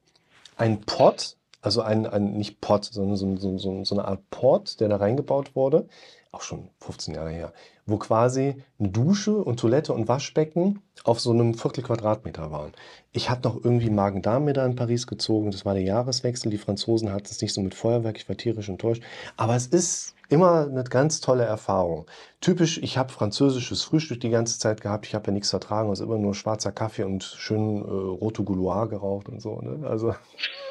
Ein 0.57 0.81
Pott, 0.83 1.37
also 1.61 1.83
ein, 1.83 2.07
ein 2.07 2.33
nicht 2.33 2.61
Pott, 2.61 2.85
sondern 2.85 3.17
so, 3.17 3.37
so, 3.37 3.59
so, 3.59 3.85
so 3.85 3.95
eine 3.95 4.07
Art 4.07 4.21
Port, 4.31 4.81
der 4.81 4.89
da 4.89 4.97
reingebaut 4.97 5.55
wurde 5.55 5.87
auch 6.33 6.43
schon 6.43 6.71
15 6.81 7.15
Jahre 7.15 7.31
her, 7.31 7.53
wo 7.87 7.99
quasi 7.99 8.63
eine 8.79 8.89
Dusche 8.89 9.37
und 9.37 9.59
Toilette 9.59 9.93
und 9.93 10.07
Waschbecken 10.07 10.81
auf 11.03 11.19
so 11.19 11.33
einem 11.33 11.55
Viertel 11.55 11.83
Quadratmeter 11.83 12.53
waren. 12.53 12.73
Ich 13.13 13.31
hatte 13.31 13.49
noch 13.49 13.57
irgendwie 13.57 13.91
Magen-Darm 13.91 14.45
mir 14.45 14.53
da 14.53 14.65
in 14.65 14.77
Paris 14.77 15.09
gezogen. 15.09 15.51
Das 15.51 15.65
war 15.65 15.75
der 15.75 15.83
Jahreswechsel. 15.83 16.51
Die 16.51 16.59
Franzosen 16.59 17.13
hatten 17.13 17.27
es 17.29 17.43
nicht 17.43 17.53
so 17.53 17.61
mit 17.61 17.75
Feuerwerk. 17.75 18.17
Ich 18.17 18.29
war 18.29 18.37
tierisch 18.37 18.69
enttäuscht. 18.69 19.03
Aber 19.37 19.57
es 19.57 19.67
ist 19.67 20.15
immer 20.29 20.69
eine 20.69 20.85
ganz 20.85 21.21
tolle 21.21 21.45
Erfahrung. 21.45 22.07
Typisch, 22.41 22.79
ich 22.79 22.97
habe 22.97 23.13
französisches 23.13 23.83
Frühstück 23.83 24.21
die 24.21 24.31
ganze 24.31 24.61
Zeit 24.61 24.81
gehabt. 24.81 25.07
Ich 25.07 25.15
habe 25.17 25.27
ja 25.27 25.33
nichts 25.33 25.51
vertragen, 25.51 25.89
also 25.89 26.05
immer 26.05 26.19
nur 26.19 26.35
schwarzer 26.35 26.71
Kaffee 26.71 27.03
und 27.03 27.25
schön 27.25 27.79
äh, 27.79 27.89
Rote 27.89 28.45
Gouloir 28.45 28.89
geraucht 28.89 29.29
und 29.29 29.43
so. 29.43 29.61
Ne? 29.61 29.85
Also 29.87 30.15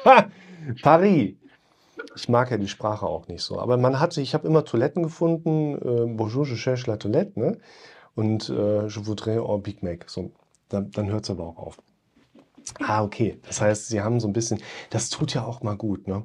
Paris. 0.82 1.34
Ich 2.16 2.28
mag 2.28 2.50
ja 2.50 2.56
die 2.56 2.68
Sprache 2.68 3.06
auch 3.06 3.28
nicht 3.28 3.42
so. 3.42 3.58
Aber 3.58 3.76
man 3.76 4.00
hatte, 4.00 4.20
ich 4.20 4.34
habe 4.34 4.46
immer 4.46 4.64
Toiletten 4.64 5.02
gefunden. 5.02 5.76
Äh, 5.76 6.14
Bonjour, 6.14 6.46
je 6.46 6.56
cherche 6.56 6.90
la 6.90 6.96
toilette, 6.96 7.38
ne? 7.38 7.58
Und 8.14 8.48
äh, 8.48 8.86
je 8.86 9.06
voudrais 9.06 9.38
un 9.38 9.62
Big 9.62 9.82
Mac. 9.82 10.08
So, 10.08 10.32
dann, 10.68 10.90
dann 10.90 11.10
hört 11.10 11.24
es 11.24 11.30
aber 11.30 11.44
auch 11.44 11.58
auf. 11.58 11.78
Ah, 12.80 13.02
okay. 13.02 13.38
Das 13.46 13.60
heißt, 13.60 13.88
sie 13.88 14.00
haben 14.00 14.20
so 14.20 14.28
ein 14.28 14.32
bisschen, 14.32 14.62
das 14.90 15.10
tut 15.10 15.34
ja 15.34 15.44
auch 15.44 15.62
mal 15.62 15.76
gut, 15.76 16.06
ne? 16.08 16.24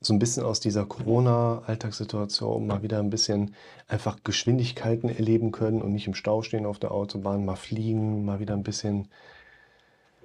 so 0.00 0.14
ein 0.14 0.18
bisschen 0.18 0.44
aus 0.44 0.60
dieser 0.60 0.86
Corona-Alltagssituation 0.86 2.66
mal 2.66 2.82
wieder 2.82 2.98
ein 2.98 3.10
bisschen 3.10 3.54
einfach 3.88 4.18
Geschwindigkeiten 4.24 5.08
erleben 5.08 5.52
können 5.52 5.82
und 5.82 5.92
nicht 5.92 6.06
im 6.06 6.14
Stau 6.14 6.42
stehen 6.42 6.66
auf 6.66 6.78
der 6.78 6.92
Autobahn, 6.92 7.44
mal 7.44 7.56
fliegen, 7.56 8.24
mal 8.24 8.38
wieder 8.38 8.54
ein 8.54 8.62
bisschen. 8.62 9.08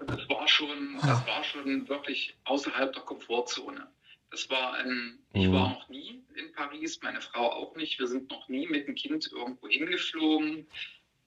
Das 0.06 0.18
war 0.30 0.48
schon, 0.48 0.68
das 1.00 1.28
war 1.28 1.44
schon 1.44 1.88
wirklich 1.88 2.36
außerhalb 2.46 2.94
der 2.94 3.04
Komfortzone. 3.04 3.88
Das 4.32 4.50
war 4.50 4.74
ein, 4.76 5.20
ich 5.34 5.48
Mhm. 5.48 5.54
war 5.54 5.70
noch 5.70 5.90
nie 5.90 6.24
in 6.36 6.52
Paris, 6.54 7.00
meine 7.02 7.20
Frau 7.22 7.52
auch 7.52 7.76
nicht. 7.76 8.00
Wir 8.00 8.08
sind 8.08 8.32
noch 8.32 8.48
nie 8.48 8.66
mit 8.66 8.88
dem 8.88 8.96
Kind 8.96 9.30
irgendwo 9.32 9.68
hingeflogen. 9.68 10.68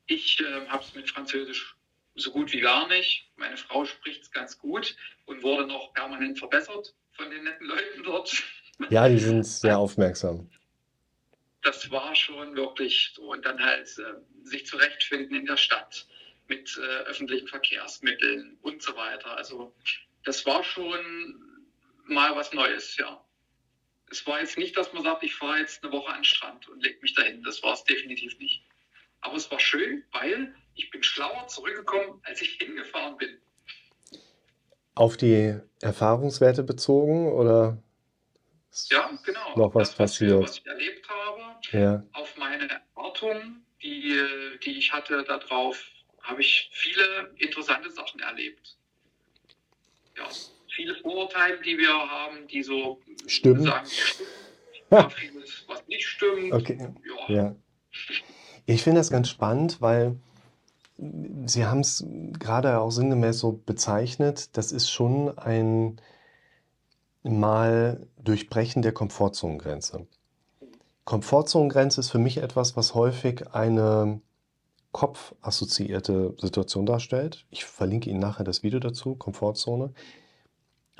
Ich 0.06 0.40
äh, 0.40 0.66
habe 0.68 0.82
es 0.82 0.94
mit 0.94 1.10
Französisch 1.10 1.76
so 2.14 2.30
gut 2.32 2.52
wie 2.52 2.60
gar 2.60 2.88
nicht. 2.88 3.30
Meine 3.36 3.56
Frau 3.58 3.84
spricht 3.84 4.22
es 4.22 4.30
ganz 4.30 4.58
gut 4.58 4.96
und 5.26 5.42
wurde 5.42 5.66
noch 5.66 5.92
permanent 5.92 6.38
verbessert 6.38 6.94
von 7.12 7.30
den 7.30 7.44
netten 7.44 7.66
Leuten 7.66 8.02
dort. 8.02 8.42
Ja, 8.90 9.08
die 9.08 9.20
sind 9.20 9.44
sehr 9.44 9.78
aufmerksam. 9.78 10.50
Das 11.62 11.88
war 11.92 12.12
schon 12.16 12.56
wirklich 12.56 13.12
so. 13.14 13.30
Und 13.30 13.44
dann 13.44 13.62
halt 13.62 13.86
äh, 13.98 14.14
sich 14.42 14.66
zurechtfinden 14.66 15.36
in 15.36 15.46
der 15.46 15.56
Stadt 15.56 16.08
mit 16.48 16.76
äh, 16.76 17.04
öffentlichen 17.04 17.46
Verkehrsmitteln 17.46 18.58
und 18.62 18.82
so 18.82 18.96
weiter. 18.96 19.36
Also 19.36 19.72
das 20.24 20.44
war 20.44 20.64
schon 20.64 21.53
mal 22.06 22.34
was 22.36 22.52
Neues, 22.52 22.96
ja. 22.96 23.24
Es 24.10 24.26
war 24.26 24.40
jetzt 24.40 24.58
nicht, 24.58 24.76
dass 24.76 24.92
man 24.92 25.02
sagt, 25.02 25.22
ich 25.22 25.34
fahre 25.34 25.58
jetzt 25.58 25.82
eine 25.82 25.92
Woche 25.92 26.08
an 26.10 26.18
den 26.18 26.24
Strand 26.24 26.68
und 26.68 26.80
leg 26.82 27.00
mich 27.02 27.14
dahin. 27.14 27.42
Das 27.42 27.62
war 27.62 27.72
es 27.72 27.84
definitiv 27.84 28.38
nicht. 28.38 28.64
Aber 29.22 29.36
es 29.36 29.50
war 29.50 29.58
schön, 29.58 30.04
weil 30.12 30.54
ich 30.74 30.90
bin 30.90 31.02
schlauer 31.02 31.46
zurückgekommen, 31.48 32.20
als 32.24 32.42
ich 32.42 32.50
hingefahren 32.56 33.16
bin. 33.16 33.40
Auf 34.94 35.16
die 35.16 35.58
Erfahrungswerte 35.80 36.62
bezogen 36.62 37.32
oder 37.32 37.82
Ja, 38.90 39.18
genau. 39.24 39.56
noch 39.56 39.74
was 39.74 39.88
das, 39.90 39.96
passiert? 39.96 40.42
was 40.42 40.58
ich 40.58 40.66
erlebt 40.66 41.08
habe, 41.08 41.56
Ja, 41.72 42.04
auf 42.12 42.36
meine 42.36 42.68
Erwartungen, 42.70 43.64
die, 43.82 44.20
die 44.62 44.78
ich 44.78 44.92
hatte 44.92 45.24
darauf, 45.24 45.82
habe 46.22 46.40
ich 46.42 46.68
viele 46.72 47.34
interessante 47.38 47.90
Sachen 47.90 48.20
erlebt. 48.20 48.76
Ja, 50.16 50.28
viele 50.74 50.94
Vorurteile, 50.96 51.60
die 51.62 51.78
wir 51.78 51.88
haben, 51.88 52.46
die 52.48 52.62
so 52.62 53.00
Stimmen. 53.26 53.64
sagen. 53.64 53.88
Ja, 54.90 55.08
vieles, 55.08 55.64
was 55.66 55.86
nicht 55.88 56.06
stimmt. 56.06 56.52
okay. 56.52 56.78
Ja. 57.28 57.34
Ja. 57.34 57.56
Ich 58.66 58.82
finde 58.82 59.00
das 59.00 59.10
ganz 59.10 59.28
spannend, 59.28 59.80
weil 59.80 60.16
Sie 61.46 61.66
haben 61.66 61.80
es 61.80 62.04
gerade 62.38 62.78
auch 62.78 62.90
sinngemäß 62.90 63.40
so 63.40 63.52
bezeichnet, 63.52 64.56
das 64.56 64.70
ist 64.72 64.90
schon 64.90 65.36
ein 65.38 66.00
Mal 67.24 68.06
Durchbrechen 68.18 68.82
der 68.82 68.92
Komfortzonengrenze. 68.92 70.06
Komfortzonengrenze 71.04 72.00
ist 72.00 72.10
für 72.10 72.18
mich 72.18 72.36
etwas, 72.36 72.76
was 72.76 72.94
häufig 72.94 73.52
eine 73.52 74.20
kopfassoziierte 74.92 76.34
Situation 76.38 76.86
darstellt. 76.86 77.46
Ich 77.50 77.64
verlinke 77.64 78.10
Ihnen 78.10 78.20
nachher 78.20 78.44
das 78.44 78.62
Video 78.62 78.78
dazu, 78.78 79.16
Komfortzone. 79.16 79.92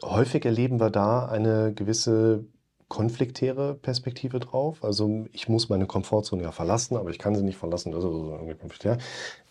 Häufig 0.03 0.45
erleben 0.45 0.81
wir 0.81 0.91
da 0.91 1.27
eine 1.27 1.73
gewisse 1.73 2.45
konfliktäre 2.89 3.75
Perspektive 3.75 4.41
drauf. 4.41 4.85
Also 4.85 5.27
ich 5.33 5.49
muss 5.49 5.69
meine 5.69 5.87
Komfortzone 5.87 6.43
ja 6.43 6.53
verlassen, 6.53 6.97
aber 6.97 7.11
ich 7.11 7.19
kann 7.19 7.35
sie 7.35 7.43
nicht 7.43 7.57
verlassen. 7.57 7.93
Das 7.93 8.01
ist 8.01 8.11
also 8.11 8.33
irgendwie 8.33 8.55
konfliktär. 8.55 8.99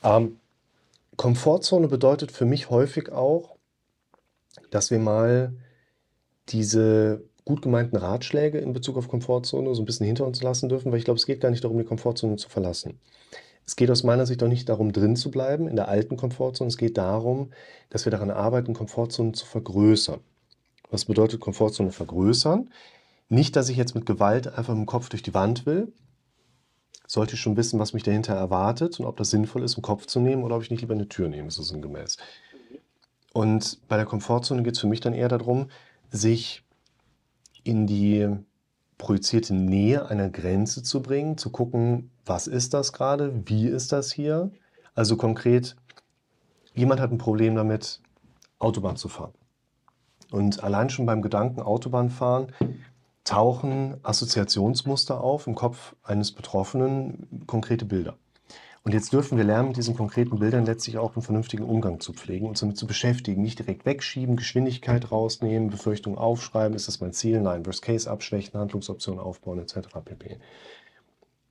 Ähm, 0.04 0.38
Komfortzone 1.18 1.88
bedeutet 1.88 2.32
für 2.32 2.46
mich 2.46 2.70
häufig 2.70 3.12
auch, 3.12 3.56
dass 4.72 4.92
wir 4.92 5.00
mal 5.00 5.54
diese 6.50 7.24
gut 7.46 7.62
gemeinten 7.62 7.98
Ratschläge 7.98 8.60
in 8.60 8.74
Bezug 8.74 8.98
auf 8.98 9.08
Komfortzone 9.08 9.74
so 9.76 9.82
ein 9.82 9.86
bisschen 9.86 10.06
hinter 10.06 10.26
uns 10.26 10.42
lassen 10.42 10.70
dürfen, 10.70 10.92
weil 10.92 11.00
ich 11.00 11.06
glaube, 11.06 11.18
es 11.18 11.26
geht 11.26 11.42
gar 11.42 11.50
nicht 11.50 11.64
darum, 11.64 11.78
die 11.78 11.84
Komfortzone 11.84 12.38
zu 12.38 12.50
verlassen. 12.50 13.00
Es 13.66 13.76
geht 13.76 13.92
aus 13.92 14.04
meiner 14.04 14.26
Sicht 14.26 14.44
auch 14.44 14.48
nicht 14.48 14.68
darum, 14.70 14.92
drin 14.92 15.16
zu 15.16 15.32
bleiben 15.32 15.68
in 15.68 15.76
der 15.76 15.88
alten 15.88 16.18
Komfortzone. 16.18 16.68
Es 16.68 16.78
geht 16.78 16.98
darum, 16.98 17.52
dass 17.90 18.06
wir 18.06 18.12
daran 18.12 18.32
arbeiten, 18.32 18.74
Komfortzonen 18.74 19.34
zu 19.34 19.46
vergrößern. 19.46 20.20
Was 20.94 21.06
bedeutet 21.06 21.40
Komfortzone 21.40 21.92
vergrößern? 21.92 22.70
Nicht, 23.28 23.56
dass 23.56 23.70
ich 23.70 23.78
jetzt 23.78 23.96
mit 23.96 24.06
Gewalt 24.06 24.48
einfach 24.48 24.76
dem 24.76 24.86
Kopf 24.86 25.10
durch 25.10 25.24
die 25.24 25.34
Wand 25.34 25.66
will. 25.66 25.92
Sollte 27.08 27.34
ich 27.34 27.42
schon 27.42 27.58
wissen, 27.58 27.80
was 27.80 27.94
mich 27.94 28.04
dahinter 28.04 28.36
erwartet 28.36 29.00
und 29.00 29.08
ob 29.08 29.18
das 29.18 29.32
sinnvoll 29.32 29.64
ist, 29.64 29.76
einen 29.76 29.82
Kopf 29.82 30.06
zu 30.06 30.20
nehmen 30.20 30.44
oder 30.44 30.56
ob 30.56 30.62
ich 30.62 30.70
nicht 30.70 30.82
lieber 30.82 30.94
eine 30.94 31.10
Tür 31.10 31.30
nehme, 31.30 31.50
so 31.50 31.64
sinngemäß. 31.64 32.18
Und 33.34 33.80
bei 33.88 33.98
der 33.98 34.06
Komfortzone 34.06 34.62
geht 34.62 34.76
es 34.76 34.82
für 34.82 34.88
mich 34.88 35.00
dann 35.00 35.16
eher 35.16 35.30
darum, 35.30 35.72
sich 36.12 36.64
in 37.64 37.88
die 37.88 38.30
projizierte 39.00 39.56
Nähe 39.56 40.08
einer 40.08 40.30
Grenze 40.30 40.84
zu 40.84 41.02
bringen, 41.02 41.40
zu 41.40 41.50
gucken, 41.50 42.12
was 42.24 42.46
ist 42.46 42.76
das 42.76 42.94
gerade, 42.94 43.34
wie 43.48 43.66
ist 43.66 43.92
das 43.94 44.12
hier. 44.12 44.52
Also 44.94 45.18
konkret, 45.18 45.76
jemand 46.76 47.02
hat 47.02 47.12
ein 47.12 47.18
Problem 47.18 47.56
damit, 47.56 48.00
Autobahn 48.60 48.96
zu 48.96 49.10
fahren. 49.10 49.34
Und 50.34 50.64
allein 50.64 50.90
schon 50.90 51.06
beim 51.06 51.22
Gedanken 51.22 51.62
Autobahnfahren 51.62 52.48
tauchen 53.24 53.98
Assoziationsmuster 54.02 55.22
auf 55.22 55.46
im 55.46 55.54
Kopf 55.54 55.96
eines 56.02 56.32
Betroffenen, 56.32 57.46
konkrete 57.46 57.86
Bilder. 57.86 58.18
Und 58.82 58.96
jetzt 58.96 59.14
dürfen 59.14 59.38
wir 59.38 59.44
lernen, 59.44 59.68
mit 59.68 59.78
diesen 59.78 59.96
konkreten 59.96 60.40
Bildern 60.40 60.66
letztlich 60.66 60.98
auch 60.98 61.16
einen 61.16 61.22
vernünftigen 61.22 61.64
Umgang 61.64 62.00
zu 62.00 62.14
pflegen, 62.14 62.48
uns 62.48 62.62
damit 62.62 62.78
zu 62.78 62.88
beschäftigen. 62.88 63.44
Nicht 63.44 63.60
direkt 63.60 63.86
wegschieben, 63.86 64.36
Geschwindigkeit 64.36 65.12
rausnehmen, 65.12 65.70
Befürchtungen 65.70 66.18
aufschreiben, 66.18 66.76
ist 66.76 66.88
das 66.88 67.00
mein 67.00 67.14
Ziel? 67.14 67.40
Nein, 67.40 67.64
Worst 67.68 67.84
Case 67.84 68.10
abschwächen, 68.10 68.60
Handlungsoptionen 68.60 69.20
aufbauen, 69.20 69.60
etc. 69.60 69.88
pp. 70.04 70.40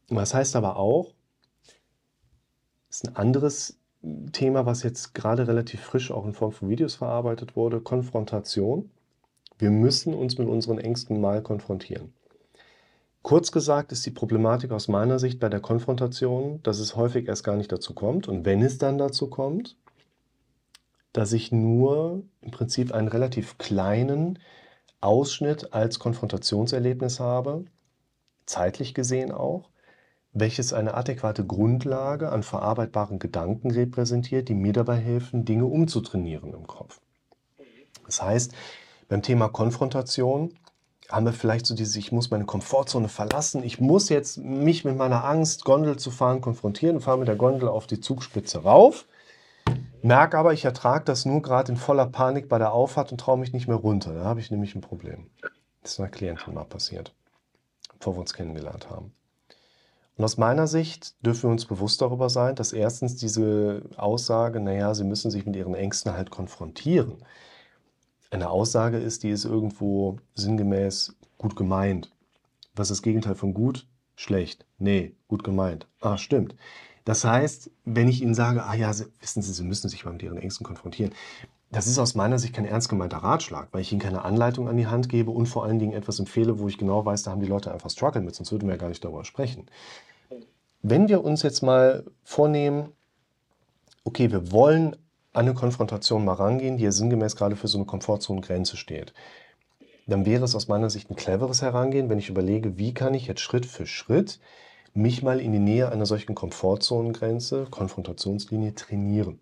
Das 0.08 0.34
heißt 0.34 0.56
aber 0.56 0.76
auch, 0.76 1.14
ist 2.90 3.06
ein 3.06 3.14
anderes 3.14 3.78
Thema, 4.32 4.66
was 4.66 4.82
jetzt 4.82 5.14
gerade 5.14 5.46
relativ 5.46 5.80
frisch 5.80 6.10
auch 6.10 6.26
in 6.26 6.32
Form 6.32 6.52
von 6.52 6.68
Videos 6.68 6.96
verarbeitet 6.96 7.54
wurde, 7.54 7.80
Konfrontation. 7.80 8.90
Wir 9.58 9.70
müssen 9.70 10.12
uns 10.14 10.38
mit 10.38 10.48
unseren 10.48 10.78
Ängsten 10.78 11.20
mal 11.20 11.42
konfrontieren. 11.42 12.12
Kurz 13.22 13.52
gesagt 13.52 13.92
ist 13.92 14.04
die 14.04 14.10
Problematik 14.10 14.72
aus 14.72 14.88
meiner 14.88 15.20
Sicht 15.20 15.38
bei 15.38 15.48
der 15.48 15.60
Konfrontation, 15.60 16.60
dass 16.64 16.80
es 16.80 16.96
häufig 16.96 17.28
erst 17.28 17.44
gar 17.44 17.56
nicht 17.56 17.70
dazu 17.70 17.94
kommt 17.94 18.26
und 18.26 18.44
wenn 18.44 18.62
es 18.62 18.78
dann 18.78 18.98
dazu 18.98 19.28
kommt, 19.28 19.76
dass 21.12 21.32
ich 21.32 21.52
nur 21.52 22.22
im 22.40 22.50
Prinzip 22.50 22.92
einen 22.92 23.06
relativ 23.06 23.58
kleinen 23.58 24.40
Ausschnitt 25.00 25.72
als 25.72 26.00
Konfrontationserlebnis 26.00 27.20
habe, 27.20 27.64
zeitlich 28.46 28.94
gesehen 28.94 29.30
auch, 29.30 29.68
welches 30.32 30.72
eine 30.72 30.94
adäquate 30.94 31.44
Grundlage 31.44 32.32
an 32.32 32.42
verarbeitbaren 32.42 33.18
Gedanken 33.18 33.70
repräsentiert, 33.70 34.48
die 34.48 34.54
mir 34.54 34.72
dabei 34.72 34.96
helfen, 34.96 35.44
Dinge 35.44 35.66
umzutrainieren 35.66 36.54
im 36.54 36.66
Kopf. 36.66 37.00
Das 38.06 38.22
heißt, 38.22 38.52
beim 39.08 39.22
Thema 39.22 39.48
Konfrontation 39.48 40.54
haben 41.10 41.26
wir 41.26 41.34
vielleicht 41.34 41.66
so 41.66 41.74
dieses, 41.74 41.96
ich 41.96 42.12
muss 42.12 42.30
meine 42.30 42.46
Komfortzone 42.46 43.08
verlassen, 43.08 43.62
ich 43.62 43.80
muss 43.80 44.08
jetzt 44.08 44.38
mich 44.38 44.84
mit 44.84 44.96
meiner 44.96 45.24
Angst, 45.24 45.64
Gondel 45.64 45.98
zu 45.98 46.10
fahren, 46.10 46.40
konfrontieren 46.40 46.96
und 46.96 47.02
fahre 47.02 47.18
mit 47.18 47.28
der 47.28 47.36
Gondel 47.36 47.68
auf 47.68 47.86
die 47.86 48.00
Zugspitze 48.00 48.62
rauf. 48.62 49.06
Merke 50.00 50.38
aber, 50.38 50.52
ich 50.52 50.64
ertrage 50.64 51.04
das 51.04 51.26
nur 51.26 51.42
gerade 51.42 51.72
in 51.72 51.78
voller 51.78 52.06
Panik 52.06 52.48
bei 52.48 52.58
der 52.58 52.72
Auffahrt 52.72 53.12
und 53.12 53.18
traue 53.18 53.38
mich 53.38 53.52
nicht 53.52 53.68
mehr 53.68 53.76
runter. 53.76 54.14
Da 54.14 54.24
habe 54.24 54.40
ich 54.40 54.50
nämlich 54.50 54.74
ein 54.74 54.80
Problem. 54.80 55.30
Das 55.82 55.92
ist 55.92 56.00
einer 56.00 56.08
Klientin 56.08 56.54
mal 56.54 56.64
passiert, 56.64 57.14
bevor 57.98 58.16
wir 58.16 58.20
uns 58.20 58.32
kennengelernt 58.32 58.88
haben. 58.88 59.12
Und 60.16 60.24
aus 60.24 60.36
meiner 60.36 60.66
Sicht 60.66 61.14
dürfen 61.24 61.44
wir 61.44 61.50
uns 61.50 61.64
bewusst 61.66 62.00
darüber 62.02 62.28
sein, 62.28 62.54
dass 62.54 62.72
erstens 62.72 63.16
diese 63.16 63.82
Aussage, 63.96 64.60
naja, 64.60 64.94
sie 64.94 65.04
müssen 65.04 65.30
sich 65.30 65.46
mit 65.46 65.56
ihren 65.56 65.74
Ängsten 65.74 66.12
halt 66.12 66.30
konfrontieren, 66.30 67.16
eine 68.30 68.48
Aussage 68.48 68.98
ist, 68.98 69.22
die 69.24 69.30
ist 69.30 69.44
irgendwo 69.44 70.16
sinngemäß 70.34 71.16
gut 71.36 71.54
gemeint. 71.54 72.10
Was 72.74 72.90
ist 72.90 72.98
das 72.98 73.02
Gegenteil 73.02 73.34
von 73.34 73.52
gut? 73.52 73.86
Schlecht. 74.16 74.64
Nee, 74.78 75.14
gut 75.28 75.44
gemeint. 75.44 75.86
Ah, 76.00 76.16
stimmt. 76.16 76.56
Das 77.04 77.24
heißt, 77.24 77.70
wenn 77.84 78.08
ich 78.08 78.22
Ihnen 78.22 78.34
sage, 78.34 78.64
ah 78.64 78.74
ja, 78.74 78.90
wissen 79.20 79.42
Sie, 79.42 79.52
Sie 79.52 79.64
müssen 79.64 79.88
sich 79.88 80.04
mal 80.04 80.12
mit 80.12 80.22
Ihren 80.22 80.38
Ängsten 80.38 80.64
konfrontieren, 80.64 81.12
das 81.72 81.86
ist 81.86 81.98
aus 81.98 82.14
meiner 82.14 82.38
Sicht 82.38 82.54
kein 82.54 82.66
ernst 82.66 82.90
gemeinter 82.90 83.18
Ratschlag, 83.18 83.68
weil 83.72 83.80
ich 83.80 83.90
Ihnen 83.92 84.00
keine 84.00 84.24
Anleitung 84.26 84.68
an 84.68 84.76
die 84.76 84.86
Hand 84.86 85.08
gebe 85.08 85.30
und 85.30 85.46
vor 85.46 85.64
allen 85.64 85.78
Dingen 85.78 85.94
etwas 85.94 86.18
empfehle, 86.18 86.58
wo 86.58 86.68
ich 86.68 86.76
genau 86.76 87.04
weiß, 87.04 87.22
da 87.22 87.30
haben 87.30 87.40
die 87.40 87.46
Leute 87.46 87.72
einfach 87.72 87.88
Struggle 87.88 88.20
mit, 88.20 88.34
sonst 88.34 88.52
würden 88.52 88.68
wir 88.68 88.74
ja 88.74 88.80
gar 88.80 88.88
nicht 88.90 89.02
darüber 89.02 89.24
sprechen. 89.24 89.66
Wenn 90.82 91.08
wir 91.08 91.24
uns 91.24 91.42
jetzt 91.42 91.62
mal 91.62 92.04
vornehmen, 92.24 92.90
okay, 94.04 94.30
wir 94.30 94.52
wollen 94.52 94.96
an 95.32 95.46
eine 95.46 95.54
Konfrontation 95.54 96.26
mal 96.26 96.34
rangehen, 96.34 96.76
die 96.76 96.84
ja 96.84 96.92
sinngemäß 96.92 97.36
gerade 97.36 97.56
für 97.56 97.68
so 97.68 97.78
eine 97.78 97.86
Komfortzonengrenze 97.86 98.76
steht, 98.76 99.14
dann 100.06 100.26
wäre 100.26 100.44
es 100.44 100.54
aus 100.54 100.68
meiner 100.68 100.90
Sicht 100.90 101.10
ein 101.10 101.16
cleveres 101.16 101.62
Herangehen, 101.62 102.10
wenn 102.10 102.18
ich 102.18 102.28
überlege, 102.28 102.76
wie 102.76 102.92
kann 102.92 103.14
ich 103.14 103.26
jetzt 103.26 103.40
Schritt 103.40 103.64
für 103.64 103.86
Schritt 103.86 104.40
mich 104.92 105.22
mal 105.22 105.40
in 105.40 105.52
die 105.52 105.58
Nähe 105.58 105.90
einer 105.90 106.04
solchen 106.04 106.34
Komfortzonengrenze, 106.34 107.66
Konfrontationslinie 107.70 108.74
trainieren. 108.74 109.40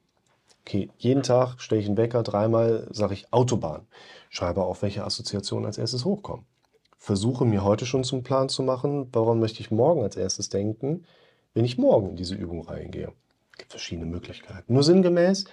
Okay, 0.61 0.91
jeden 0.99 1.23
Tag 1.23 1.61
stelle 1.61 1.81
ich 1.81 1.87
einen 1.87 1.97
Wecker, 1.97 2.23
dreimal 2.23 2.87
sage 2.91 3.15
ich 3.15 3.33
Autobahn, 3.33 3.87
schreibe 4.29 4.63
auf, 4.63 4.83
welche 4.83 5.05
Assoziationen 5.05 5.67
als 5.67 5.79
erstes 5.79 6.05
hochkommen. 6.05 6.47
versuche 6.99 7.45
mir 7.47 7.65
heute 7.65 7.87
schon 7.87 8.05
zum 8.05 8.23
Plan 8.23 8.49
zu 8.51 8.63
machen, 8.63 9.09
woran 9.13 9.41
möchte 9.41 9.61
ich 9.61 9.71
morgen 9.71 10.03
als 10.03 10.17
erstes 10.17 10.51
denken, 10.51 11.07
wenn 11.55 11.65
ich 11.65 11.79
morgen 11.79 12.11
in 12.11 12.17
diese 12.17 12.35
Übung 12.35 12.63
reingehe. 12.63 13.13
Es 13.53 13.59
gibt 13.59 13.71
verschiedene 13.73 14.07
Möglichkeiten. 14.07 14.73
Nur 14.73 14.83
sinngemäß, 14.83 15.47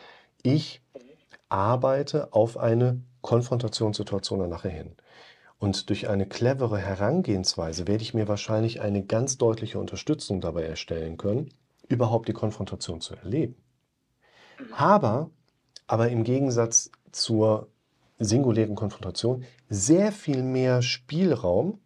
ich 0.43 0.81
arbeite 1.49 2.33
auf 2.33 2.57
eine 2.57 3.01
Konfrontationssituation 3.21 4.47
nachher 4.49 4.71
hin. 4.71 4.95
Und 5.59 5.89
durch 5.89 6.07
eine 6.07 6.27
clevere 6.27 6.77
Herangehensweise 6.77 7.87
werde 7.87 8.03
ich 8.03 8.13
mir 8.13 8.27
wahrscheinlich 8.27 8.81
eine 8.81 9.03
ganz 9.03 9.37
deutliche 9.37 9.79
Unterstützung 9.79 10.41
dabei 10.41 10.63
erstellen 10.63 11.17
können, 11.17 11.49
überhaupt 11.87 12.27
die 12.27 12.33
Konfrontation 12.33 13.01
zu 13.01 13.15
erleben. 13.15 13.55
Habe 14.71 15.29
aber 15.87 16.09
im 16.09 16.23
Gegensatz 16.23 16.91
zur 17.11 17.67
singulären 18.19 18.75
Konfrontation 18.75 19.45
sehr 19.69 20.11
viel 20.11 20.43
mehr 20.43 20.81
Spielraum 20.81 21.79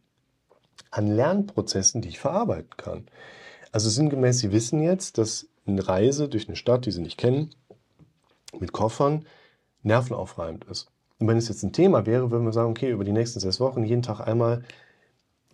an 0.90 1.08
Lernprozessen, 1.08 2.02
die 2.02 2.10
ich 2.10 2.20
verarbeiten 2.20 2.76
kann. 2.78 3.08
Also 3.72 3.90
sinngemäß, 3.90 4.40
Sie 4.40 4.52
wissen 4.52 4.82
jetzt, 4.82 5.18
dass 5.18 5.48
eine 5.66 5.88
Reise 5.88 6.28
durch 6.28 6.48
eine 6.48 6.56
Stadt, 6.56 6.86
die 6.86 6.92
Sie 6.92 7.02
nicht 7.02 7.18
kennen, 7.18 7.52
mit 8.60 8.74
Koffern 8.74 9.26
nervenaufreibend 9.84 10.66
ist. 10.66 10.92
Und 11.20 11.28
wenn 11.28 11.38
es 11.38 11.48
jetzt 11.48 11.64
ein 11.64 11.74
Thema 11.74 12.06
wäre, 12.06 12.32
würden 12.32 12.46
wir 12.46 12.54
sagen, 12.54 12.72
okay, 12.72 12.92
über 12.92 13.04
die 13.04 13.12
nächsten 13.12 13.40
sechs 13.40 13.60
Wochen 13.60 13.84
jeden 13.84 14.02
Tag 14.02 14.20
einmal 14.22 14.64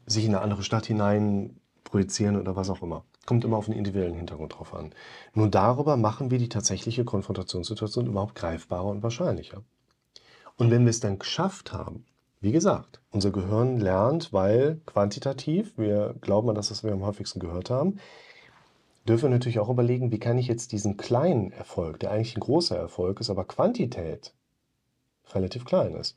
sich 0.06 0.26
in 0.26 0.34
eine 0.34 0.42
andere 0.42 0.64
Stadt 0.64 0.86
hinein 0.86 1.60
projizieren 1.84 2.40
oder 2.40 2.56
was 2.56 2.70
auch 2.70 2.82
immer. 2.82 3.04
Kommt 3.28 3.44
immer 3.44 3.58
auf 3.58 3.66
den 3.66 3.76
individuellen 3.76 4.16
Hintergrund 4.16 4.58
drauf 4.58 4.74
an. 4.74 4.94
Nur 5.34 5.50
darüber 5.50 5.98
machen 5.98 6.32
wir 6.32 6.40
die 6.40 6.50
tatsächliche 6.50 7.04
Konfrontationssituation 7.06 8.08
überhaupt 8.08 8.36
greifbarer 8.36 8.86
und 8.86 9.04
wahrscheinlicher. 9.04 9.62
Und 10.56 10.72
wenn 10.72 10.86
wir 10.86 10.90
es 10.90 11.02
dann 11.02 11.20
geschafft 11.20 11.74
haben, 11.74 12.06
wie 12.40 12.54
gesagt, 12.54 13.02
unser 13.12 13.32
Gehirn 13.32 13.80
lernt, 13.80 14.32
weil 14.32 14.80
quantitativ, 14.86 15.78
wir 15.78 16.16
glauben 16.22 16.50
an 16.50 16.56
das, 16.56 16.72
was 16.72 16.84
wir 16.84 16.94
am 16.94 17.06
häufigsten 17.06 17.40
gehört 17.40 17.70
haben, 17.70 18.00
dürfen 19.08 19.24
wir 19.24 19.30
natürlich 19.32 19.60
auch 19.60 19.70
überlegen, 19.70 20.12
wie 20.12 20.20
kann 20.20 20.38
ich 20.38 20.48
jetzt 20.48 20.72
diesen 20.72 20.96
kleinen 20.96 21.52
Erfolg, 21.52 22.00
der 22.00 22.12
eigentlich 22.12 22.38
ein 22.38 22.42
großer 22.42 22.78
Erfolg 22.78 23.20
ist, 23.20 23.30
aber 23.30 23.44
Quantität 23.44 24.34
relativ 25.34 25.66
klein 25.66 25.96
ist, 25.96 26.16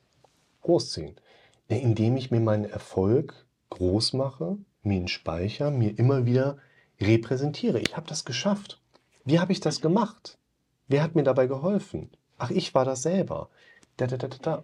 großziehen. 0.61 1.15
Indem 1.67 2.15
ich 2.15 2.31
mir 2.31 2.39
meinen 2.39 2.65
Erfolg 2.65 3.45
groß 3.69 4.13
mache, 4.13 4.57
mir 4.83 4.97
ihn 4.97 5.09
speichere, 5.09 5.71
mir 5.71 5.97
immer 5.99 6.25
wieder 6.25 6.57
repräsentiere. 7.01 7.79
Ich 7.79 7.95
habe 7.95 8.07
das 8.07 8.25
geschafft. 8.25 8.79
Wie 9.23 9.39
habe 9.39 9.51
ich 9.51 9.59
das 9.59 9.81
gemacht? 9.81 10.37
Wer 10.87 11.03
hat 11.03 11.15
mir 11.15 11.23
dabei 11.23 11.47
geholfen? 11.47 12.09
Ach, 12.37 12.49
ich 12.49 12.73
war 12.73 12.85
das 12.85 13.01
selber. 13.01 13.49
Da, 13.97 14.07
da, 14.07 14.17
da, 14.17 14.27
da, 14.27 14.37
da. 14.41 14.63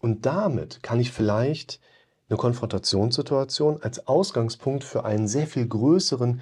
Und 0.00 0.26
damit 0.26 0.82
kann 0.82 1.00
ich 1.00 1.12
vielleicht 1.12 1.80
eine 2.28 2.38
Konfrontationssituation 2.38 3.82
als 3.82 4.06
Ausgangspunkt 4.06 4.84
für 4.84 5.04
einen 5.04 5.28
sehr 5.28 5.46
viel 5.46 5.66
größeren 5.66 6.40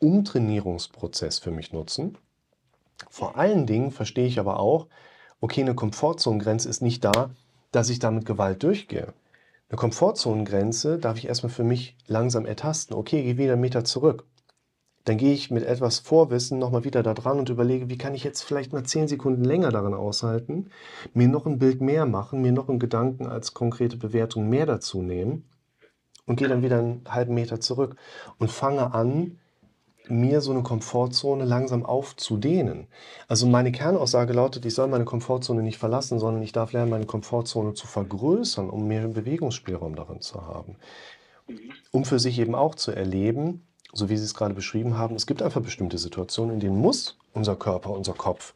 Umtrainierungsprozess 0.00 1.38
für 1.38 1.50
mich 1.50 1.72
nutzen. 1.72 2.18
Vor 3.08 3.36
allen 3.36 3.66
Dingen 3.66 3.90
verstehe 3.90 4.26
ich 4.26 4.38
aber 4.38 4.60
auch, 4.60 4.86
okay, 5.40 5.62
eine 5.62 5.74
Komfortzonengrenze 5.74 6.68
ist 6.68 6.82
nicht 6.82 7.04
da, 7.04 7.30
dass 7.72 7.88
ich 7.88 7.98
da 7.98 8.10
mit 8.10 8.26
Gewalt 8.26 8.62
durchgehe. 8.62 9.12
Eine 9.74 9.80
Komfortzonengrenze 9.80 10.98
darf 10.98 11.18
ich 11.18 11.26
erstmal 11.26 11.50
für 11.50 11.64
mich 11.64 11.96
langsam 12.06 12.46
ertasten. 12.46 12.94
Okay, 12.94 13.24
gehe 13.24 13.38
wieder 13.38 13.54
einen 13.54 13.60
Meter 13.60 13.82
zurück. 13.82 14.24
Dann 15.04 15.18
gehe 15.18 15.34
ich 15.34 15.50
mit 15.50 15.64
etwas 15.64 15.98
Vorwissen 15.98 16.60
nochmal 16.60 16.84
wieder 16.84 17.02
da 17.02 17.12
dran 17.12 17.40
und 17.40 17.48
überlege, 17.48 17.90
wie 17.90 17.98
kann 17.98 18.14
ich 18.14 18.22
jetzt 18.22 18.42
vielleicht 18.42 18.72
mal 18.72 18.84
zehn 18.84 19.08
Sekunden 19.08 19.42
länger 19.42 19.72
daran 19.72 19.92
aushalten, 19.92 20.70
mir 21.12 21.26
noch 21.26 21.44
ein 21.44 21.58
Bild 21.58 21.80
mehr 21.80 22.06
machen, 22.06 22.40
mir 22.40 22.52
noch 22.52 22.68
einen 22.68 22.78
Gedanken 22.78 23.26
als 23.26 23.52
konkrete 23.52 23.96
Bewertung 23.96 24.48
mehr 24.48 24.64
dazu 24.64 25.02
nehmen 25.02 25.44
und 26.24 26.36
gehe 26.36 26.46
dann 26.46 26.62
wieder 26.62 26.78
einen 26.78 27.02
halben 27.08 27.34
Meter 27.34 27.58
zurück 27.58 27.96
und 28.38 28.52
fange 28.52 28.94
an, 28.94 29.40
mir 30.08 30.40
so 30.40 30.52
eine 30.52 30.62
Komfortzone 30.62 31.44
langsam 31.44 31.84
aufzudehnen. 31.84 32.86
Also 33.28 33.46
meine 33.46 33.72
Kernaussage 33.72 34.32
lautet, 34.32 34.64
ich 34.66 34.74
soll 34.74 34.88
meine 34.88 35.04
Komfortzone 35.04 35.62
nicht 35.62 35.78
verlassen, 35.78 36.18
sondern 36.18 36.42
ich 36.42 36.52
darf 36.52 36.72
lernen, 36.72 36.90
meine 36.90 37.06
Komfortzone 37.06 37.74
zu 37.74 37.86
vergrößern, 37.86 38.68
um 38.68 38.86
mehr 38.86 39.08
Bewegungsspielraum 39.08 39.94
darin 39.94 40.20
zu 40.20 40.46
haben. 40.46 40.76
Um 41.90 42.04
für 42.04 42.18
sich 42.18 42.38
eben 42.38 42.54
auch 42.54 42.74
zu 42.74 42.92
erleben, 42.92 43.66
so 43.92 44.08
wie 44.08 44.16
Sie 44.16 44.24
es 44.24 44.34
gerade 44.34 44.54
beschrieben 44.54 44.98
haben, 44.98 45.14
es 45.14 45.26
gibt 45.26 45.42
einfach 45.42 45.60
bestimmte 45.60 45.98
Situationen, 45.98 46.54
in 46.54 46.60
denen 46.60 46.76
muss 46.76 47.16
unser 47.32 47.56
Körper, 47.56 47.90
unser 47.90 48.14
Kopf 48.14 48.54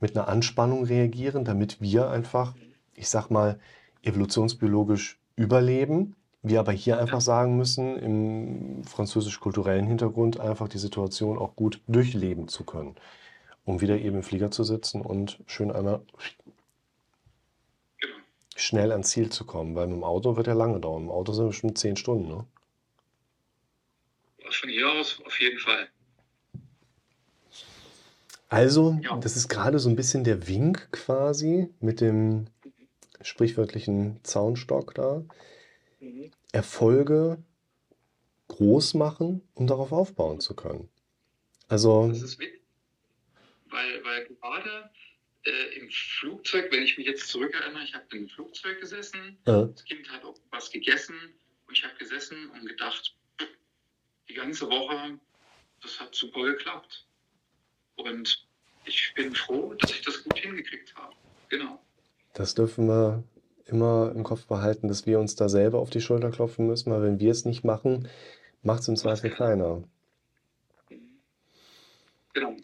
mit 0.00 0.16
einer 0.16 0.28
Anspannung 0.28 0.84
reagieren, 0.84 1.44
damit 1.44 1.80
wir 1.80 2.10
einfach, 2.10 2.54
ich 2.94 3.08
sag 3.08 3.30
mal, 3.30 3.58
evolutionsbiologisch 4.02 5.18
überleben 5.34 6.14
wir 6.48 6.60
aber 6.60 6.72
hier 6.72 6.98
einfach 6.98 7.20
sagen 7.20 7.56
müssen, 7.56 7.96
im 7.96 8.84
französisch-kulturellen 8.84 9.86
Hintergrund 9.86 10.38
einfach 10.38 10.68
die 10.68 10.78
Situation 10.78 11.38
auch 11.38 11.56
gut 11.56 11.80
durchleben 11.88 12.48
zu 12.48 12.64
können, 12.64 12.94
um 13.64 13.80
wieder 13.80 13.98
eben 13.98 14.16
im 14.16 14.22
Flieger 14.22 14.50
zu 14.50 14.62
sitzen 14.62 15.00
und 15.00 15.40
schön 15.46 15.72
einmal 15.72 16.02
genau. 17.98 18.14
schnell 18.54 18.92
ans 18.92 19.10
Ziel 19.10 19.30
zu 19.30 19.44
kommen, 19.44 19.74
weil 19.74 19.88
mit 19.88 19.96
dem 19.96 20.04
Auto 20.04 20.36
wird 20.36 20.46
ja 20.46 20.54
lange 20.54 20.78
dauern. 20.78 21.04
Im 21.04 21.10
Auto 21.10 21.32
sind 21.32 21.44
wir 21.44 21.48
bestimmt 21.48 21.78
zehn 21.78 21.96
Stunden, 21.96 22.28
ne? 22.28 22.44
Von 24.48 24.70
hier 24.70 24.88
aus 24.88 25.20
auf 25.26 25.40
jeden 25.40 25.58
Fall. 25.58 25.88
Also, 28.48 28.98
ja. 29.02 29.16
das 29.16 29.36
ist 29.36 29.48
gerade 29.48 29.80
so 29.80 29.88
ein 29.88 29.96
bisschen 29.96 30.22
der 30.22 30.46
Wink 30.46 30.92
quasi 30.92 31.68
mit 31.80 32.00
dem 32.00 32.46
sprichwörtlichen 33.20 34.20
Zaunstock 34.22 34.94
da. 34.94 35.24
Erfolge 36.52 37.42
groß 38.48 38.94
machen, 38.94 39.42
um 39.54 39.66
darauf 39.66 39.92
aufbauen 39.92 40.40
zu 40.40 40.54
können. 40.54 40.88
Also. 41.68 42.08
Das 42.08 42.22
ist 42.22 42.38
wichtig, 42.38 42.62
weil, 43.70 44.04
weil 44.04 44.26
gerade 44.26 44.90
äh, 45.44 45.78
im 45.78 45.90
Flugzeug, 45.90 46.70
wenn 46.72 46.82
ich 46.82 46.96
mich 46.96 47.06
jetzt 47.06 47.28
zurückerinnere, 47.28 47.84
ich 47.84 47.94
habe 47.94 48.04
im 48.16 48.28
Flugzeug 48.28 48.80
gesessen, 48.80 49.38
ja. 49.46 49.66
das 49.66 49.84
Kind 49.84 50.08
hat 50.10 50.24
auch 50.24 50.36
was 50.50 50.70
gegessen 50.70 51.16
und 51.66 51.76
ich 51.76 51.84
habe 51.84 51.94
gesessen 51.96 52.50
und 52.50 52.66
gedacht, 52.66 53.16
die 54.28 54.34
ganze 54.34 54.68
Woche, 54.68 55.18
das 55.82 56.00
hat 56.00 56.14
super 56.14 56.42
geklappt. 56.44 57.06
Und 57.96 58.46
ich 58.84 59.12
bin 59.14 59.34
froh, 59.34 59.74
dass 59.74 59.90
ich 59.90 60.02
das 60.02 60.22
gut 60.24 60.38
hingekriegt 60.38 60.94
habe. 60.96 61.14
Genau. 61.48 61.80
Das 62.34 62.54
dürfen 62.54 62.88
wir 62.88 63.24
immer 63.66 64.12
im 64.14 64.22
Kopf 64.22 64.46
behalten, 64.46 64.88
dass 64.88 65.06
wir 65.06 65.18
uns 65.18 65.34
da 65.34 65.48
selber 65.48 65.78
auf 65.80 65.90
die 65.90 66.00
Schulter 66.00 66.30
klopfen 66.30 66.66
müssen, 66.66 66.90
weil 66.90 67.02
wenn 67.02 67.20
wir 67.20 67.30
es 67.30 67.44
nicht 67.44 67.64
machen, 67.64 68.08
macht 68.62 68.80
es 68.80 68.88
im 68.88 68.96
Zweifel 68.96 69.30
keiner. 69.30 69.82
Genau. 72.32 72.54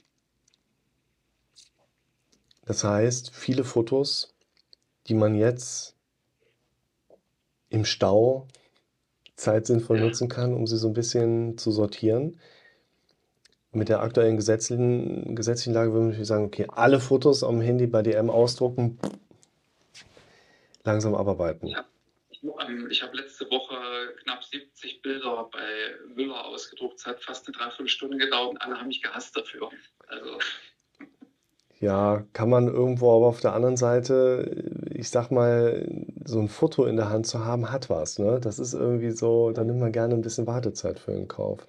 Das 2.65 2.85
heißt, 2.85 3.35
viele 3.35 3.65
Fotos, 3.65 4.35
die 5.09 5.15
man 5.15 5.35
jetzt 5.35 5.97
im 7.71 7.85
Stau 7.85 8.47
Zeit 9.35 9.67
sinnvoll 9.67 9.99
ja. 9.99 10.05
nutzen 10.05 10.29
kann, 10.29 10.55
um 10.55 10.67
sie 10.67 10.77
so 10.77 10.89
ein 10.89 10.95
bisschen 10.95 11.59
zu 11.59 11.73
sortieren. 11.73 12.39
Mit 13.73 13.89
der 13.89 14.03
aktuellen 14.03 14.37
gesetzlichen, 14.37 15.35
gesetzlichen 15.35 15.73
Lage 15.73 15.93
würde 15.93 16.15
ich 16.15 16.27
sagen, 16.27 16.45
okay, 16.45 16.67
alle 16.69 17.01
Fotos 17.01 17.43
am 17.43 17.61
Handy 17.61 17.87
bei 17.87 18.03
DM 18.03 18.29
ausdrucken, 18.29 18.99
langsam 20.85 21.15
abarbeiten. 21.15 21.69
Ja. 21.69 21.85
Ich 22.91 23.03
habe 23.03 23.17
letzte 23.17 23.49
Woche 23.51 23.77
knapp 24.25 24.43
70 24.43 25.03
Bilder 25.03 25.49
bei 25.53 25.95
Müller 26.15 26.45
ausgedruckt. 26.45 26.99
Es 26.99 27.07
hat 27.07 27.23
fast 27.23 27.47
eine 27.47 27.57
Dreiviertelstunde 27.57 28.17
gedauert 28.17 28.51
und 28.51 28.59
alle 28.59 28.79
haben 28.79 28.89
mich 28.89 29.01
gehasst 29.01 29.37
dafür. 29.37 29.71
Also. 30.09 30.39
Ja, 31.79 32.25
kann 32.33 32.51
man 32.51 32.67
irgendwo, 32.67 33.17
aber 33.17 33.27
auf 33.27 33.41
der 33.41 33.55
anderen 33.55 33.77
Seite, 33.77 34.73
ich 34.93 35.09
sag 35.11 35.31
mal, 35.31 35.87
so 36.25 36.41
ein 36.41 36.49
Foto 36.49 36.85
in 36.87 36.97
der 36.97 37.11
Hand 37.11 37.27
zu 37.27 37.45
haben, 37.45 37.71
hat 37.71 37.91
was. 37.91 38.19
Ne? 38.19 38.41
Das 38.41 38.59
ist 38.59 38.75
irgendwie 38.75 39.13
so, 39.13 39.53
da 39.53 39.63
nimmt 39.63 39.81
man 39.81 39.93
gerne 39.93 40.15
ein 40.15 40.23
bisschen 40.23 40.47
Wartezeit 40.47 40.99
für 40.99 41.13
den 41.13 41.29
Kauf. 41.29 41.67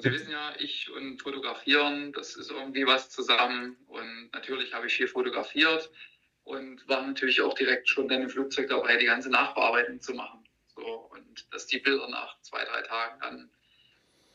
Sie 0.00 0.12
wissen 0.12 0.30
ja, 0.30 0.52
ich 0.58 0.90
und 0.92 1.22
Fotografieren, 1.22 2.12
das 2.12 2.36
ist 2.36 2.50
irgendwie 2.50 2.86
was 2.86 3.10
zusammen. 3.10 3.76
Und 3.88 4.30
natürlich 4.32 4.74
habe 4.74 4.86
ich 4.86 4.94
viel 4.94 5.08
fotografiert 5.08 5.90
und 6.46 6.88
war 6.88 7.04
natürlich 7.04 7.40
auch 7.42 7.54
direkt 7.54 7.88
schon 7.88 8.08
dann 8.08 8.22
im 8.22 8.30
Flugzeug 8.30 8.68
dabei, 8.68 8.96
die 8.96 9.06
ganze 9.06 9.30
Nachbearbeitung 9.30 10.00
zu 10.00 10.14
machen. 10.14 10.44
So, 10.76 11.10
und 11.10 11.52
dass 11.52 11.66
die 11.66 11.80
Bilder 11.80 12.08
nach 12.08 12.40
zwei, 12.42 12.64
drei 12.64 12.82
Tagen 12.82 13.20
dann 13.20 13.50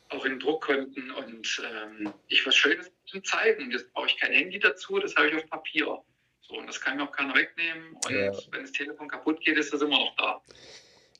auch 0.09 0.25
in 0.25 0.37
Druck 0.37 0.65
konnten 0.65 1.09
und 1.11 1.61
ähm, 1.65 2.13
ich 2.27 2.45
was 2.45 2.55
Schönes 2.55 2.91
zeigen. 3.23 3.71
Jetzt 3.71 3.93
brauche 3.93 4.07
ich 4.07 4.17
kein 4.17 4.33
Handy 4.33 4.59
dazu, 4.59 4.99
das 4.99 5.15
habe 5.15 5.29
ich 5.29 5.35
auf 5.35 5.49
Papier. 5.49 6.03
So, 6.41 6.57
und 6.57 6.67
das 6.67 6.81
kann 6.81 6.97
mir 6.97 7.03
auch 7.03 7.13
keiner 7.13 7.33
wegnehmen. 7.33 7.95
Und 8.03 8.11
ja. 8.11 8.33
wenn 8.51 8.61
das 8.63 8.73
Telefon 8.73 9.07
kaputt 9.07 9.39
geht, 9.39 9.57
ist 9.57 9.73
das 9.73 9.81
immer 9.81 9.97
noch 9.97 10.15
da. 10.17 10.41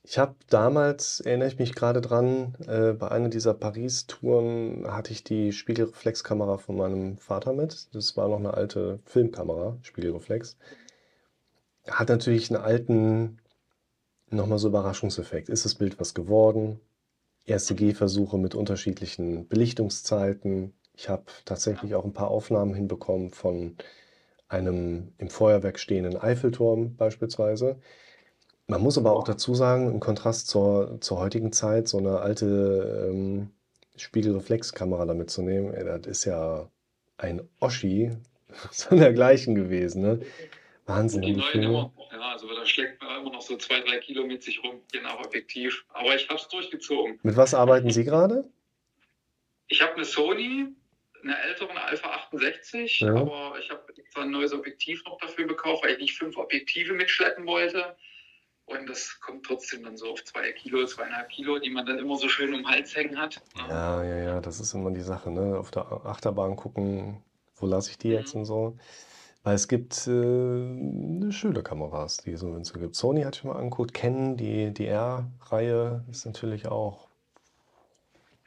Ich 0.03 0.17
habe 0.17 0.35
damals, 0.49 1.21
erinnere 1.21 1.47
ich 1.47 1.59
mich 1.59 1.73
gerade 1.73 2.01
dran, 2.01 2.55
äh, 2.67 2.91
bei 2.93 3.09
einer 3.11 3.29
dieser 3.29 3.53
Paris-Touren 3.53 4.91
hatte 4.91 5.13
ich 5.13 5.23
die 5.23 5.53
Spiegelreflexkamera 5.53 6.57
von 6.57 6.75
meinem 6.75 7.17
Vater 7.17 7.53
mit. 7.53 7.87
Das 7.93 8.17
war 8.17 8.27
noch 8.27 8.39
eine 8.39 8.55
alte 8.55 8.99
Filmkamera, 9.05 9.77
Spiegelreflex 9.83 10.57
hat 11.91 12.09
natürlich 12.09 12.49
einen 12.49 12.63
alten 12.63 13.39
nochmal 14.29 14.59
so 14.59 14.69
Überraschungseffekt. 14.69 15.49
Ist 15.49 15.65
das 15.65 15.75
Bild 15.75 15.99
was 15.99 16.13
geworden? 16.13 16.79
Erste 17.45 17.75
Gehversuche 17.75 18.37
mit 18.37 18.55
unterschiedlichen 18.55 19.47
Belichtungszeiten. 19.47 20.73
Ich 20.95 21.09
habe 21.09 21.23
tatsächlich 21.45 21.95
auch 21.95 22.05
ein 22.05 22.13
paar 22.13 22.29
Aufnahmen 22.29 22.73
hinbekommen 22.73 23.31
von 23.31 23.75
einem 24.47 25.13
im 25.17 25.29
Feuerwerk 25.29 25.79
stehenden 25.79 26.17
Eiffelturm 26.17 26.95
beispielsweise. 26.95 27.77
Man 28.67 28.81
muss 28.81 28.97
aber 28.97 29.13
auch 29.13 29.23
dazu 29.23 29.55
sagen, 29.55 29.89
im 29.89 29.99
Kontrast 29.99 30.47
zur, 30.47 30.99
zur 31.01 31.19
heutigen 31.19 31.51
Zeit, 31.51 31.87
so 31.87 31.97
eine 31.97 32.19
alte 32.19 33.09
ähm, 33.09 33.49
Spiegelreflexkamera 33.97 35.05
damit 35.05 35.29
zu 35.29 35.41
nehmen, 35.41 35.73
ey, 35.73 35.83
das 35.83 36.07
ist 36.07 36.25
ja 36.25 36.69
ein 37.17 37.41
Oschi 37.59 38.11
von 38.71 38.97
dergleichen 38.97 39.55
gewesen. 39.55 40.01
Ne? 40.01 40.19
Wahnsinn. 40.85 41.21
Die 41.21 41.33
neuen 41.33 41.63
immer, 41.63 41.93
ja, 42.11 42.31
also 42.31 42.47
da 42.47 42.65
schlägt 42.65 43.01
man 43.01 43.21
immer 43.21 43.31
noch 43.31 43.41
so 43.41 43.57
zwei, 43.57 43.79
drei 43.81 43.99
Kilo 43.99 44.25
mit 44.25 44.43
sich 44.43 44.63
rum, 44.63 44.81
je 44.93 45.01
nach 45.01 45.19
Objektiv. 45.19 45.85
Aber 45.89 46.15
ich 46.15 46.27
habe 46.29 46.39
es 46.39 46.47
durchgezogen. 46.47 47.19
Mit 47.23 47.37
was 47.37 47.53
arbeiten 47.53 47.89
Sie 47.91 48.03
gerade? 48.03 48.49
Ich 49.67 49.81
habe 49.81 49.93
eine 49.93 50.05
Sony, 50.05 50.67
eine 51.23 51.39
ältere, 51.43 51.69
eine 51.69 51.83
Alpha 51.83 52.09
68, 52.09 52.99
ja. 53.01 53.15
aber 53.15 53.57
ich 53.59 53.69
habe 53.69 53.81
extra 53.95 54.23
ein 54.23 54.31
neues 54.31 54.53
Objektiv 54.53 55.03
noch 55.05 55.17
dafür 55.19 55.47
gekauft, 55.47 55.83
weil 55.83 55.91
ich 55.91 55.99
nicht 55.99 56.17
fünf 56.17 56.37
Objektive 56.37 56.93
mitschleppen 56.93 57.45
wollte. 57.45 57.95
Und 58.65 58.89
das 58.89 59.19
kommt 59.19 59.45
trotzdem 59.45 59.83
dann 59.83 59.97
so 59.97 60.11
auf 60.11 60.23
zwei 60.23 60.51
Kilo, 60.53 60.85
zweieinhalb 60.85 61.29
Kilo, 61.29 61.59
die 61.59 61.69
man 61.69 61.85
dann 61.85 61.99
immer 61.99 62.15
so 62.15 62.29
schön 62.29 62.53
um 62.53 62.61
den 62.61 62.67
Hals 62.67 62.95
hängen 62.95 63.19
hat. 63.19 63.41
Ja, 63.67 64.03
ja, 64.03 64.17
ja, 64.17 64.41
das 64.41 64.59
ist 64.59 64.73
immer 64.73 64.91
die 64.91 65.01
Sache, 65.01 65.29
ne? 65.29 65.57
Auf 65.57 65.71
der 65.71 65.83
Achterbahn 66.05 66.55
gucken, 66.55 67.23
wo 67.55 67.65
lasse 67.65 67.91
ich 67.91 67.97
die 67.97 68.09
jetzt 68.09 68.33
mhm. 68.33 68.41
und 68.41 68.45
so. 68.45 68.77
Weil 69.43 69.55
es 69.55 69.67
gibt 69.67 70.07
äh, 70.07 71.31
schöne 71.31 71.63
Kameras, 71.63 72.17
die 72.17 72.31
es 72.31 72.41
so 72.41 72.53
gibt. 72.79 72.95
Sony 72.95 73.23
hatte 73.23 73.39
ich 73.39 73.43
mal 73.43 73.55
angeguckt, 73.55 73.93
Canon, 73.93 74.37
die, 74.37 74.71
die 74.71 74.85
R-Reihe 74.85 76.05
ist 76.11 76.25
natürlich 76.25 76.67
auch. 76.67 77.09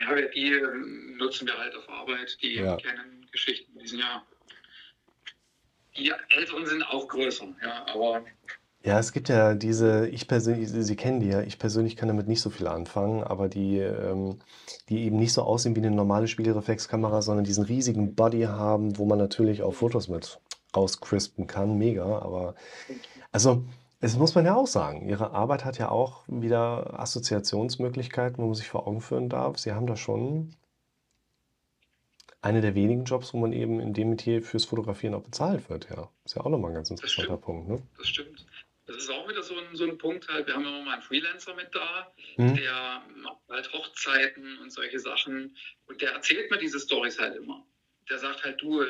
Ja, 0.00 0.14
die 0.14 0.52
äh, 0.52 1.16
nutzen 1.16 1.48
wir 1.48 1.58
halt 1.58 1.74
auf 1.76 1.88
Arbeit, 1.88 2.36
die 2.42 2.56
ja. 2.56 2.76
Canon-Geschichten, 2.76 3.76
die 3.78 3.88
sind 3.88 4.00
ja. 4.00 4.22
Die 5.96 6.12
älteren 6.36 6.66
sind 6.66 6.82
auch 6.82 7.06
größer, 7.06 7.46
ja, 7.62 7.86
aber 7.86 8.24
ja, 8.84 8.98
es 8.98 9.12
gibt 9.12 9.30
ja 9.30 9.54
diese, 9.54 10.08
ich 10.08 10.28
persönlich, 10.28 10.68
Sie 10.68 10.96
kennen 10.96 11.20
die 11.20 11.28
ja, 11.28 11.40
ich 11.40 11.58
persönlich 11.58 11.96
kann 11.96 12.08
damit 12.08 12.28
nicht 12.28 12.42
so 12.42 12.50
viel 12.50 12.66
anfangen, 12.66 13.24
aber 13.24 13.48
die, 13.48 13.78
ähm, 13.78 14.40
die 14.90 15.04
eben 15.04 15.16
nicht 15.16 15.32
so 15.32 15.42
aussehen 15.42 15.74
wie 15.74 15.80
eine 15.80 15.90
normale 15.90 16.28
Spiegelreflexkamera, 16.28 17.22
sondern 17.22 17.44
diesen 17.44 17.64
riesigen 17.64 18.14
Body 18.14 18.42
haben, 18.42 18.98
wo 18.98 19.06
man 19.06 19.18
natürlich 19.18 19.62
auch 19.62 19.72
Fotos 19.72 20.08
mit 20.08 20.38
rauscrispen 20.76 21.46
kann. 21.46 21.78
Mega, 21.78 22.04
aber 22.04 22.54
also, 23.32 23.64
es 24.00 24.16
muss 24.16 24.34
man 24.34 24.44
ja 24.44 24.54
auch 24.54 24.66
sagen, 24.66 25.08
Ihre 25.08 25.30
Arbeit 25.30 25.64
hat 25.64 25.78
ja 25.78 25.88
auch 25.88 26.24
wieder 26.26 26.98
Assoziationsmöglichkeiten, 27.00 28.38
wo 28.38 28.46
man 28.46 28.54
sich 28.54 28.68
vor 28.68 28.86
Augen 28.86 29.00
führen 29.00 29.28
darf. 29.28 29.58
Sie 29.58 29.72
haben 29.72 29.86
da 29.86 29.96
schon 29.96 30.54
eine 32.42 32.60
der 32.60 32.74
wenigen 32.74 33.04
Jobs, 33.04 33.32
wo 33.32 33.38
man 33.38 33.52
eben 33.52 33.80
in 33.80 33.94
dem 33.94 34.10
Metier 34.10 34.42
fürs 34.42 34.66
Fotografieren 34.66 35.14
auch 35.14 35.22
bezahlt 35.22 35.70
wird, 35.70 35.88
ja. 35.88 36.10
Ist 36.26 36.36
ja 36.36 36.42
auch 36.42 36.50
nochmal 36.50 36.72
ein 36.72 36.74
ganz 36.74 36.90
interessanter 36.90 37.38
Punkt, 37.38 37.68
ne? 37.68 37.82
Das 37.96 38.08
stimmt. 38.08 38.44
Das 38.86 38.96
ist 38.96 39.10
auch 39.10 39.26
wieder 39.26 39.42
so 39.42 39.54
ein, 39.56 39.74
so 39.74 39.84
ein 39.84 39.96
Punkt 39.96 40.28
halt. 40.28 40.46
Wir 40.46 40.54
haben 40.54 40.66
immer 40.66 40.82
mal 40.82 40.92
einen 40.94 41.02
Freelancer 41.02 41.54
mit 41.54 41.74
da, 41.74 42.12
mhm. 42.36 42.54
der 42.54 43.02
macht 43.16 43.38
halt 43.48 43.72
Hochzeiten 43.72 44.58
und 44.58 44.70
solche 44.70 44.98
Sachen. 44.98 45.56
Und 45.86 46.02
der 46.02 46.12
erzählt 46.12 46.50
mir 46.50 46.58
diese 46.58 46.78
Stories 46.78 47.18
halt 47.18 47.36
immer. 47.36 47.64
Der 48.10 48.18
sagt 48.18 48.44
halt, 48.44 48.60
du, 48.60 48.82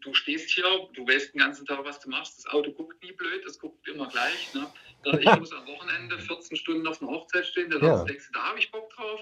du 0.00 0.14
stehst 0.14 0.50
hier, 0.50 0.64
du 0.94 1.06
weißt 1.06 1.34
den 1.34 1.40
ganzen 1.40 1.66
Tag, 1.66 1.84
was 1.84 2.00
du 2.00 2.08
machst. 2.08 2.38
Das 2.38 2.52
Auto 2.52 2.72
guckt 2.72 3.02
nie 3.02 3.12
blöd, 3.12 3.42
das 3.44 3.58
guckt 3.58 3.86
immer 3.88 4.08
gleich. 4.08 4.54
Ne? 4.54 4.66
Ich 5.20 5.26
muss 5.38 5.52
am 5.52 5.66
Wochenende 5.66 6.18
14 6.18 6.56
Stunden 6.56 6.86
auf 6.86 7.02
einer 7.02 7.10
Hochzeit 7.10 7.46
stehen. 7.46 7.70
Da 7.70 7.78
ja. 7.78 8.04
denkst 8.04 8.28
du, 8.28 8.32
da 8.32 8.48
habe 8.48 8.58
ich 8.58 8.70
Bock 8.70 8.88
drauf. 8.90 9.20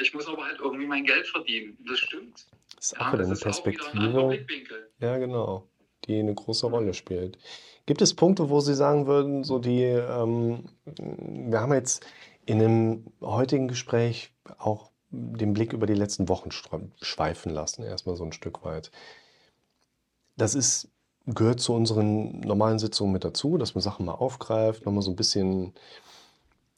Ich 0.00 0.14
muss 0.14 0.26
aber 0.26 0.44
halt 0.44 0.60
irgendwie 0.60 0.86
mein 0.86 1.04
Geld 1.04 1.26
verdienen. 1.26 1.76
Das 1.88 1.98
stimmt. 1.98 2.46
Das 2.76 2.86
ist 2.86 3.00
auch 3.00 3.06
ja, 3.06 3.12
wieder 3.14 3.24
eine 3.24 3.36
Perspektive. 3.36 4.90
Ja, 5.00 5.18
genau. 5.18 5.68
Die 6.06 6.18
eine 6.18 6.34
große 6.34 6.66
Rolle 6.66 6.94
spielt. 6.94 7.38
Gibt 7.86 8.02
es 8.02 8.14
Punkte, 8.14 8.48
wo 8.48 8.60
Sie 8.60 8.74
sagen 8.74 9.06
würden, 9.06 9.44
so 9.44 9.58
die, 9.58 9.82
ähm, 9.82 10.68
wir 10.84 11.60
haben 11.60 11.72
jetzt 11.72 12.06
in 12.46 12.58
dem 12.58 13.12
heutigen 13.20 13.68
Gespräch 13.68 14.32
auch 14.58 14.91
den 15.12 15.52
Blick 15.52 15.72
über 15.72 15.86
die 15.86 15.94
letzten 15.94 16.28
Wochen 16.28 16.50
schweifen 16.50 17.52
lassen, 17.52 17.82
erstmal 17.82 18.16
so 18.16 18.24
ein 18.24 18.32
Stück 18.32 18.64
weit. 18.64 18.90
Das 20.36 20.54
ist, 20.54 20.88
gehört 21.26 21.60
zu 21.60 21.74
unseren 21.74 22.40
normalen 22.40 22.78
Sitzungen 22.78 23.12
mit 23.12 23.24
dazu, 23.24 23.58
dass 23.58 23.74
man 23.74 23.82
Sachen 23.82 24.06
mal 24.06 24.14
aufgreift, 24.14 24.86
nochmal 24.86 25.02
so 25.02 25.10
ein 25.10 25.16
bisschen 25.16 25.74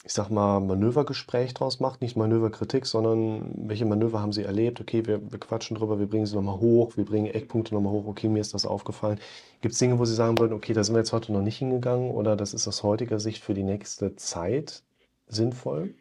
ich 0.07 0.13
sag 0.13 0.29
mal, 0.29 0.61
Manövergespräch 0.61 1.55
draus 1.55 1.81
macht, 1.81 2.03
nicht 2.03 2.15
Manöverkritik, 2.15 2.85
sondern 2.85 3.51
welche 3.69 3.87
Manöver 3.87 4.21
haben 4.21 4.33
Sie 4.33 4.43
erlebt? 4.43 4.79
Okay, 4.79 5.07
wir, 5.07 5.33
wir 5.33 5.41
quatschen 5.41 5.79
drüber, 5.79 5.99
wir 5.99 6.07
bringen 6.07 6.27
sie 6.27 6.35
nochmal 6.35 6.61
hoch, 6.61 6.99
wir 6.99 7.07
bringen 7.07 7.27
Eckpunkte 7.27 7.73
nochmal 7.73 7.95
hoch, 7.95 8.07
okay, 8.07 8.29
mir 8.29 8.41
ist 8.41 8.53
das 8.53 8.67
aufgefallen. 8.67 9.19
Gibt 9.63 9.73
es 9.73 9.79
Dinge, 9.79 9.99
wo 9.99 10.05
Sie 10.05 10.15
sagen 10.15 10.39
würden, 10.39 10.53
okay, 10.53 10.75
da 10.75 10.85
sind 10.85 10.95
wir 10.95 10.99
jetzt 10.99 11.15
heute 11.15 11.33
noch 11.33 11.41
nicht 11.41 11.57
hingegangen 11.57 12.11
oder 12.11 12.37
das 12.37 12.53
ist 12.53 12.69
aus 12.69 12.83
heutiger 12.83 13.19
Sicht 13.19 13.43
für 13.43 13.55
die 13.55 13.63
nächste 13.63 14.15
Zeit 14.17 14.83
sinnvoll? 15.27 15.95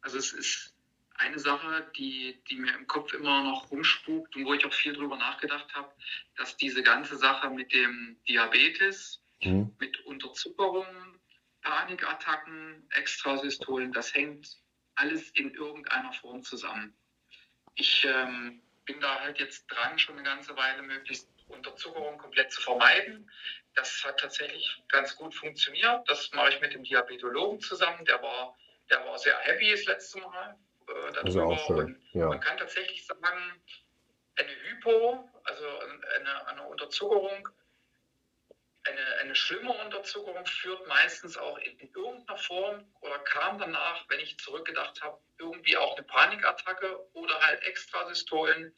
Also 0.00 0.18
es 0.18 0.32
ist 0.32 0.74
eine 1.18 1.38
Sache, 1.38 1.90
die, 1.96 2.40
die 2.48 2.56
mir 2.56 2.74
im 2.74 2.86
Kopf 2.86 3.12
immer 3.12 3.42
noch 3.42 3.70
rumspukt 3.70 4.36
und 4.36 4.44
wo 4.44 4.54
ich 4.54 4.64
auch 4.64 4.72
viel 4.72 4.92
drüber 4.92 5.16
nachgedacht 5.16 5.74
habe, 5.74 5.92
dass 6.36 6.56
diese 6.56 6.82
ganze 6.82 7.16
Sache 7.16 7.50
mit 7.50 7.72
dem 7.72 8.18
Diabetes, 8.28 9.20
mhm. 9.42 9.74
mit 9.78 10.04
Unterzuckerung, 10.06 10.86
Panikattacken, 11.62 12.88
Extrasystolen, 12.90 13.92
das 13.92 14.14
hängt 14.14 14.58
alles 14.94 15.30
in 15.30 15.52
irgendeiner 15.54 16.12
Form 16.12 16.42
zusammen. 16.42 16.96
Ich 17.74 18.04
ähm, 18.04 18.62
bin 18.84 19.00
da 19.00 19.20
halt 19.20 19.38
jetzt 19.38 19.66
dran, 19.66 19.98
schon 19.98 20.16
eine 20.16 20.24
ganze 20.24 20.56
Weile 20.56 20.82
möglichst 20.82 21.28
Unterzuckerung 21.48 22.18
komplett 22.18 22.52
zu 22.52 22.60
vermeiden. 22.60 23.30
Das 23.74 24.04
hat 24.04 24.20
tatsächlich 24.20 24.82
ganz 24.88 25.16
gut 25.16 25.34
funktioniert. 25.34 26.08
Das 26.08 26.30
mache 26.32 26.50
ich 26.50 26.60
mit 26.60 26.74
dem 26.74 26.84
Diabetologen 26.84 27.60
zusammen. 27.60 28.04
Der 28.04 28.22
war, 28.22 28.56
der 28.90 29.04
war 29.04 29.18
sehr 29.18 29.38
happy 29.38 29.70
das 29.70 29.84
letzte 29.84 30.20
Mal 30.20 30.58
äh, 30.88 31.12
darüber. 31.12 31.68
Und 31.68 31.98
ja. 32.12 32.26
man 32.26 32.40
kann 32.40 32.56
tatsächlich 32.56 33.06
sagen, 33.06 33.62
eine 34.36 34.50
Hypo, 34.50 35.28
also 35.44 35.64
eine, 36.16 36.46
eine 36.46 36.62
Unterzuckerung, 36.62 37.48
eine, 38.84 39.14
eine 39.20 39.34
schlimme 39.34 39.72
Unterzuckerung 39.84 40.46
führt 40.46 40.86
meistens 40.86 41.36
auch 41.36 41.58
in, 41.58 41.78
in 41.78 41.92
irgendeiner 41.94 42.38
Form 42.38 42.92
oder 43.00 43.18
kam 43.20 43.58
danach, 43.58 44.04
wenn 44.08 44.20
ich 44.20 44.38
zurückgedacht 44.38 45.02
habe, 45.02 45.18
irgendwie 45.38 45.76
auch 45.76 45.96
eine 45.96 46.06
Panikattacke 46.06 46.98
oder 47.12 47.38
halt 47.40 47.62
Extrasystolen. 47.64 48.74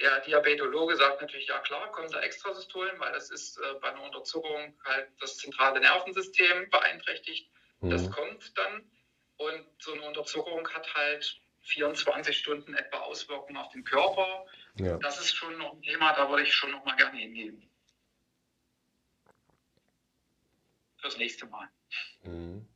Der 0.00 0.20
Diabetologe 0.20 0.96
sagt 0.96 1.20
natürlich, 1.20 1.48
ja 1.48 1.58
klar, 1.60 1.90
kommen 1.90 2.10
da 2.10 2.20
Extrasystolen, 2.20 2.98
weil 3.00 3.12
das 3.12 3.30
ist 3.30 3.58
äh, 3.58 3.74
bei 3.80 3.88
einer 3.88 4.02
Unterzuckerung 4.02 4.78
halt 4.84 5.08
das 5.20 5.38
zentrale 5.38 5.80
Nervensystem 5.80 6.70
beeinträchtigt. 6.70 7.50
Mhm. 7.80 7.90
Das 7.90 8.10
kommt 8.10 8.56
dann 8.56 8.88
und 9.38 9.64
so 9.78 9.92
eine 9.92 10.02
Unterzuckerung 10.02 10.68
hat 10.68 10.94
halt 10.94 11.40
24 11.62 12.36
Stunden 12.36 12.74
etwa 12.74 12.98
Auswirkungen 12.98 13.56
auf 13.56 13.72
den 13.72 13.84
Körper. 13.84 14.46
Ja. 14.76 14.96
Das 14.98 15.18
ist 15.18 15.34
schon 15.34 15.56
noch 15.58 15.72
ein 15.72 15.82
Thema, 15.82 16.12
da 16.14 16.30
würde 16.30 16.44
ich 16.44 16.52
schon 16.52 16.70
noch 16.70 16.84
mal 16.84 16.96
gerne 16.96 17.18
hingehen. 17.18 17.68
fürs 20.98 21.16
nächste 21.16 21.46
Mal. 21.46 21.68
Mhm. 22.24 22.66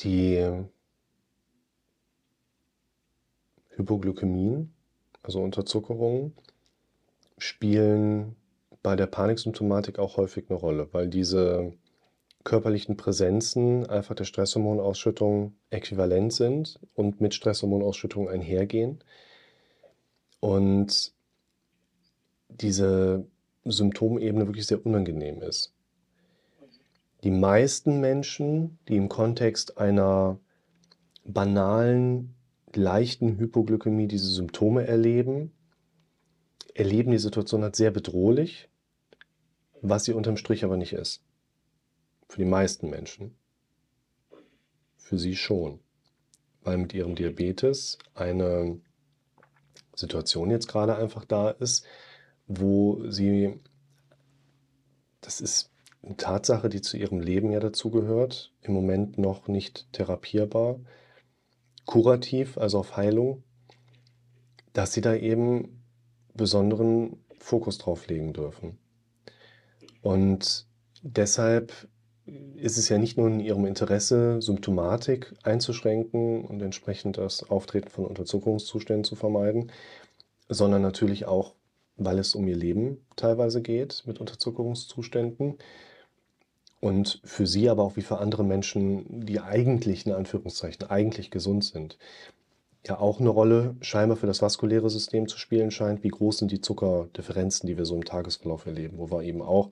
Die 0.00 0.64
Hypoglykämien, 3.76 4.74
also 5.22 5.42
Unterzuckerungen, 5.42 6.34
spielen 7.36 8.36
bei 8.82 8.96
der 8.96 9.06
Paniksymptomatik 9.06 9.98
auch 9.98 10.16
häufig 10.16 10.46
eine 10.48 10.58
Rolle, 10.58 10.88
weil 10.92 11.08
diese 11.08 11.72
körperlichen 12.44 12.96
Präsenzen 12.96 13.86
einfach 13.86 14.14
der 14.14 14.24
Stresshormonausschüttung 14.24 15.54
äquivalent 15.68 16.32
sind 16.32 16.80
und 16.94 17.20
mit 17.20 17.34
Stresshormonausschüttung 17.34 18.28
einhergehen. 18.28 19.04
Und 20.40 21.12
diese 22.48 23.26
Symptomebene 23.64 24.46
wirklich 24.46 24.66
sehr 24.66 24.84
unangenehm 24.84 25.42
ist. 25.42 25.74
Die 27.22 27.30
meisten 27.30 28.00
Menschen, 28.00 28.78
die 28.88 28.96
im 28.96 29.10
Kontext 29.10 29.76
einer 29.76 30.38
banalen, 31.24 32.34
leichten 32.74 33.36
Hypoglykämie 33.36 34.08
diese 34.08 34.30
Symptome 34.30 34.86
erleben, 34.86 35.52
erleben 36.74 37.10
die 37.10 37.18
Situation 37.18 37.62
als 37.62 37.76
sehr 37.76 37.90
bedrohlich, 37.90 38.69
was 39.82 40.04
sie 40.04 40.12
unterm 40.12 40.36
Strich 40.36 40.64
aber 40.64 40.76
nicht 40.76 40.92
ist. 40.92 41.22
Für 42.28 42.38
die 42.38 42.48
meisten 42.48 42.90
Menschen. 42.90 43.36
Für 44.96 45.18
sie 45.18 45.36
schon. 45.36 45.80
Weil 46.62 46.78
mit 46.78 46.94
ihrem 46.94 47.14
Diabetes 47.14 47.98
eine 48.14 48.80
Situation 49.94 50.50
jetzt 50.50 50.68
gerade 50.68 50.96
einfach 50.96 51.24
da 51.24 51.50
ist, 51.50 51.84
wo 52.46 53.08
sie 53.08 53.60
das 55.20 55.40
ist 55.40 55.70
eine 56.02 56.16
Tatsache, 56.16 56.68
die 56.68 56.80
zu 56.80 56.96
ihrem 56.96 57.20
Leben 57.20 57.50
ja 57.50 57.60
dazugehört, 57.60 58.52
im 58.62 58.72
Moment 58.72 59.18
noch 59.18 59.48
nicht 59.48 59.92
therapierbar, 59.92 60.80
kurativ, 61.84 62.56
also 62.56 62.78
auf 62.78 62.96
Heilung, 62.96 63.42
dass 64.72 64.92
sie 64.92 65.02
da 65.02 65.14
eben 65.14 65.84
besonderen 66.34 67.22
Fokus 67.38 67.78
drauf 67.78 68.06
legen 68.06 68.32
dürfen. 68.32 68.78
Und 70.02 70.66
deshalb 71.02 71.72
ist 72.54 72.78
es 72.78 72.88
ja 72.88 72.98
nicht 72.98 73.16
nur 73.16 73.28
in 73.28 73.40
ihrem 73.40 73.66
Interesse, 73.66 74.40
Symptomatik 74.40 75.34
einzuschränken 75.42 76.44
und 76.44 76.62
entsprechend 76.62 77.18
das 77.18 77.48
Auftreten 77.50 77.88
von 77.88 78.04
Unterzuckerungszuständen 78.06 79.04
zu 79.04 79.16
vermeiden, 79.16 79.72
sondern 80.48 80.82
natürlich 80.82 81.26
auch, 81.26 81.54
weil 81.96 82.18
es 82.18 82.34
um 82.34 82.46
ihr 82.46 82.56
Leben 82.56 83.04
teilweise 83.16 83.62
geht 83.62 84.04
mit 84.06 84.20
Unterzuckerungszuständen 84.20 85.58
und 86.80 87.20
für 87.24 87.46
sie 87.46 87.68
aber 87.68 87.84
auch 87.84 87.96
wie 87.96 88.02
für 88.02 88.18
andere 88.18 88.44
Menschen, 88.44 89.26
die 89.26 89.40
eigentlich 89.40 90.06
in 90.06 90.12
Anführungszeichen 90.12 90.88
eigentlich 90.88 91.30
gesund 91.30 91.64
sind, 91.64 91.98
ja 92.86 92.98
auch 92.98 93.20
eine 93.20 93.28
Rolle 93.28 93.76
scheinbar 93.80 94.16
für 94.16 94.26
das 94.26 94.42
vaskuläre 94.42 94.90
System 94.90 95.28
zu 95.28 95.38
spielen 95.38 95.70
scheint. 95.70 96.02
Wie 96.02 96.08
groß 96.08 96.38
sind 96.38 96.50
die 96.50 96.60
Zuckerdifferenzen, 96.60 97.66
die 97.66 97.76
wir 97.76 97.84
so 97.84 97.94
im 97.94 98.04
Tagesverlauf 98.04 98.66
erleben, 98.66 98.98
wo 98.98 99.10
wir 99.10 99.22
eben 99.22 99.42
auch 99.42 99.70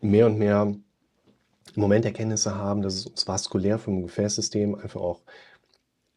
mehr 0.00 0.26
und 0.26 0.38
mehr 0.38 0.62
im 0.62 1.80
Moment 1.80 2.04
Erkenntnisse 2.04 2.54
haben, 2.54 2.82
dass 2.82 2.94
es 2.94 3.06
uns 3.06 3.26
vaskulär 3.26 3.78
vom 3.78 4.02
Gefäßsystem 4.02 4.74
einfach 4.74 5.00
auch 5.00 5.20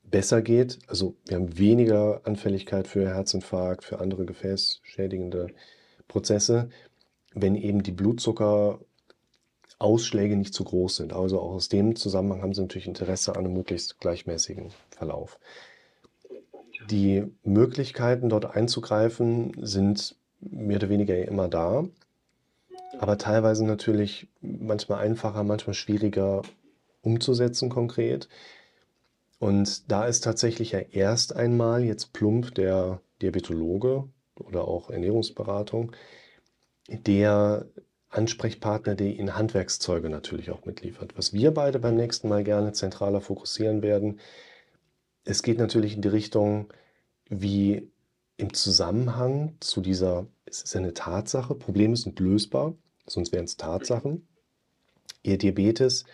besser 0.03 0.41
geht. 0.41 0.80
Also 0.88 1.16
wir 1.26 1.38
haben 1.38 1.57
weniger 1.57 2.22
Anfälligkeit 2.26 2.88
für 2.88 3.07
Herzinfarkt, 3.07 3.84
für 3.84 3.99
andere 3.99 4.26
gefäßschädigende 4.26 5.47
Prozesse, 6.07 6.70
wenn 7.34 7.55
eben 7.55 7.84
die 7.84 7.91
Blutzuckerausschläge 7.91 10.36
nicht 10.36 10.53
zu 10.53 10.64
groß 10.64 10.97
sind. 10.97 11.14
Also 11.14 11.39
auch 11.39 11.53
aus 11.53 11.70
dem 11.70 11.95
Zusammenhang 11.95 12.43
haben 12.43 12.53
sie 12.53 12.61
natürlich 12.61 12.88
Interesse 12.88 13.32
an 13.32 13.45
einem 13.45 13.53
möglichst 13.53 13.99
gleichmäßigen 13.99 14.72
Verlauf. 14.91 15.39
Die 16.90 17.24
Möglichkeiten, 17.44 18.30
dort 18.30 18.56
einzugreifen, 18.56 19.54
sind 19.62 20.16
mehr 20.40 20.78
oder 20.78 20.90
weniger 20.90 21.18
immer 21.28 21.48
da, 21.48 21.86
aber 23.00 23.18
teilweise 23.18 23.66
natürlich 23.66 24.28
manchmal 24.42 25.00
einfacher, 25.00 25.44
manchmal 25.44 25.74
schwieriger 25.74 26.42
umzusetzen 27.02 27.70
konkret. 27.70 28.28
Und 29.40 29.92
da 29.92 30.06
ist 30.06 30.22
tatsächlich 30.22 30.72
ja 30.72 30.80
erst 30.80 31.36
einmal 31.36 31.84
jetzt 31.84 32.14
plump 32.14 32.56
der 32.56 33.02
Diabetologe 33.22 34.06
oder 34.36 34.68
auch 34.68 34.90
Ernährungsberatung 34.90 35.92
der 36.88 37.66
Ansprechpartner, 38.10 38.96
der 38.96 39.08
Ihnen 39.08 39.36
Handwerkszeuge 39.36 40.10
natürlich 40.10 40.52
auch 40.52 40.66
mitliefert. 40.66 41.18
Was 41.18 41.34
wir 41.34 41.52
beide 41.52 41.80
beim 41.80 41.96
nächsten 41.96 42.30
Mal 42.30 42.44
gerne 42.44 42.74
zentraler 42.74 43.22
fokussieren 43.22 43.82
werden, 43.82 44.20
es 45.26 45.43
geht 45.43 45.57
natürlich 45.57 45.95
in 45.95 46.01
die 46.01 46.09
Richtung, 46.09 46.71
wie 47.30 47.89
im 48.38 48.53
Zusammenhang 48.53 49.55
zu 49.59 49.82
dieser, 49.82 50.28
es 50.45 50.61
ist 50.61 50.76
eine 50.76 50.93
Tatsache, 50.93 51.55
Probleme 51.55 51.95
sind 51.95 52.19
lösbar, 52.19 52.76
sonst 53.05 53.32
wären 53.32 53.45
es 53.45 53.57
Tatsachen. 53.57 54.28
Ihr 55.21 55.38
Diabetes 55.38 56.05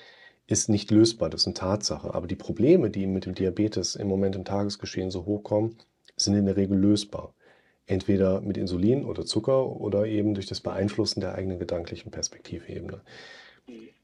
ist 0.47 0.69
nicht 0.69 0.91
lösbar, 0.91 1.29
das 1.29 1.41
ist 1.41 1.47
eine 1.47 1.53
Tatsache. 1.55 2.13
Aber 2.13 2.27
die 2.27 2.35
Probleme, 2.35 2.89
die 2.89 3.07
mit 3.07 3.25
dem 3.25 3.35
Diabetes 3.35 3.95
im 3.95 4.07
Moment 4.07 4.35
im 4.35 4.45
Tagesgeschehen 4.45 5.11
so 5.11 5.25
hochkommen, 5.25 5.77
sind 6.15 6.35
in 6.35 6.45
der 6.45 6.57
Regel 6.57 6.77
lösbar. 6.77 7.33
Entweder 7.85 8.41
mit 8.41 8.57
Insulin 8.57 9.05
oder 9.05 9.25
Zucker 9.25 9.65
oder 9.65 10.05
eben 10.05 10.35
durch 10.35 10.45
das 10.45 10.59
Beeinflussen 10.59 11.21
der 11.21 11.33
eigenen 11.33 11.57
gedanklichen 11.57 12.11
Perspektivebene. 12.11 13.01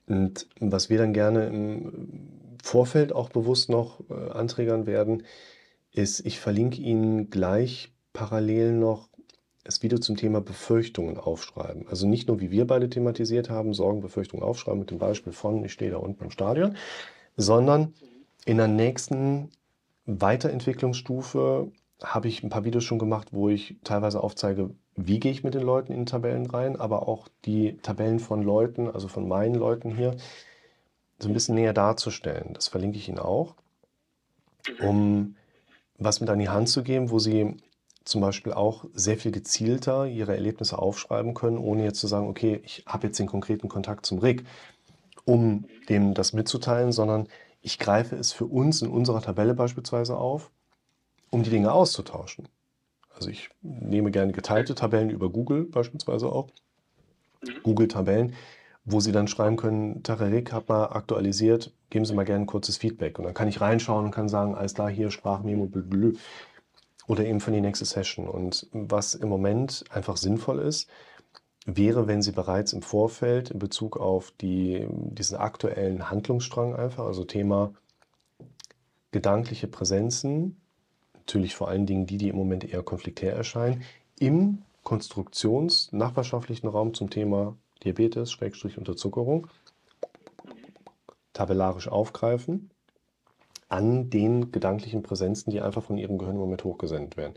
Und 0.07 0.47
was 0.59 0.89
wir 0.89 0.97
dann 0.97 1.13
gerne 1.13 1.47
im 1.47 2.44
Vorfeld 2.65 3.13
auch 3.13 3.29
bewusst 3.29 3.69
noch 3.69 3.99
äh, 4.09 4.31
anträgern 4.31 4.87
werden, 4.87 5.21
ist, 5.91 6.25
ich 6.25 6.39
verlinke 6.39 6.81
Ihnen 6.81 7.29
gleich 7.29 7.93
parallel 8.11 8.73
noch 8.73 9.07
das 9.63 9.83
Video 9.83 9.99
zum 9.99 10.17
Thema 10.17 10.41
Befürchtungen 10.41 11.17
aufschreiben. 11.17 11.87
Also 11.87 12.07
nicht 12.07 12.27
nur, 12.27 12.39
wie 12.39 12.49
wir 12.49 12.65
beide 12.65 12.89
thematisiert 12.89 13.51
haben, 13.51 13.75
Sorgen, 13.75 14.01
Befürchtungen 14.01 14.43
aufschreiben 14.43 14.79
mit 14.79 14.89
dem 14.89 14.97
Beispiel 14.97 15.31
von, 15.31 15.63
ich 15.63 15.73
stehe 15.73 15.91
da 15.91 15.97
unten 15.97 16.23
im 16.23 16.31
Stadion, 16.31 16.75
sondern 17.37 17.93
in 18.45 18.57
der 18.57 18.67
nächsten 18.67 19.51
Weiterentwicklungsstufe 20.07 21.71
habe 22.03 22.27
ich 22.27 22.41
ein 22.41 22.49
paar 22.49 22.65
Videos 22.65 22.83
schon 22.83 22.99
gemacht, 22.99 23.27
wo 23.31 23.47
ich 23.47 23.77
teilweise 23.83 24.23
aufzeige, 24.23 24.71
wie 24.95 25.19
gehe 25.19 25.31
ich 25.31 25.43
mit 25.43 25.53
den 25.53 25.63
Leuten 25.63 25.93
in 25.93 26.07
Tabellen 26.07 26.47
rein, 26.47 26.77
aber 26.77 27.07
auch 27.07 27.27
die 27.45 27.77
Tabellen 27.77 28.19
von 28.19 28.41
Leuten, 28.41 28.89
also 28.89 29.07
von 29.07 29.27
meinen 29.27 29.55
Leuten 29.55 29.95
hier, 29.95 30.15
so 31.19 31.27
ein 31.27 31.33
bisschen 31.33 31.55
näher 31.55 31.73
darzustellen. 31.73 32.53
Das 32.53 32.67
verlinke 32.67 32.97
ich 32.97 33.09
Ihnen 33.09 33.19
auch, 33.19 33.55
um 34.81 35.35
was 35.97 36.19
mit 36.19 36.29
an 36.29 36.39
die 36.39 36.49
Hand 36.49 36.69
zu 36.69 36.83
geben, 36.83 37.09
wo 37.09 37.19
Sie 37.19 37.57
zum 38.03 38.21
Beispiel 38.21 38.53
auch 38.53 38.85
sehr 38.93 39.17
viel 39.17 39.31
gezielter 39.31 40.05
Ihre 40.05 40.35
Erlebnisse 40.35 40.77
aufschreiben 40.77 41.33
können, 41.33 41.57
ohne 41.57 41.83
jetzt 41.83 41.99
zu 41.99 42.07
sagen, 42.07 42.27
okay, 42.27 42.61
ich 42.63 42.83
habe 42.85 43.07
jetzt 43.07 43.17
den 43.17 43.27
konkreten 43.27 43.67
Kontakt 43.67 44.05
zum 44.05 44.19
Rick, 44.19 44.45
um 45.25 45.65
dem 45.89 46.13
das 46.13 46.33
mitzuteilen, 46.33 46.91
sondern 46.91 47.27
ich 47.61 47.79
greife 47.79 48.15
es 48.15 48.31
für 48.31 48.45
uns 48.45 48.83
in 48.83 48.89
unserer 48.89 49.21
Tabelle 49.21 49.55
beispielsweise 49.55 50.17
auf, 50.17 50.51
um 51.31 51.41
die 51.41 51.49
Dinge 51.49 51.71
auszutauschen. 51.71 52.47
Also 53.15 53.29
ich 53.29 53.49
nehme 53.61 54.11
gerne 54.11 54.33
geteilte 54.33 54.75
Tabellen 54.75 55.09
über 55.09 55.29
Google 55.29 55.63
beispielsweise 55.63 56.27
auch, 56.27 56.49
Google-Tabellen, 57.63 58.35
wo 58.85 58.99
Sie 58.99 59.11
dann 59.11 59.27
schreiben 59.27 59.57
können, 59.57 60.03
Tararik 60.03 60.53
hat 60.53 60.69
mal 60.69 60.85
aktualisiert, 60.85 61.73
geben 61.89 62.05
Sie 62.05 62.13
mal 62.13 62.23
gerne 62.23 62.43
ein 62.43 62.47
kurzes 62.47 62.77
Feedback. 62.77 63.17
Und 63.17 63.25
dann 63.25 63.33
kann 63.33 63.47
ich 63.47 63.59
reinschauen 63.59 64.05
und 64.05 64.11
kann 64.11 64.29
sagen, 64.29 64.55
alles 64.55 64.75
klar, 64.75 64.89
hier 64.89 65.09
Sprachmemo, 65.09 65.65
blö, 65.65 66.13
oder 67.07 67.25
eben 67.25 67.39
für 67.39 67.51
die 67.51 67.61
nächste 67.61 67.85
Session. 67.85 68.27
Und 68.27 68.67
was 68.71 69.15
im 69.15 69.27
Moment 69.29 69.83
einfach 69.89 70.17
sinnvoll 70.17 70.59
ist, 70.59 70.87
wäre, 71.65 72.07
wenn 72.07 72.21
Sie 72.21 72.31
bereits 72.31 72.73
im 72.73 72.83
Vorfeld 72.83 73.51
in 73.51 73.59
Bezug 73.59 73.97
auf 73.97 74.31
die, 74.39 74.87
diesen 74.89 75.37
aktuellen 75.37 76.11
Handlungsstrang 76.11 76.75
einfach, 76.75 77.05
also 77.05 77.23
Thema 77.23 77.73
gedankliche 79.11 79.67
Präsenzen, 79.67 80.61
natürlich 81.13 81.55
vor 81.55 81.69
allen 81.69 81.87
Dingen 81.87 82.05
die, 82.05 82.17
die 82.17 82.29
im 82.29 82.35
Moment 82.35 82.71
eher 82.71 82.83
konfliktär 82.83 83.33
erscheinen, 83.33 83.81
im 84.19 84.61
konstruktions-nachbarschaftlichen 84.83 86.67
Raum 86.67 86.93
zum 86.93 87.09
Thema 87.09 87.57
Diabetes, 87.83 88.31
Schrägstrich 88.31 88.77
Unterzuckerung, 88.77 89.47
tabellarisch 91.33 91.87
aufgreifen 91.87 92.71
an 93.67 94.09
den 94.09 94.51
gedanklichen 94.51 95.01
Präsenzen, 95.01 95.51
die 95.51 95.59
einfach 95.59 95.83
von 95.83 95.97
ihrem 95.97 96.17
Gehirn 96.17 96.35
im 96.35 96.41
Moment 96.41 96.63
hochgesendet 96.63 97.17
werden. 97.17 97.33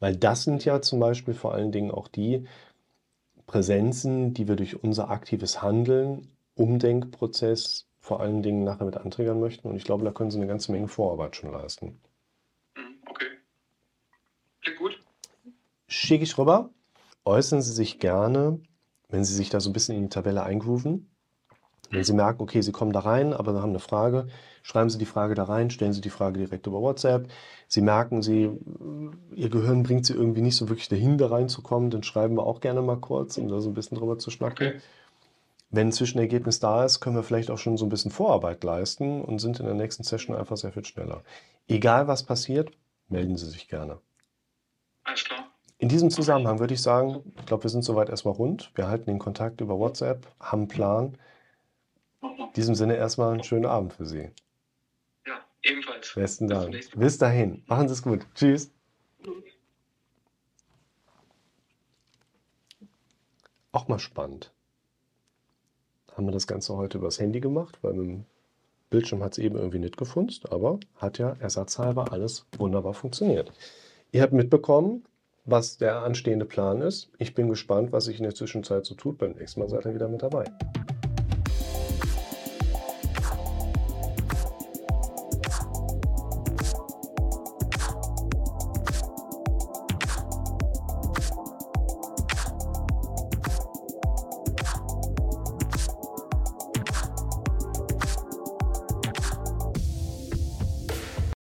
Weil 0.00 0.16
das 0.16 0.44
sind 0.44 0.64
ja 0.64 0.80
zum 0.80 1.00
Beispiel 1.00 1.34
vor 1.34 1.54
allen 1.54 1.72
Dingen 1.72 1.90
auch 1.90 2.08
die 2.08 2.46
Präsenzen, 3.46 4.32
die 4.32 4.48
wir 4.48 4.56
durch 4.56 4.82
unser 4.82 5.10
aktives 5.10 5.60
Handeln, 5.60 6.28
Umdenkprozess 6.54 7.88
vor 8.00 8.20
allen 8.20 8.42
Dingen 8.42 8.64
nachher 8.64 8.84
mit 8.84 8.96
anträgern 8.96 9.40
möchten. 9.40 9.68
Und 9.68 9.76
ich 9.76 9.84
glaube, 9.84 10.04
da 10.04 10.10
können 10.10 10.30
Sie 10.30 10.38
eine 10.38 10.46
ganze 10.46 10.72
Menge 10.72 10.88
Vorarbeit 10.88 11.36
schon 11.36 11.52
leisten. 11.52 12.00
Mhm, 12.76 13.02
okay. 13.08 13.26
Klingt 14.62 14.78
gut. 14.78 15.00
Schicke 15.88 16.24
ich 16.24 16.38
rüber. 16.38 16.70
Äußern 17.24 17.62
Sie 17.62 17.72
sich 17.72 17.98
gerne 17.98 18.60
wenn 19.12 19.24
Sie 19.24 19.34
sich 19.34 19.50
da 19.50 19.60
so 19.60 19.70
ein 19.70 19.72
bisschen 19.72 19.96
in 19.96 20.04
die 20.04 20.08
Tabelle 20.08 20.42
eingrooven, 20.42 21.08
wenn 21.90 22.02
Sie 22.02 22.14
merken, 22.14 22.42
okay, 22.42 22.62
Sie 22.62 22.72
kommen 22.72 22.92
da 22.92 23.00
rein, 23.00 23.34
aber 23.34 23.52
Sie 23.52 23.60
haben 23.60 23.70
eine 23.70 23.78
Frage, 23.78 24.28
schreiben 24.62 24.88
Sie 24.88 24.96
die 24.96 25.06
Frage 25.06 25.34
da 25.34 25.44
rein, 25.44 25.70
stellen 25.70 25.92
Sie 25.92 26.00
die 26.00 26.10
Frage 26.10 26.38
direkt 26.38 26.66
über 26.66 26.80
WhatsApp. 26.80 27.28
Sie 27.68 27.82
merken, 27.82 28.22
Sie, 28.22 28.50
Ihr 29.34 29.50
Gehirn 29.50 29.82
bringt 29.82 30.06
Sie 30.06 30.14
irgendwie 30.14 30.40
nicht 30.40 30.56
so 30.56 30.70
wirklich 30.70 30.88
dahin, 30.88 31.18
da 31.18 31.26
reinzukommen, 31.26 31.90
dann 31.90 32.02
schreiben 32.02 32.36
wir 32.36 32.46
auch 32.46 32.60
gerne 32.60 32.80
mal 32.80 32.96
kurz, 32.96 33.36
um 33.36 33.48
da 33.48 33.60
so 33.60 33.68
ein 33.68 33.74
bisschen 33.74 33.98
drüber 33.98 34.18
zu 34.18 34.30
schnacken. 34.30 34.68
Okay. 34.68 34.80
Wenn 35.70 35.88
ein 35.88 35.92
Zwischenergebnis 35.92 36.60
da 36.60 36.84
ist, 36.84 37.00
können 37.00 37.16
wir 37.16 37.22
vielleicht 37.22 37.50
auch 37.50 37.58
schon 37.58 37.76
so 37.76 37.84
ein 37.86 37.90
bisschen 37.90 38.10
Vorarbeit 38.10 38.64
leisten 38.64 39.22
und 39.22 39.38
sind 39.38 39.60
in 39.60 39.66
der 39.66 39.74
nächsten 39.74 40.02
Session 40.02 40.34
einfach 40.34 40.56
sehr 40.56 40.72
viel 40.72 40.84
schneller. 40.84 41.22
Egal 41.68 42.08
was 42.08 42.24
passiert, 42.24 42.70
melden 43.08 43.36
Sie 43.36 43.46
sich 43.46 43.68
gerne. 43.68 43.98
Alles 45.04 45.24
klar. 45.24 45.51
In 45.82 45.88
diesem 45.88 46.10
Zusammenhang 46.10 46.60
würde 46.60 46.74
ich 46.74 46.80
sagen, 46.80 47.24
ich 47.40 47.46
glaube, 47.46 47.64
wir 47.64 47.68
sind 47.68 47.82
soweit 47.82 48.08
erstmal 48.08 48.34
rund. 48.34 48.70
Wir 48.76 48.86
halten 48.86 49.06
den 49.06 49.18
Kontakt 49.18 49.60
über 49.60 49.80
WhatsApp, 49.80 50.28
haben 50.38 50.60
einen 50.60 50.68
Plan. 50.68 51.18
In 52.22 52.52
diesem 52.54 52.76
Sinne 52.76 52.94
erstmal 52.94 53.32
einen 53.32 53.42
schönen 53.42 53.66
Abend 53.66 53.92
für 53.94 54.06
Sie. 54.06 54.30
Ja, 55.26 55.40
ebenfalls. 55.64 56.14
Besten 56.14 56.46
Dank. 56.46 56.76
Bis 56.94 57.18
dahin. 57.18 57.64
Machen 57.66 57.88
Sie 57.88 57.94
es 57.94 58.02
gut. 58.04 58.24
Tschüss. 58.36 58.70
Auch 63.72 63.88
mal 63.88 63.98
spannend. 63.98 64.52
Haben 66.16 66.26
wir 66.26 66.32
das 66.32 66.46
Ganze 66.46 66.76
heute 66.76 66.98
übers 66.98 67.18
Handy 67.18 67.40
gemacht, 67.40 67.80
weil 67.82 67.94
mit 67.94 68.06
dem 68.06 68.24
Bildschirm 68.90 69.20
hat 69.24 69.32
es 69.32 69.38
eben 69.38 69.56
irgendwie 69.56 69.80
nicht 69.80 69.96
gefunzt, 69.96 70.52
aber 70.52 70.78
hat 70.94 71.18
ja 71.18 71.32
ersatzhalber 71.40 72.12
alles 72.12 72.46
wunderbar 72.56 72.94
funktioniert. 72.94 73.52
Ihr 74.12 74.22
habt 74.22 74.32
mitbekommen, 74.32 75.04
was 75.44 75.76
der 75.76 76.02
anstehende 76.02 76.44
Plan 76.44 76.80
ist. 76.80 77.10
Ich 77.18 77.34
bin 77.34 77.48
gespannt, 77.48 77.92
was 77.92 78.04
sich 78.04 78.18
in 78.18 78.24
der 78.24 78.34
Zwischenzeit 78.34 78.84
so 78.84 78.94
tut. 78.94 79.18
Beim 79.18 79.32
nächsten 79.32 79.60
Mal 79.60 79.68
seid 79.68 79.84
ihr 79.84 79.94
wieder 79.94 80.08
mit 80.08 80.22
dabei. 80.22 80.44